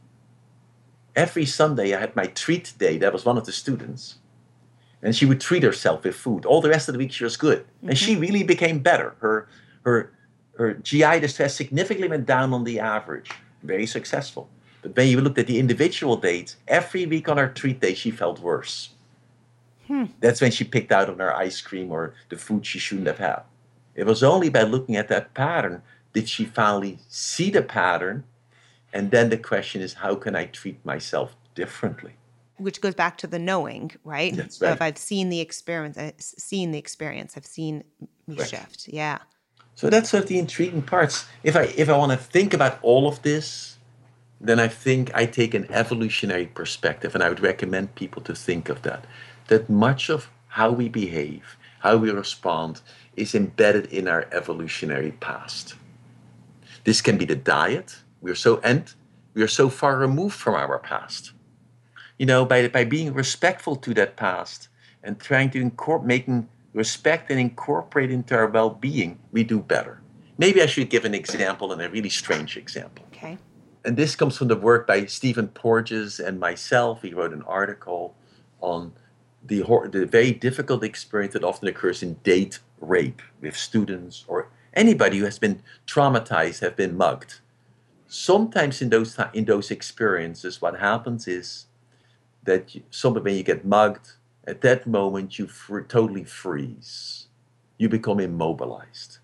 every 1.15 1.45
Sunday 1.45 1.93
I 1.93 1.99
had 1.99 2.15
my 2.15 2.25
treat 2.25 2.73
day. 2.79 2.97
That 2.97 3.13
was 3.13 3.25
one 3.25 3.37
of 3.37 3.45
the 3.45 3.51
students. 3.51 4.15
And 5.01 5.15
she 5.15 5.25
would 5.25 5.39
treat 5.39 5.63
herself 5.63 6.03
with 6.03 6.15
food. 6.15 6.45
All 6.45 6.61
the 6.61 6.69
rest 6.69 6.89
of 6.89 6.93
the 6.93 6.99
week 6.99 7.11
she 7.11 7.23
was 7.23 7.37
good. 7.37 7.59
Mm-hmm. 7.59 7.89
And 7.89 7.97
she 7.97 8.13
mm-hmm. 8.13 8.21
really 8.21 8.43
became 8.43 8.79
better. 8.79 9.15
Her 9.19 9.47
her 9.83 10.11
her 10.57 10.73
GI 10.73 11.21
distress 11.21 11.55
significantly 11.55 12.09
went 12.09 12.25
down 12.25 12.53
on 12.53 12.65
the 12.65 12.79
average. 12.79 13.31
Very 13.63 13.85
successful. 13.85 14.49
But 14.81 14.95
when 14.95 15.07
you 15.07 15.21
looked 15.21 15.37
at 15.37 15.47
the 15.47 15.59
individual 15.59 16.17
dates, 16.17 16.57
every 16.67 17.05
week 17.05 17.29
on 17.29 17.37
her 17.37 17.47
treat 17.47 17.79
day, 17.79 17.93
she 17.93 18.11
felt 18.11 18.39
worse. 18.39 18.89
Hmm. 19.87 20.05
That's 20.19 20.41
when 20.41 20.51
she 20.51 20.63
picked 20.63 20.91
out 20.91 21.09
on 21.09 21.19
her 21.19 21.35
ice 21.35 21.61
cream 21.61 21.91
or 21.91 22.13
the 22.29 22.37
food 22.37 22.65
she 22.65 22.79
shouldn't 22.79 23.07
have 23.07 23.17
had. 23.17 23.41
It 23.95 24.05
was 24.05 24.21
only 24.23 24.49
by 24.49 24.63
looking 24.63 24.95
at 24.95 25.07
that 25.09 25.33
pattern 25.33 25.81
did 26.13 26.27
she 26.27 26.45
finally 26.45 26.99
see 27.07 27.49
the 27.49 27.61
pattern. 27.61 28.23
And 28.93 29.11
then 29.11 29.29
the 29.29 29.37
question 29.37 29.81
is, 29.81 29.95
how 29.95 30.15
can 30.15 30.35
I 30.35 30.45
treat 30.45 30.83
myself 30.85 31.35
differently? 31.55 32.13
Which 32.59 32.81
goes 32.81 32.95
back 32.95 33.17
to 33.19 33.27
the 33.27 33.39
knowing, 33.39 33.91
right? 34.03 34.35
That's 34.35 34.61
right. 34.61 34.71
If 34.71 34.81
I've 34.81 34.97
seen 34.97 35.29
the 35.29 35.39
experience, 35.39 35.97
I've 35.97 36.13
seen 36.19 36.71
the 36.71 36.77
experience, 36.77 37.35
I've 37.37 37.45
seen 37.45 37.83
me 38.27 38.35
right. 38.37 38.47
shift. 38.47 38.87
Yeah. 38.87 39.19
So 39.75 39.89
that's 39.89 40.09
sort 40.09 40.23
of 40.23 40.29
the 40.29 40.39
intriguing 40.39 40.81
parts. 40.81 41.25
If 41.43 41.55
I 41.55 41.73
if 41.77 41.89
I 41.89 41.97
want 41.97 42.11
to 42.11 42.17
think 42.17 42.53
about 42.53 42.79
all 42.81 43.07
of 43.07 43.21
this, 43.21 43.77
then 44.41 44.59
I 44.59 44.67
think 44.67 45.09
I 45.15 45.25
take 45.25 45.53
an 45.53 45.67
evolutionary 45.71 46.47
perspective, 46.47 47.15
and 47.15 47.23
I 47.23 47.29
would 47.29 47.39
recommend 47.39 47.95
people 47.95 48.21
to 48.23 48.35
think 48.35 48.69
of 48.69 48.81
that. 48.81 49.05
That 49.47 49.69
much 49.69 50.09
of 50.09 50.29
how 50.47 50.71
we 50.71 50.89
behave, 50.89 51.57
how 51.79 51.97
we 51.97 52.11
respond, 52.11 52.81
is 53.15 53.33
embedded 53.33 53.85
in 53.87 54.07
our 54.07 54.27
evolutionary 54.31 55.11
past. 55.11 55.75
This 56.83 57.01
can 57.01 57.17
be 57.17 57.25
the 57.25 57.35
diet. 57.35 57.97
We're 58.21 58.35
so 58.35 58.59
and 58.63 58.93
we 59.33 59.41
are 59.43 59.47
so 59.47 59.69
far 59.69 59.97
removed 59.97 60.35
from 60.35 60.55
our 60.55 60.79
past. 60.79 61.31
You 62.19 62.27
know, 62.27 62.45
by 62.45 62.67
by 62.67 62.83
being 62.83 63.13
respectful 63.13 63.75
to 63.77 63.93
that 63.95 64.15
past 64.15 64.67
and 65.03 65.19
trying 65.19 65.49
to 65.51 65.59
incorporate 65.59 66.07
making 66.07 66.49
respect 66.73 67.31
and 67.31 67.39
incorporate 67.39 68.11
into 68.11 68.35
our 68.35 68.47
well-being, 68.47 69.17
we 69.31 69.43
do 69.43 69.59
better. 69.59 70.01
Maybe 70.37 70.61
I 70.61 70.67
should 70.67 70.89
give 70.89 71.05
an 71.05 71.15
example 71.15 71.71
and 71.71 71.81
a 71.81 71.89
really 71.89 72.09
strange 72.09 72.55
example. 72.57 73.05
Okay 73.11 73.39
and 73.85 73.97
this 73.97 74.15
comes 74.15 74.37
from 74.37 74.49
the 74.49 74.55
work 74.55 74.85
by 74.85 75.05
Stephen 75.05 75.47
Porges 75.47 76.19
and 76.19 76.39
myself. 76.39 77.01
He 77.01 77.13
wrote 77.13 77.33
an 77.33 77.43
article 77.43 78.15
on 78.61 78.93
the, 79.45 79.63
the 79.91 80.05
very 80.05 80.31
difficult 80.31 80.83
experience 80.83 81.33
that 81.33 81.43
often 81.43 81.67
occurs 81.67 82.03
in 82.03 82.15
date 82.15 82.59
rape 82.81 83.21
with 83.41 83.55
students 83.55 84.25
or 84.27 84.49
anybody 84.73 85.19
who 85.19 85.25
has 85.25 85.39
been 85.39 85.61
traumatized, 85.87 86.59
have 86.59 86.75
been 86.75 86.97
mugged. 86.97 87.39
Sometimes 88.07 88.81
in 88.81 88.89
those 88.89 89.17
in 89.33 89.45
those 89.45 89.71
experiences, 89.71 90.61
what 90.61 90.79
happens 90.79 91.27
is 91.27 91.67
that 92.43 92.75
you, 92.75 92.83
somebody 92.89 93.23
when 93.23 93.37
you 93.37 93.43
get 93.43 93.65
mugged, 93.65 94.13
at 94.45 94.61
that 94.61 94.87
moment 94.87 95.37
you 95.37 95.47
totally 95.87 96.23
freeze. 96.23 97.27
You 97.77 97.89
become 97.89 98.19
immobilized. 98.19 99.19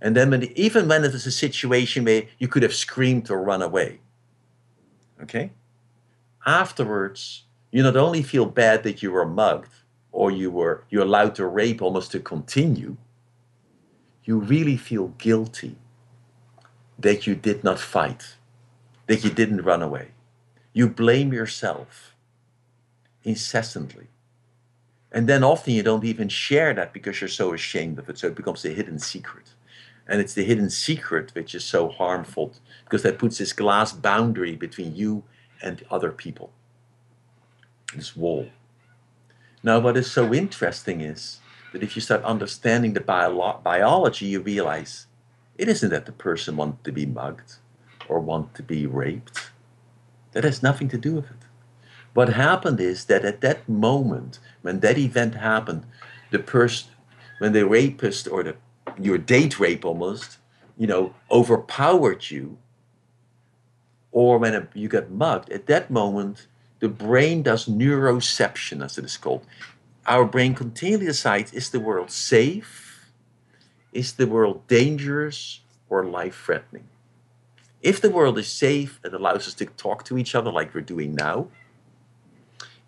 And 0.00 0.16
then 0.16 0.30
when, 0.30 0.44
even 0.56 0.88
when 0.88 1.04
it 1.04 1.12
was 1.12 1.26
a 1.26 1.30
situation 1.30 2.04
where 2.04 2.24
you 2.38 2.48
could 2.48 2.62
have 2.62 2.74
screamed 2.74 3.30
or 3.30 3.42
run 3.42 3.62
away, 3.62 4.00
okay? 5.22 5.52
Afterwards, 6.46 7.44
you 7.70 7.82
not 7.82 7.96
only 7.96 8.22
feel 8.22 8.46
bad 8.46 8.82
that 8.82 9.02
you 9.02 9.12
were 9.12 9.26
mugged 9.26 9.72
or 10.10 10.30
you 10.30 10.50
were 10.50 10.84
you 10.90 11.02
allowed 11.02 11.34
to 11.36 11.46
rape 11.46 11.82
almost 11.82 12.10
to 12.12 12.20
continue, 12.20 12.96
you 14.24 14.38
really 14.38 14.76
feel 14.76 15.08
guilty 15.18 15.76
that 16.98 17.26
you 17.26 17.34
did 17.34 17.62
not 17.62 17.78
fight, 17.78 18.36
that 19.06 19.22
you 19.22 19.30
didn't 19.30 19.62
run 19.62 19.82
away. 19.82 20.08
You 20.72 20.88
blame 20.88 21.32
yourself 21.32 22.14
incessantly. 23.24 24.08
And 25.12 25.28
then 25.28 25.42
often 25.42 25.74
you 25.74 25.82
don't 25.82 26.04
even 26.04 26.28
share 26.28 26.72
that 26.74 26.92
because 26.92 27.20
you're 27.20 27.28
so 27.28 27.52
ashamed 27.52 27.98
of 27.98 28.08
it. 28.08 28.18
So 28.18 28.28
it 28.28 28.36
becomes 28.36 28.64
a 28.64 28.70
hidden 28.70 28.98
secret. 28.98 29.54
And 30.06 30.20
it's 30.20 30.34
the 30.34 30.44
hidden 30.44 30.70
secret 30.70 31.30
which 31.34 31.54
is 31.54 31.64
so 31.64 31.88
harmful 31.88 32.54
because 32.84 33.02
that 33.02 33.18
puts 33.18 33.38
this 33.38 33.52
glass 33.52 33.92
boundary 33.92 34.56
between 34.56 34.94
you 34.94 35.24
and 35.62 35.84
other 35.90 36.10
people. 36.10 36.52
This 37.94 38.16
wall. 38.16 38.48
Now, 39.62 39.78
what 39.78 39.96
is 39.96 40.10
so 40.10 40.32
interesting 40.32 41.00
is 41.00 41.40
that 41.72 41.82
if 41.82 41.96
you 41.96 42.02
start 42.02 42.24
understanding 42.24 42.94
the 42.94 43.00
bio- 43.00 43.60
biology, 43.62 44.26
you 44.26 44.40
realize 44.40 45.06
it 45.58 45.68
isn't 45.68 45.90
that 45.90 46.06
the 46.06 46.12
person 46.12 46.56
wants 46.56 46.82
to 46.84 46.92
be 46.92 47.04
mugged 47.04 47.56
or 48.08 48.20
want 48.20 48.54
to 48.54 48.62
be 48.62 48.86
raped. 48.86 49.50
That 50.32 50.44
has 50.44 50.62
nothing 50.62 50.88
to 50.88 50.98
do 50.98 51.14
with 51.14 51.26
it. 51.26 51.39
What 52.14 52.30
happened 52.30 52.80
is 52.80 53.04
that 53.06 53.24
at 53.24 53.40
that 53.40 53.68
moment, 53.68 54.38
when 54.62 54.80
that 54.80 54.98
event 54.98 55.36
happened, 55.36 55.84
the 56.30 56.38
person, 56.38 56.90
when 57.38 57.52
the 57.52 57.66
rapist 57.66 58.28
or 58.28 58.42
the 58.42 58.56
your 58.98 59.18
date 59.18 59.60
rape 59.60 59.84
almost, 59.84 60.38
you 60.76 60.86
know, 60.86 61.14
overpowered 61.30 62.30
you, 62.30 62.58
or 64.12 64.38
when 64.38 64.68
you 64.74 64.88
get 64.88 65.10
mugged, 65.10 65.50
at 65.50 65.66
that 65.66 65.90
moment, 65.90 66.46
the 66.80 66.88
brain 66.88 67.42
does 67.42 67.66
neuroception, 67.66 68.84
as 68.84 68.98
it 68.98 69.04
is 69.04 69.16
called. 69.16 69.46
Our 70.06 70.24
brain 70.24 70.54
continually 70.54 71.06
decides 71.06 71.52
is 71.52 71.70
the 71.70 71.80
world 71.80 72.10
safe? 72.10 73.10
Is 73.92 74.14
the 74.14 74.26
world 74.26 74.66
dangerous 74.66 75.60
or 75.88 76.04
life 76.04 76.42
threatening? 76.44 76.88
If 77.82 78.00
the 78.00 78.10
world 78.10 78.38
is 78.38 78.48
safe, 78.48 79.00
it 79.04 79.14
allows 79.14 79.46
us 79.48 79.54
to 79.54 79.66
talk 79.66 80.04
to 80.04 80.18
each 80.18 80.34
other 80.34 80.50
like 80.50 80.74
we're 80.74 80.80
doing 80.80 81.14
now. 81.14 81.48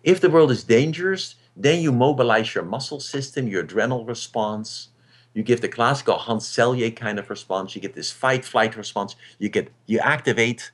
If 0.03 0.19
the 0.19 0.29
world 0.29 0.51
is 0.51 0.63
dangerous, 0.63 1.35
then 1.55 1.81
you 1.81 1.91
mobilize 1.91 2.53
your 2.53 2.63
muscle 2.63 2.99
system, 2.99 3.47
your 3.47 3.61
adrenal 3.61 4.05
response, 4.05 4.89
you 5.33 5.41
give 5.41 5.61
the 5.61 5.69
classical 5.69 6.17
Hans 6.17 6.45
Selye 6.45 6.95
kind 6.95 7.17
of 7.17 7.29
response. 7.29 7.75
You 7.75 7.81
get 7.81 7.95
this 7.95 8.11
fight 8.11 8.45
flight 8.45 8.75
response. 8.75 9.15
You 9.39 9.49
get 9.49 9.71
you 9.87 9.99
activate, 9.99 10.71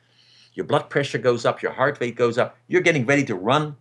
your 0.53 0.65
blood 0.65 0.89
pressure 0.89 1.17
goes 1.17 1.45
up, 1.45 1.61
your 1.61 1.71
heart 1.71 1.97
rate 2.01 2.15
goes 2.15 2.37
up. 2.37 2.57
You're 2.67 2.81
getting 2.81 3.05
ready 3.05 3.23
to 3.25 3.35
run 3.35 3.77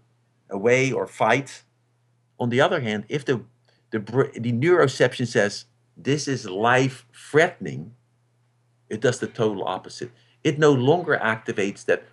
away 0.50 0.92
or 0.92 1.06
fight. 1.06 1.62
On 2.38 2.48
the 2.50 2.60
other 2.60 2.80
hand, 2.80 3.04
if 3.08 3.24
the 3.24 3.42
the, 3.90 3.98
the 3.98 4.52
neuroception 4.52 5.26
says 5.26 5.64
this 5.96 6.28
is 6.28 6.48
life 6.48 7.06
threatening, 7.12 7.94
it 8.88 9.00
does 9.00 9.18
the 9.18 9.26
total 9.26 9.64
opposite. 9.64 10.10
It 10.44 10.58
no 10.58 10.72
longer 10.72 11.18
activates 11.20 11.84
that 11.86 12.04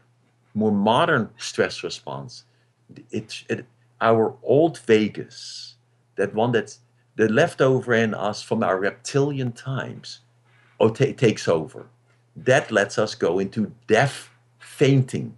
more 0.55 0.71
modern 0.71 1.29
stress 1.37 1.83
response. 1.83 2.45
It, 3.11 3.43
it 3.49 3.65
our 4.01 4.35
old 4.43 4.77
vagus, 4.79 5.75
that 6.15 6.33
one 6.33 6.51
that's 6.51 6.79
the 7.15 7.29
leftover 7.29 7.93
in 7.93 8.13
us 8.13 8.41
from 8.41 8.63
our 8.63 8.77
reptilian 8.77 9.51
times 9.53 10.19
oh, 10.79 10.89
t- 10.89 11.13
takes 11.13 11.47
over. 11.47 11.87
That 12.35 12.71
lets 12.71 12.97
us 12.97 13.15
go 13.15 13.39
into 13.39 13.73
death 13.87 14.29
feigning. 14.59 15.35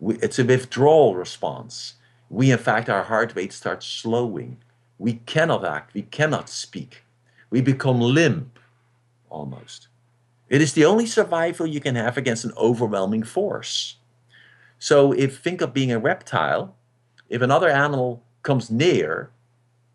We, 0.00 0.16
it's 0.16 0.38
a 0.38 0.44
withdrawal 0.44 1.14
response. 1.14 1.94
We, 2.28 2.50
in 2.50 2.58
fact, 2.58 2.88
our 2.88 3.04
heart 3.04 3.34
rate 3.36 3.52
starts 3.52 3.86
slowing. 3.86 4.58
We 4.98 5.14
cannot 5.26 5.64
act. 5.64 5.94
We 5.94 6.02
cannot 6.02 6.48
speak. 6.48 7.04
We 7.50 7.60
become 7.60 8.00
limp 8.00 8.58
almost. 9.30 9.88
It 10.48 10.60
is 10.60 10.72
the 10.72 10.84
only 10.84 11.06
survival 11.06 11.66
you 11.66 11.80
can 11.80 11.94
have 11.94 12.16
against 12.16 12.44
an 12.44 12.52
overwhelming 12.56 13.22
force. 13.22 13.96
So, 14.78 15.12
if 15.12 15.38
think 15.38 15.60
of 15.60 15.72
being 15.72 15.92
a 15.92 15.98
reptile, 15.98 16.74
if 17.28 17.42
another 17.42 17.68
animal 17.68 18.22
comes 18.42 18.70
near, 18.70 19.30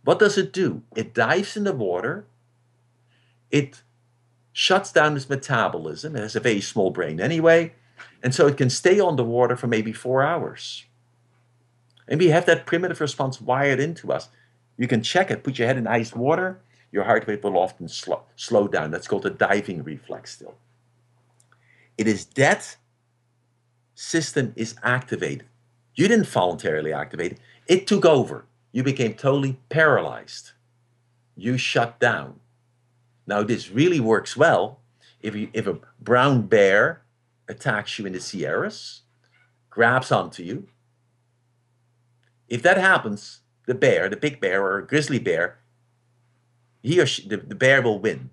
what 0.04 0.20
does 0.20 0.38
it 0.38 0.52
do? 0.52 0.84
It 0.96 1.14
dives 1.14 1.56
in 1.56 1.64
the 1.64 1.74
water, 1.74 2.26
it 3.52 3.84
shuts 4.54 4.92
down 4.92 5.16
its 5.16 5.30
metabolism, 5.30 6.16
it 6.16 6.22
has 6.22 6.36
a 6.36 6.40
very 6.40 6.62
small 6.62 6.90
brain 6.92 7.20
anyway, 7.20 7.74
And 8.24 8.34
so 8.36 8.48
it 8.48 8.58
can 8.58 8.70
stay 8.70 9.00
on 9.00 9.16
the 9.16 9.24
water 9.24 9.56
for 9.56 9.68
maybe 9.68 9.94
four 9.94 10.24
hours. 10.24 10.86
And 12.08 12.20
we 12.20 12.30
have 12.30 12.46
that 12.46 12.66
primitive 12.66 13.02
response 13.02 13.42
wired 13.42 13.80
into 13.80 14.12
us. 14.12 14.30
You 14.78 14.88
can 14.88 15.04
check 15.04 15.32
it, 15.32 15.44
put 15.44 15.58
your 15.60 15.68
head 15.68 15.78
in 15.78 15.88
ice 15.88 16.14
water, 16.16 16.60
your 16.92 17.06
heart 17.06 17.28
rate 17.28 17.44
will 17.44 17.58
often 17.58 17.88
slow, 17.88 18.24
slow 18.36 18.68
down. 18.68 18.92
That's 18.92 19.08
called 19.08 19.24
the 19.24 19.30
diving 19.30 19.84
reflex 19.84 20.34
still. 20.34 20.56
It 21.98 22.08
is 22.08 22.26
that 22.36 22.78
system 24.02 24.52
is 24.56 24.76
activated. 24.82 25.46
You 25.94 26.08
didn't 26.08 26.28
voluntarily 26.28 26.92
activate 26.92 27.34
it, 27.34 27.40
it 27.68 27.88
took 27.88 28.04
over. 28.04 28.46
You 28.72 28.84
became 28.84 29.14
totally 29.14 29.60
paralyzed. 29.70 30.52
You 31.36 31.58
shut 31.58 32.00
down. 32.00 32.40
Now, 33.28 33.44
this 33.44 33.70
really 33.70 34.00
works 34.00 34.36
well 34.36 34.80
if, 35.22 35.36
you, 35.36 35.50
if 35.54 35.68
a 35.68 35.80
brown 36.00 36.48
bear 36.48 37.04
attacks 37.48 38.00
you 38.00 38.06
in 38.06 38.14
the 38.14 38.20
Sierras, 38.20 39.02
grabs 39.70 40.12
onto 40.12 40.42
you. 40.42 40.68
If 42.48 42.64
that 42.64 42.78
happens, 42.78 43.42
the 43.68 43.76
bear, 43.76 44.10
the 44.10 44.18
big 44.18 44.42
bear 44.42 44.66
or 44.66 44.82
grizzly 44.82 45.20
bear, 45.20 45.60
he 46.82 47.00
or 47.00 47.06
she, 47.06 47.28
the, 47.28 47.38
the 47.38 47.56
bear 47.56 47.82
will 47.82 48.00
win. 48.00 48.32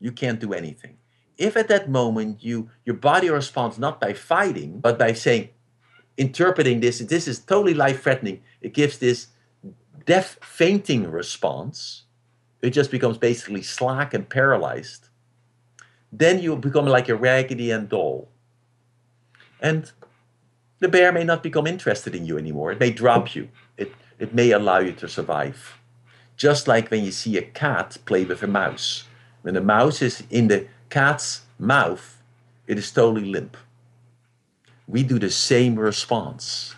You 0.00 0.12
can't 0.12 0.40
do 0.40 0.54
anything. 0.54 0.96
If 1.40 1.56
at 1.56 1.68
that 1.68 1.88
moment 1.88 2.44
you 2.44 2.68
your 2.84 2.94
body 2.94 3.30
responds 3.30 3.78
not 3.78 3.98
by 3.98 4.12
fighting, 4.12 4.78
but 4.78 4.98
by 4.98 5.14
saying, 5.14 5.48
interpreting 6.18 6.80
this, 6.80 6.98
this 6.98 7.26
is 7.26 7.38
totally 7.38 7.72
life 7.72 8.02
threatening, 8.02 8.42
it 8.60 8.74
gives 8.74 8.98
this 8.98 9.28
death 10.04 10.36
feigning 10.42 11.10
response. 11.10 12.02
It 12.60 12.70
just 12.70 12.90
becomes 12.90 13.16
basically 13.16 13.62
slack 13.62 14.12
and 14.12 14.28
paralyzed. 14.28 15.08
Then 16.12 16.40
you 16.40 16.56
become 16.56 16.84
like 16.84 17.08
a 17.08 17.16
Raggedy 17.16 17.72
Ann 17.72 17.86
doll. 17.86 18.28
And 19.62 19.90
the 20.80 20.88
bear 20.88 21.10
may 21.10 21.24
not 21.24 21.42
become 21.42 21.66
interested 21.66 22.14
in 22.14 22.26
you 22.26 22.36
anymore. 22.36 22.70
It 22.72 22.80
may 22.80 22.90
drop 22.90 23.34
you. 23.34 23.48
It, 23.78 23.92
it 24.18 24.34
may 24.34 24.50
allow 24.50 24.80
you 24.80 24.92
to 24.92 25.08
survive. 25.08 25.78
Just 26.36 26.68
like 26.68 26.90
when 26.90 27.02
you 27.02 27.12
see 27.12 27.38
a 27.38 27.42
cat 27.42 27.96
play 28.04 28.26
with 28.26 28.42
a 28.42 28.46
mouse. 28.46 29.04
When 29.40 29.54
the 29.54 29.62
mouse 29.62 30.02
is 30.02 30.22
in 30.28 30.48
the 30.48 30.66
cat's 30.90 31.42
mouth, 31.58 32.22
it 32.66 32.78
is 32.78 32.90
totally 32.90 33.24
limp. 33.24 33.56
We 34.86 35.02
do 35.02 35.18
the 35.18 35.30
same 35.30 35.78
response. 35.78 36.74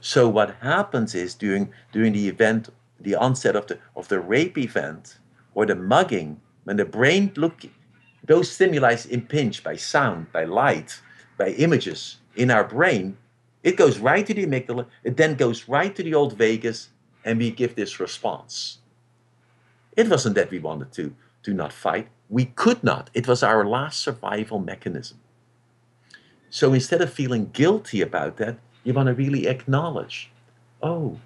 So 0.00 0.28
what 0.28 0.56
happens 0.62 1.14
is 1.14 1.34
during 1.34 1.72
during 1.92 2.12
the 2.12 2.28
event, 2.28 2.70
the 2.98 3.16
onset 3.16 3.56
of 3.56 3.66
the 3.66 3.78
of 3.94 4.08
the 4.08 4.20
rape 4.20 4.56
event 4.56 5.18
or 5.54 5.66
the 5.66 5.74
mugging, 5.74 6.40
when 6.64 6.76
the 6.76 6.84
brain 6.84 7.32
look 7.36 7.64
those 8.24 8.50
stimuli 8.50 8.96
impinge 9.10 9.62
by 9.64 9.76
sound, 9.76 10.30
by 10.32 10.44
light, 10.44 11.00
by 11.36 11.48
images 11.48 12.18
in 12.36 12.50
our 12.50 12.64
brain, 12.64 13.16
it 13.62 13.76
goes 13.76 13.98
right 13.98 14.26
to 14.26 14.34
the 14.34 14.46
amygdala, 14.46 14.86
it 15.02 15.16
then 15.16 15.34
goes 15.34 15.68
right 15.68 15.94
to 15.96 16.02
the 16.02 16.14
old 16.14 16.36
vagus, 16.36 16.90
and 17.24 17.38
we 17.38 17.50
give 17.50 17.74
this 17.74 17.98
response. 17.98 18.78
It 19.96 20.08
wasn't 20.08 20.36
that 20.36 20.50
we 20.50 20.58
wanted 20.58 20.92
to, 20.92 21.14
to 21.42 21.52
not 21.52 21.72
fight. 21.72 22.08
We 22.30 22.46
could 22.46 22.82
not. 22.82 23.10
It 23.12 23.26
was 23.28 23.42
our 23.42 23.66
last 23.66 24.00
survival 24.00 24.60
mechanism. 24.60 25.18
So 26.48 26.72
instead 26.72 27.02
of 27.02 27.12
feeling 27.12 27.50
guilty 27.52 28.00
about 28.00 28.36
that, 28.38 28.56
you 28.84 28.94
want 28.94 29.08
to 29.08 29.14
really 29.14 29.46
acknowledge 29.46 30.30
oh, 30.82 31.18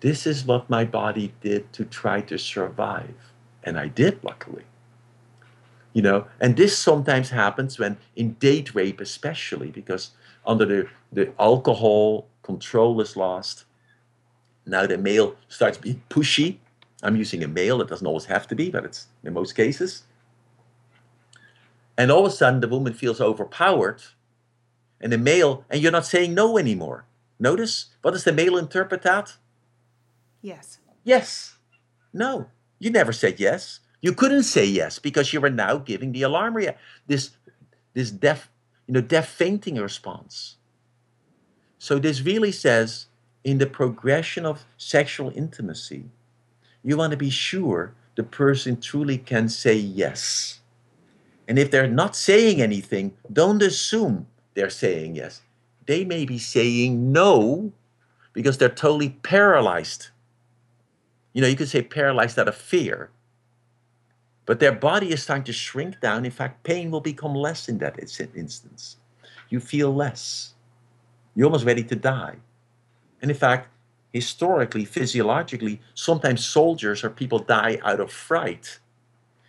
this 0.00 0.26
is 0.26 0.44
what 0.44 0.68
my 0.68 0.84
body 0.84 1.32
did 1.40 1.72
to 1.72 1.84
try 1.84 2.20
to 2.20 2.36
survive. 2.36 3.32
And 3.64 3.78
I 3.78 3.88
did, 3.88 4.22
luckily. 4.22 4.64
You 5.94 6.02
know, 6.02 6.26
and 6.38 6.54
this 6.54 6.76
sometimes 6.76 7.30
happens 7.30 7.78
when 7.78 7.96
in 8.14 8.34
date 8.34 8.74
rape, 8.74 9.00
especially 9.00 9.70
because 9.70 10.10
under 10.46 10.66
the, 10.66 10.88
the 11.10 11.32
alcohol 11.40 12.26
control 12.42 13.00
is 13.00 13.16
lost. 13.16 13.64
Now 14.66 14.86
the 14.86 14.98
male 14.98 15.36
starts 15.48 15.78
being 15.78 16.02
pushy 16.10 16.58
I'm 17.02 17.16
using 17.16 17.44
a 17.44 17.48
male, 17.48 17.80
it 17.80 17.88
doesn't 17.88 18.06
always 18.06 18.24
have 18.24 18.46
to 18.48 18.54
be, 18.54 18.70
but 18.70 18.84
it's 18.84 19.06
in 19.22 19.32
most 19.32 19.52
cases. 19.54 20.02
And 21.98 22.12
all 22.12 22.24
of 22.24 22.32
a 22.32 22.34
sudden, 22.34 22.60
the 22.60 22.68
woman 22.68 22.94
feels 22.94 23.20
overpowered, 23.20 24.02
and 25.00 25.12
the 25.12 25.18
male, 25.18 25.64
and 25.68 25.82
you're 25.82 25.92
not 25.92 26.06
saying 26.06 26.32
no 26.32 26.56
anymore. 26.56 27.04
Notice, 27.40 27.86
what 28.02 28.12
does 28.12 28.22
the 28.22 28.32
male 28.32 28.56
interpret 28.56 29.02
that? 29.02 29.36
Yes. 30.40 30.78
Yes. 31.02 31.56
No. 32.12 32.50
You 32.78 32.90
never 32.90 33.12
said 33.12 33.40
yes. 33.40 33.80
You 34.00 34.12
couldn't 34.12 34.44
say 34.44 34.64
yes 34.64 35.00
because 35.00 35.32
you 35.32 35.40
were 35.40 35.50
now 35.50 35.78
giving 35.78 36.12
the 36.12 36.22
alarm 36.22 36.54
rea- 36.54 36.76
this 37.08 37.30
this 37.94 38.12
deaf, 38.12 38.48
you 38.86 38.94
know, 38.94 39.00
death 39.00 39.28
feigning 39.28 39.74
response. 39.76 40.56
So 41.78 41.98
this 41.98 42.22
really 42.22 42.52
says 42.52 43.06
in 43.42 43.58
the 43.58 43.66
progression 43.66 44.46
of 44.46 44.64
sexual 44.76 45.32
intimacy, 45.34 46.04
you 46.84 46.96
want 46.96 47.10
to 47.10 47.16
be 47.16 47.30
sure 47.30 47.94
the 48.14 48.22
person 48.22 48.80
truly 48.80 49.18
can 49.18 49.48
say 49.48 49.74
yes. 49.74 50.60
And 51.48 51.58
if 51.58 51.70
they're 51.70 51.88
not 51.88 52.14
saying 52.14 52.60
anything, 52.60 53.14
don't 53.32 53.62
assume 53.62 54.26
they're 54.54 54.70
saying 54.70 55.16
yes. 55.16 55.40
They 55.86 56.04
may 56.04 56.26
be 56.26 56.38
saying 56.38 57.10
no 57.10 57.72
because 58.34 58.58
they're 58.58 58.68
totally 58.68 59.08
paralyzed. 59.22 60.08
You 61.32 61.40
know, 61.40 61.48
you 61.48 61.56
could 61.56 61.70
say 61.70 61.80
paralyzed 61.80 62.38
out 62.38 62.48
of 62.48 62.54
fear. 62.54 63.10
But 64.44 64.60
their 64.60 64.72
body 64.72 65.10
is 65.10 65.22
starting 65.22 65.44
to 65.44 65.52
shrink 65.52 66.00
down. 66.00 66.26
In 66.26 66.30
fact, 66.30 66.64
pain 66.64 66.90
will 66.90 67.00
become 67.00 67.34
less 67.34 67.68
in 67.68 67.78
that 67.78 67.98
instance. 67.98 68.96
You 69.48 69.60
feel 69.60 69.94
less. 69.94 70.54
You're 71.34 71.46
almost 71.46 71.64
ready 71.64 71.84
to 71.84 71.96
die. 71.96 72.36
And 73.22 73.30
in 73.30 73.36
fact, 73.36 73.68
historically, 74.12 74.84
physiologically, 74.84 75.80
sometimes 75.94 76.44
soldiers 76.44 77.02
or 77.02 77.10
people 77.10 77.38
die 77.38 77.78
out 77.82 78.00
of 78.00 78.12
fright. 78.12 78.80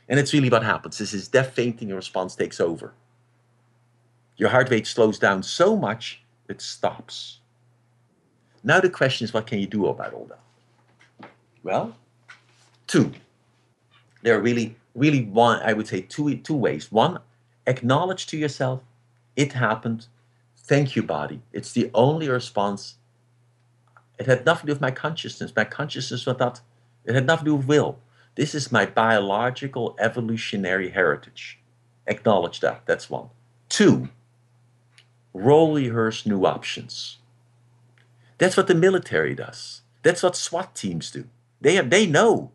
And 0.09 0.19
it's 0.19 0.33
really 0.33 0.49
what 0.49 0.63
happens. 0.63 0.97
This 0.97 1.13
is 1.13 1.27
death 1.27 1.51
feigning 1.53 1.93
response 1.93 2.35
takes 2.35 2.59
over. 2.59 2.93
Your 4.37 4.49
heart 4.49 4.69
rate 4.71 4.87
slows 4.87 5.19
down 5.19 5.43
so 5.43 5.77
much 5.77 6.23
it 6.49 6.61
stops. 6.61 7.39
Now 8.63 8.79
the 8.79 8.89
question 8.89 9.23
is, 9.23 9.33
what 9.33 9.45
can 9.45 9.59
you 9.59 9.67
do 9.67 9.85
about 9.85 10.13
all 10.13 10.25
that? 10.25 11.29
Well, 11.61 11.95
two. 12.87 13.13
There 14.23 14.35
are 14.35 14.41
really, 14.41 14.75
really 14.95 15.25
one, 15.25 15.61
I 15.61 15.73
would 15.73 15.87
say 15.87 16.01
two, 16.01 16.35
two 16.37 16.55
ways. 16.55 16.91
One, 16.91 17.19
acknowledge 17.67 18.25
to 18.27 18.37
yourself, 18.37 18.81
it 19.35 19.53
happened. 19.53 20.07
Thank 20.57 20.95
you, 20.95 21.03
body. 21.03 21.41
It's 21.53 21.71
the 21.71 21.91
only 21.93 22.27
response 22.27 22.95
it 24.17 24.25
had 24.25 24.45
nothing 24.45 24.61
to 24.61 24.67
do 24.67 24.73
with 24.73 24.81
my 24.81 24.91
consciousness. 24.91 25.53
My 25.55 25.63
consciousness 25.63 26.25
was 26.25 26.37
not, 26.37 26.59
it 27.05 27.15
had 27.15 27.25
nothing 27.25 27.45
to 27.45 27.51
do 27.51 27.55
with 27.55 27.67
will. 27.67 27.97
This 28.35 28.55
is 28.55 28.71
my 28.71 28.85
biological 28.85 29.95
evolutionary 29.99 30.89
heritage. 30.89 31.59
Acknowledge 32.07 32.59
that. 32.61 32.83
That's 32.85 33.09
one. 33.09 33.29
Two, 33.67 34.09
role 35.33 35.75
rehearse 35.75 36.25
new 36.25 36.45
options. 36.45 37.17
That's 38.37 38.57
what 38.57 38.67
the 38.67 38.75
military 38.75 39.35
does. 39.35 39.81
That's 40.01 40.23
what 40.23 40.35
SWAT 40.35 40.75
teams 40.75 41.11
do. 41.11 41.25
They 41.61 41.75
have, 41.75 41.89
they 41.89 42.05
know. 42.05 42.51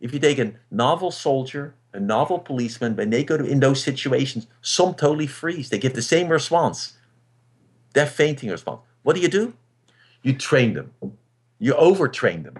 If 0.00 0.12
you 0.12 0.20
take 0.20 0.38
a 0.38 0.52
novel 0.70 1.10
soldier, 1.10 1.74
a 1.92 2.00
novel 2.00 2.38
policeman, 2.38 2.96
when 2.96 3.10
they 3.10 3.24
go 3.24 3.36
to 3.36 3.44
in 3.44 3.60
those 3.60 3.82
situations, 3.82 4.46
some 4.62 4.94
totally 4.94 5.26
freeze. 5.26 5.70
They 5.70 5.78
give 5.78 5.94
the 5.94 6.02
same 6.02 6.28
response. 6.28 6.94
They're 7.94 8.06
fainting 8.06 8.50
response. 8.50 8.80
What 9.02 9.16
do 9.16 9.22
you 9.22 9.28
do? 9.28 9.54
You 10.22 10.36
train 10.36 10.74
them. 10.74 10.92
You 11.58 11.74
overtrain 11.74 12.44
them. 12.44 12.56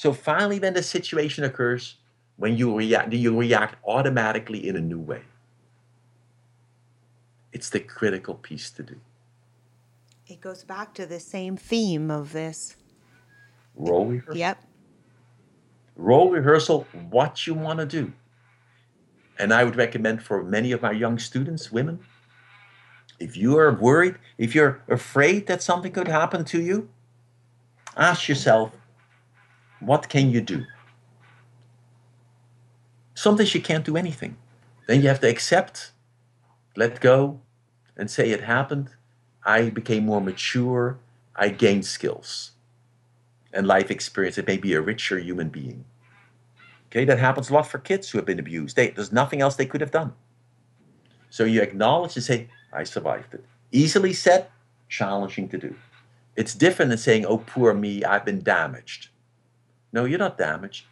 So 0.00 0.14
finally, 0.14 0.58
when 0.58 0.72
the 0.72 0.82
situation 0.82 1.44
occurs, 1.44 1.96
when 2.38 2.56
you 2.56 2.74
react, 2.74 3.12
you 3.12 3.38
react 3.38 3.76
automatically 3.86 4.66
in 4.66 4.76
a 4.76 4.80
new 4.80 4.98
way. 4.98 5.20
It's 7.52 7.68
the 7.68 7.80
critical 7.80 8.36
piece 8.36 8.70
to 8.70 8.82
do. 8.82 8.96
It 10.26 10.40
goes 10.40 10.64
back 10.64 10.94
to 10.94 11.04
the 11.04 11.20
same 11.20 11.54
theme 11.54 12.10
of 12.10 12.32
this. 12.32 12.76
Role 13.76 14.06
rehearsal. 14.06 14.38
Yep. 14.38 14.64
Role 15.96 16.30
rehearsal, 16.30 16.86
what 17.10 17.46
you 17.46 17.52
want 17.52 17.80
to 17.80 17.84
do. 17.84 18.14
And 19.38 19.52
I 19.52 19.64
would 19.64 19.76
recommend 19.76 20.22
for 20.22 20.42
many 20.42 20.72
of 20.72 20.80
my 20.80 20.92
young 20.92 21.18
students, 21.18 21.70
women, 21.70 22.00
if 23.18 23.36
you 23.36 23.58
are 23.58 23.70
worried, 23.70 24.16
if 24.38 24.54
you're 24.54 24.80
afraid 24.88 25.46
that 25.48 25.62
something 25.62 25.92
could 25.92 26.08
happen 26.08 26.46
to 26.46 26.62
you, 26.62 26.88
ask 27.98 28.30
yourself, 28.30 28.72
what 29.80 30.08
can 30.08 30.30
you 30.30 30.40
do? 30.40 30.64
Sometimes 33.14 33.54
you 33.54 33.60
can't 33.60 33.84
do 33.84 33.96
anything. 33.96 34.36
Then 34.86 35.02
you 35.02 35.08
have 35.08 35.20
to 35.20 35.28
accept, 35.28 35.92
let 36.76 37.00
go, 37.00 37.40
and 37.96 38.10
say 38.10 38.30
it 38.30 38.42
happened. 38.42 38.90
I 39.44 39.70
became 39.70 40.06
more 40.06 40.20
mature. 40.20 40.98
I 41.36 41.48
gained 41.48 41.86
skills 41.86 42.52
and 43.52 43.66
life 43.66 43.90
experience. 43.90 44.38
It 44.38 44.46
made 44.46 44.62
me 44.62 44.72
a 44.72 44.80
richer 44.80 45.18
human 45.18 45.48
being. 45.48 45.84
Okay, 46.86 47.04
that 47.04 47.18
happens 47.18 47.50
a 47.50 47.54
lot 47.54 47.66
for 47.66 47.78
kids 47.78 48.10
who 48.10 48.18
have 48.18 48.24
been 48.24 48.38
abused. 48.38 48.76
They, 48.76 48.90
there's 48.90 49.12
nothing 49.12 49.40
else 49.40 49.54
they 49.56 49.66
could 49.66 49.80
have 49.80 49.90
done. 49.92 50.12
So 51.30 51.44
you 51.44 51.62
acknowledge 51.62 52.16
and 52.16 52.24
say, 52.24 52.48
I 52.72 52.84
survived 52.84 53.34
it. 53.34 53.44
Easily 53.70 54.12
said, 54.12 54.48
challenging 54.88 55.48
to 55.50 55.58
do. 55.58 55.76
It's 56.34 56.54
different 56.54 56.88
than 56.88 56.98
saying, 56.98 57.26
oh, 57.26 57.38
poor 57.38 57.74
me, 57.74 58.02
I've 58.02 58.24
been 58.24 58.42
damaged. 58.42 59.09
No, 59.92 60.04
you're 60.04 60.18
not 60.18 60.38
damaged. 60.38 60.86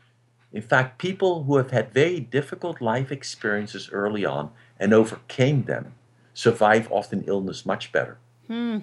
In 0.53 0.63
fact, 0.63 0.99
people 0.99 1.45
who 1.45 1.57
have 1.57 1.71
had 1.71 1.93
very 1.93 2.21
difficult 2.21 2.81
life 2.81 3.13
experiences 3.13 3.91
early 3.93 4.25
on 4.25 4.51
and 4.81 4.95
overcame 4.95 5.65
them 5.65 5.95
survive 6.33 6.91
often 6.91 7.25
illness 7.27 7.67
much 7.67 7.93
better. 7.93 8.17
Hmm. 8.47 8.79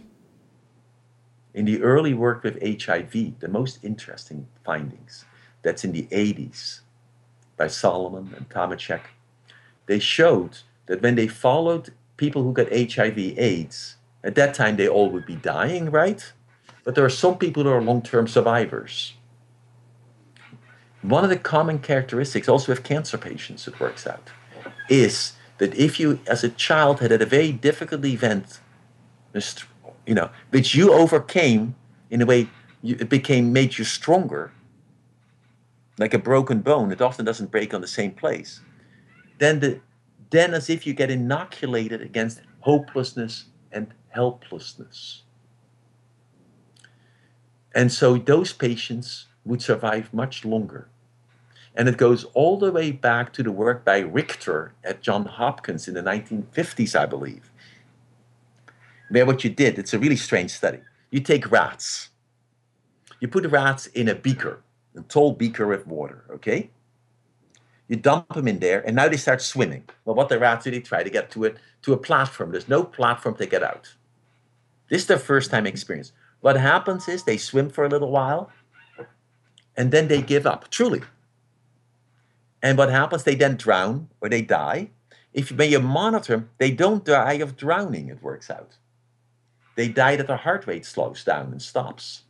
In 1.53 1.65
the 1.65 1.81
early 1.81 2.13
work 2.13 2.43
with 2.43 2.61
HIV, 2.61 3.39
the 3.39 3.47
most 3.47 3.83
interesting 3.83 4.47
findings, 4.63 5.25
that's 5.65 5.83
in 5.83 5.91
the 5.91 6.03
80s 6.11 6.81
by 7.57 7.67
Solomon 7.67 8.33
and 8.37 8.47
Temoshok, 8.49 9.01
they 9.87 9.99
showed 9.99 10.59
that 10.85 11.01
when 11.01 11.15
they 11.15 11.27
followed 11.27 11.91
people 12.17 12.43
who 12.43 12.53
got 12.53 12.71
HIV 12.71 13.17
AIDS, 13.17 13.95
at 14.23 14.35
that 14.35 14.53
time 14.53 14.75
they 14.75 14.87
all 14.87 15.09
would 15.09 15.25
be 15.25 15.35
dying, 15.35 15.89
right? 15.89 16.31
But 16.83 16.95
there 16.95 17.05
are 17.05 17.09
some 17.09 17.37
people 17.37 17.63
who 17.63 17.69
are 17.69 17.81
long 17.81 18.01
term 18.01 18.27
survivors. 18.27 19.13
One 21.09 21.23
of 21.23 21.29
the 21.29 21.37
common 21.37 21.79
characteristics, 21.79 22.49
also 22.49 22.71
with 22.71 22.83
cancer 22.83 23.17
patients, 23.17 23.67
it 23.67 23.79
works 23.79 24.07
out, 24.07 24.31
is 24.89 25.33
that 25.59 25.75
if 25.75 25.99
you, 25.99 26.19
as 26.25 26.43
a 26.43 26.49
child, 26.49 26.99
had 26.99 27.11
had 27.11 27.21
a 27.21 27.27
very 27.27 27.51
difficult 27.51 28.03
event, 28.05 28.59
you 30.07 30.15
know, 30.15 30.31
which 30.49 30.73
you 30.73 30.91
overcame 30.91 31.75
in 32.09 32.23
a 32.23 32.25
way, 32.25 32.49
you, 32.81 32.97
it 32.99 33.09
became 33.09 33.53
made 33.53 33.77
you 33.77 33.83
stronger. 33.83 34.51
Like 35.99 36.15
a 36.15 36.19
broken 36.19 36.61
bone, 36.61 36.91
it 36.91 37.01
often 37.01 37.23
doesn't 37.23 37.51
break 37.51 37.73
on 37.73 37.81
the 37.81 37.87
same 37.87 38.11
place. 38.11 38.61
Then, 39.37 39.59
the, 39.59 39.81
then 40.31 40.55
as 40.55 40.71
if 40.71 40.87
you 40.87 40.93
get 40.93 41.11
inoculated 41.11 42.01
against 42.01 42.41
hopelessness 42.61 43.45
and 43.71 43.93
helplessness. 44.09 45.21
And 47.75 47.91
so 47.91 48.17
those 48.17 48.53
patients 48.53 49.27
would 49.45 49.61
survive 49.61 50.11
much 50.11 50.43
longer. 50.43 50.89
And 51.77 51.89
it 51.89 51.97
goes 51.97 52.23
all 52.33 52.57
the 52.57 52.71
way 52.71 52.91
back 52.91 53.33
to 53.33 53.43
the 53.43 53.51
work 53.51 53.83
by 53.83 53.99
Richter 53.99 54.73
at 54.83 55.01
Johns 55.01 55.27
Hopkins 55.27 55.87
in 55.87 55.93
the 55.93 56.01
1950s, 56.01 56.97
I 56.97 57.05
believe. 57.05 57.51
Where 59.09 59.25
what 59.25 59.43
you 59.43 59.49
did, 59.49 59.77
it's 59.77 59.93
a 59.93 59.99
really 59.99 60.15
strange 60.15 60.51
study. 60.51 60.79
You 61.11 61.19
take 61.19 61.51
rats, 61.51 62.09
you 63.19 63.27
put 63.27 63.45
rats 63.45 63.87
in 63.87 64.07
a 64.07 64.15
beaker, 64.15 64.61
a 64.95 65.01
tall 65.01 65.33
beaker 65.33 65.67
with 65.67 65.85
water, 65.85 66.25
okay? 66.29 66.69
You 67.87 67.97
dump 67.97 68.33
them 68.33 68.47
in 68.47 68.59
there, 68.59 68.81
and 68.85 68.95
now 68.95 69.07
they 69.07 69.17
start 69.17 69.41
swimming. 69.41 69.83
Well, 70.05 70.15
what 70.15 70.29
the 70.29 70.39
rats 70.39 70.63
do, 70.63 70.71
they 70.71 70.79
try 70.79 71.03
to 71.03 71.09
get 71.09 71.29
to 71.31 71.43
it 71.43 71.57
to 71.83 71.93
a 71.93 71.97
platform. 71.97 72.51
There's 72.51 72.67
no 72.67 72.83
platform 72.83 73.35
to 73.35 73.45
get 73.45 73.61
out. 73.61 73.93
This 74.89 75.01
is 75.01 75.07
their 75.07 75.19
first 75.19 75.51
time 75.51 75.67
experience. 75.67 76.11
What 76.41 76.57
happens 76.57 77.07
is 77.07 77.23
they 77.23 77.37
swim 77.37 77.69
for 77.69 77.85
a 77.85 77.89
little 77.89 78.11
while, 78.11 78.51
and 79.77 79.91
then 79.91 80.07
they 80.07 80.21
give 80.21 80.47
up. 80.47 80.69
Truly, 80.69 81.01
and 82.65 82.79
what 82.79 82.89
happens? 82.89 83.23
They 83.23 83.35
then 83.35 83.57
drown 83.57 84.09
or 84.21 84.27
they 84.27 84.41
die. 84.41 84.89
If 85.33 85.51
when 85.51 85.69
you 85.69 85.79
monitor 85.79 86.33
them, 86.33 86.49
they 86.57 86.71
don't 86.71 87.05
die 87.05 87.33
of 87.33 87.55
drowning, 87.55 88.09
it 88.09 88.23
works 88.23 88.49
out. 88.49 88.77
They 89.75 89.87
die 89.87 90.15
that 90.15 90.25
their 90.25 90.37
heart 90.37 90.65
rate 90.65 90.83
slows 90.83 91.23
down 91.23 91.51
and 91.51 91.61
stops. 91.61 92.23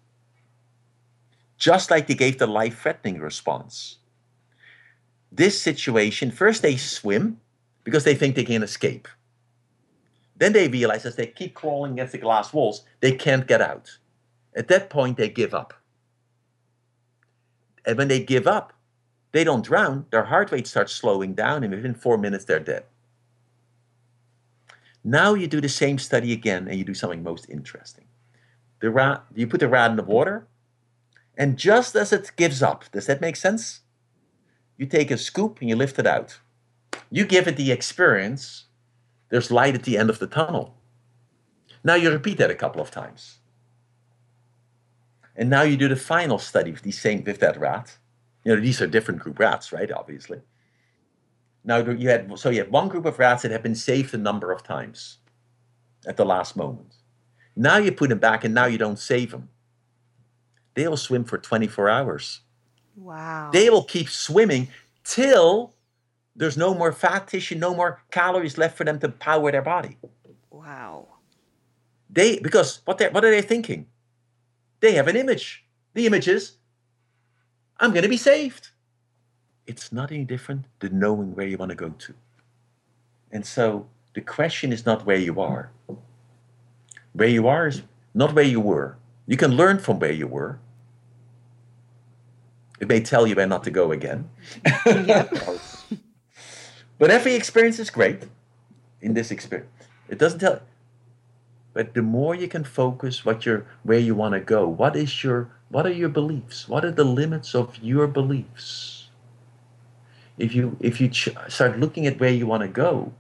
Just 1.58 1.90
like 1.90 2.08
they 2.08 2.16
gave 2.16 2.38
the 2.38 2.48
life 2.48 2.82
threatening 2.82 3.22
response. 3.22 4.00
This 5.32 5.62
situation, 5.62 6.32
first 6.32 6.62
they 6.62 6.76
swim 6.76 7.40
because 7.86 8.04
they 8.04 8.14
think 8.14 8.36
they 8.36 8.44
can 8.44 8.62
escape. 8.62 9.08
Then 10.36 10.52
they 10.52 10.68
realize 10.68 11.06
as 11.06 11.16
they 11.16 11.28
keep 11.28 11.54
crawling 11.54 11.94
against 11.94 12.12
the 12.12 12.18
glass 12.18 12.52
walls, 12.52 12.84
they 13.00 13.14
can't 13.14 13.48
get 13.48 13.62
out. 13.62 14.00
At 14.54 14.68
that 14.68 14.90
point, 14.90 15.16
they 15.16 15.30
give 15.30 15.54
up. 15.54 15.74
And 17.86 17.98
when 17.98 18.10
they 18.10 18.22
give 18.22 18.48
up, 18.48 18.74
they 19.36 19.44
don't 19.44 19.66
drown, 19.66 20.06
their 20.12 20.24
heart 20.24 20.50
rate 20.54 20.66
starts 20.66 20.94
slowing 20.94 21.34
down, 21.34 21.62
and 21.62 21.76
within 21.76 21.94
four 21.94 22.18
minutes, 22.18 22.46
they're 22.46 22.58
dead. 22.58 22.86
Now 25.04 25.34
you 25.34 25.46
do 25.46 25.60
the 25.60 25.68
same 25.68 25.98
study 25.98 26.32
again, 26.32 26.70
and 26.70 26.78
you 26.78 26.86
do 26.86 26.94
something 26.94 27.22
most 27.22 27.50
interesting. 27.50 28.06
The 28.80 28.90
rat, 28.90 29.26
you 29.36 29.46
put 29.46 29.60
the 29.60 29.68
rat 29.68 29.92
in 29.92 29.98
the 29.98 30.04
water, 30.04 30.48
and 31.38 31.58
just 31.58 31.98
as 31.98 32.14
it 32.14 32.32
gives 32.38 32.64
up, 32.64 32.86
does 32.94 33.08
that 33.08 33.20
make 33.20 33.36
sense? 33.36 33.82
You 34.78 34.86
take 34.86 35.12
a 35.12 35.18
scoop 35.18 35.60
and 35.60 35.68
you 35.68 35.76
lift 35.76 36.00
it 36.00 36.08
out. 36.08 36.40
You 37.12 37.26
give 37.26 37.46
it 37.46 37.58
the 37.58 37.74
experience, 37.74 38.68
there's 39.28 39.52
light 39.52 39.76
at 39.76 39.84
the 39.84 39.98
end 39.98 40.10
of 40.10 40.20
the 40.20 40.28
tunnel. 40.28 40.78
Now 41.84 41.96
you 41.96 42.10
repeat 42.10 42.38
that 42.38 42.52
a 42.52 42.56
couple 42.56 42.82
of 42.82 42.90
times. 42.90 43.40
And 45.36 45.50
now 45.50 45.64
you 45.64 45.76
do 45.76 45.90
the 45.90 45.98
final 45.98 46.40
study 46.40 46.72
with 46.72 46.84
the 46.84 46.92
same 46.92 47.22
with 47.26 47.42
that 47.42 47.60
rat 47.60 47.98
you 48.46 48.56
know, 48.56 48.62
these 48.62 48.82
are 48.82 48.88
different 48.88 49.20
group 49.20 49.40
rats, 49.40 49.74
right? 49.74 49.92
Obviously. 49.92 50.40
Now 51.64 51.78
you 51.78 52.10
had 52.10 52.32
so 52.38 52.52
you 52.52 52.60
have 52.60 52.70
one 52.70 52.88
group 52.88 53.06
of 53.06 53.18
rats 53.18 53.42
that 53.42 53.52
have 53.52 53.64
been 53.64 53.76
saved 53.76 54.14
a 54.14 54.18
number 54.18 54.52
of 54.52 54.64
times 54.64 55.18
at 56.08 56.16
the 56.16 56.26
last 56.26 56.56
moment. 56.56 56.94
Now 57.56 57.78
you 57.78 57.92
put 57.92 58.10
them 58.10 58.20
back, 58.20 58.44
and 58.44 58.54
now 58.54 58.66
you 58.66 58.78
don't 58.78 59.00
save 59.00 59.32
them. 59.32 59.50
They'll 60.76 60.98
swim 60.98 61.24
for 61.24 61.38
24 61.38 61.90
hours. 61.90 62.42
Wow. 62.96 63.50
They 63.52 63.70
will 63.70 63.84
keep 63.84 64.10
swimming 64.10 64.68
till 65.04 65.74
there's 66.36 66.58
no 66.58 66.74
more 66.74 66.92
fat 66.92 67.28
tissue, 67.28 67.56
no 67.56 67.74
more 67.74 68.02
calories 68.12 68.58
left 68.58 68.78
for 68.78 68.84
them 68.84 69.00
to 69.00 69.10
power 69.10 69.52
their 69.52 69.62
body. 69.62 69.98
Wow. 70.52 71.08
They 72.10 72.38
because 72.40 72.82
what 72.86 73.00
they 73.00 73.10
what 73.10 73.26
are 73.26 73.32
they 73.32 73.42
thinking? 73.42 73.88
They 74.82 74.94
have 74.94 75.08
an 75.08 75.16
image. 75.16 75.66
The 75.96 76.06
image 76.06 76.28
is 76.28 76.58
I'm 77.80 77.92
going 77.92 78.04
to 78.04 78.10
be 78.10 78.18
saved. 78.18 78.70
It's 79.68 79.92
not 79.92 80.12
any 80.12 80.24
different 80.24 80.66
than 80.80 81.00
knowing 81.00 81.36
where 81.36 81.48
you 81.48 81.58
want 81.58 81.72
to 81.72 81.76
go 81.76 81.90
to. 81.90 82.14
And 83.32 83.46
so 83.46 83.88
the 84.14 84.22
question 84.22 84.72
is 84.72 84.86
not 84.86 85.06
where 85.06 85.18
you 85.18 85.42
are. 85.42 85.72
Where 87.14 87.28
you 87.28 87.48
are 87.48 87.68
is 87.68 87.82
not 88.14 88.34
where 88.34 88.46
you 88.46 88.60
were. 88.60 88.98
You 89.28 89.38
can 89.38 89.52
learn 89.52 89.80
from 89.80 90.00
where 90.00 90.12
you 90.12 90.28
were. 90.28 90.60
It 92.80 92.88
may 92.88 93.00
tell 93.00 93.26
you 93.26 93.36
where 93.36 93.48
not 93.48 93.64
to 93.64 93.72
go 93.72 93.92
again. 93.92 94.30
but 97.00 97.10
every 97.10 97.36
experience 97.36 97.80
is 97.80 97.90
great 97.90 98.24
in 99.02 99.14
this 99.14 99.32
experience. 99.32 99.70
It 100.08 100.18
doesn't 100.18 100.40
tell. 100.40 100.62
But 101.74 101.94
the 101.94 102.02
more 102.02 102.36
you 102.36 102.48
can 102.48 102.64
focus 102.64 103.26
what 103.26 103.46
you're 103.46 103.66
where 103.84 104.00
you 104.00 104.16
want 104.16 104.34
to 104.34 104.40
go, 104.40 104.68
what 104.68 104.96
is 104.96 105.24
your 105.24 105.50
what 105.76 105.86
are 105.86 105.92
your 105.92 106.08
beliefs? 106.08 106.70
What 106.70 106.86
are 106.86 106.92
the 106.92 107.04
limits 107.04 107.54
of 107.54 107.78
your 107.84 108.08
beliefs? 108.08 109.10
If 110.38 110.56
you 110.56 110.78
if 110.80 111.02
you 111.02 111.10
ch- 111.10 111.36
start 111.50 111.82
looking 111.82 112.08
at 112.08 112.18
where 112.18 112.32
you 112.32 112.48
want 112.48 112.62
to 112.64 112.70
go, 112.70 113.12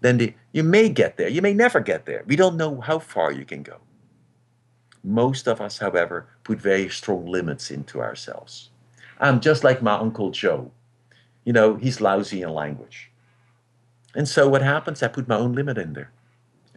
then 0.00 0.18
the, 0.18 0.32
you 0.52 0.62
may 0.62 0.90
get 0.90 1.16
there. 1.16 1.26
You 1.28 1.42
may 1.42 1.52
never 1.52 1.80
get 1.80 2.06
there. 2.06 2.22
We 2.24 2.36
don't 2.36 2.56
know 2.56 2.80
how 2.80 3.00
far 3.00 3.32
you 3.32 3.44
can 3.44 3.64
go. 3.64 3.78
Most 5.02 5.48
of 5.48 5.60
us, 5.60 5.78
however, 5.78 6.28
put 6.44 6.60
very 6.60 6.88
strong 6.88 7.26
limits 7.26 7.68
into 7.68 8.00
ourselves. 8.00 8.70
I'm 9.18 9.40
just 9.40 9.64
like 9.64 9.82
my 9.82 9.94
uncle 9.94 10.30
Joe. 10.30 10.70
You 11.42 11.52
know, 11.52 11.74
he's 11.74 12.00
lousy 12.00 12.42
in 12.42 12.50
language. 12.50 13.10
And 14.14 14.28
so 14.28 14.46
what 14.48 14.62
happens? 14.62 15.02
I 15.02 15.08
put 15.08 15.26
my 15.26 15.36
own 15.36 15.52
limit 15.52 15.78
in 15.78 15.94
there. 15.94 16.12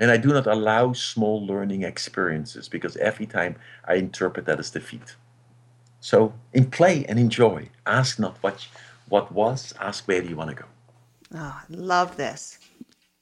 And 0.01 0.09
I 0.09 0.17
do 0.17 0.29
not 0.29 0.47
allow 0.47 0.93
small 0.93 1.45
learning 1.45 1.83
experiences 1.83 2.67
because 2.67 2.97
every 2.97 3.27
time 3.27 3.55
I 3.85 3.93
interpret 3.95 4.47
that 4.47 4.59
as 4.59 4.71
defeat. 4.71 5.15
So 5.99 6.33
in 6.53 6.71
play 6.71 7.05
and 7.05 7.19
enjoy. 7.19 7.69
Ask 7.85 8.17
not 8.17 8.35
what 8.41 8.67
what 9.09 9.31
was, 9.31 9.75
ask 9.79 10.07
where 10.07 10.21
do 10.21 10.27
you 10.27 10.35
want 10.35 10.49
to 10.49 10.55
go. 10.55 10.65
Oh, 11.35 11.61
I 11.61 11.63
love 11.69 12.17
this. 12.17 12.57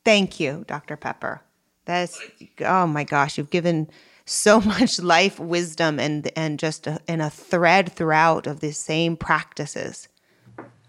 Thank 0.06 0.40
you, 0.40 0.64
Dr. 0.68 0.96
Peper. 0.96 1.42
That's 1.84 2.18
oh 2.62 2.88
my 2.88 3.04
gosh, 3.04 3.38
you've 3.38 3.50
given 3.50 3.90
so 4.26 4.62
much 4.74 5.02
life 5.02 5.38
wisdom 5.38 6.00
and 6.00 6.32
and 6.38 6.58
just 6.58 6.88
a, 6.88 7.02
in 7.10 7.20
a 7.20 7.30
thread 7.30 7.92
throughout 7.92 8.48
of 8.48 8.62
the 8.62 8.72
same 8.72 9.18
practices. 9.18 10.08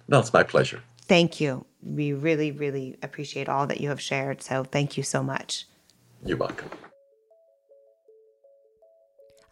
Well, 0.09 0.21
it's 0.21 0.33
my 0.33 0.45
pleasure. 0.45 0.85
Thank 1.09 1.41
you. 1.41 1.67
We 1.83 2.13
really, 2.13 2.53
really 2.53 2.97
appreciate 3.03 3.49
all 3.49 3.67
that 3.67 3.81
you 3.81 3.89
have 3.89 4.01
shared. 4.01 4.41
So 4.41 4.63
thank 4.63 4.97
you 4.97 5.03
so 5.03 5.25
much. 5.25 5.67
You're 6.25 6.37
welcome. 6.37 6.69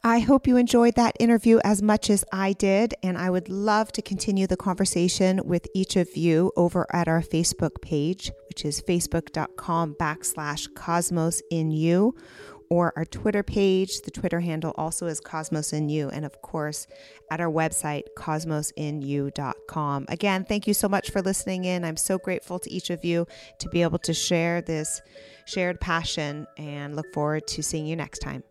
I 0.05 0.21
hope 0.21 0.47
you 0.47 0.57
enjoyed 0.57 0.95
that 0.95 1.17
interview 1.19 1.59
as 1.65 1.83
much 1.83 2.09
as 2.09 2.25
I 2.33 2.53
did, 2.53 2.95
and 3.03 3.19
I 3.19 3.31
would 3.31 3.49
love 3.49 3.91
to 3.93 4.03
continue 4.03 4.47
the 4.47 4.57
conversation 4.57 5.41
with 5.45 5.67
each 5.75 5.97
of 5.97 6.17
you 6.17 6.53
over 6.57 6.87
at 6.93 7.09
our 7.09 7.21
Facebook 7.21 7.83
page, 7.83 8.31
which 8.49 8.65
is 8.65 8.81
facebook.com 8.81 9.97
backslash 10.01 10.73
cosmos 10.75 11.43
in 11.51 11.73
you, 11.73 12.15
or 12.71 12.93
our 12.97 13.05
Twitter 13.05 13.43
page. 13.43 14.01
The 14.03 14.11
Twitter 14.11 14.41
handle 14.41 14.73
also 14.77 15.07
is 15.07 15.21
Cosmos 15.21 15.73
in 15.73 15.89
You, 15.89 16.09
and 16.09 16.25
of 16.25 16.41
course 16.43 16.87
at 17.31 17.41
our 17.41 17.51
website, 17.51 18.05
cosmosinu.com. 18.17 20.07
Again, 20.09 20.45
thank 20.45 20.67
you 20.67 20.75
so 20.75 20.89
much 20.89 21.11
for 21.11 21.23
listening 21.23 21.65
in. 21.65 21.85
I'm 21.85 21.97
so 21.97 22.19
grateful 22.19 22.59
to 22.61 22.71
each 22.71 22.91
of 22.91 23.05
you 23.05 23.27
to 23.59 23.69
be 23.69 23.83
able 23.83 23.99
to 24.01 24.15
share 24.15 24.61
this 24.61 25.01
shared 25.49 25.81
passion, 25.81 26.47
and 26.57 26.95
look 26.95 27.13
forward 27.13 27.47
to 27.49 27.63
seeing 27.63 27.87
you 27.87 27.97
next 27.97 28.19
time. 28.19 28.43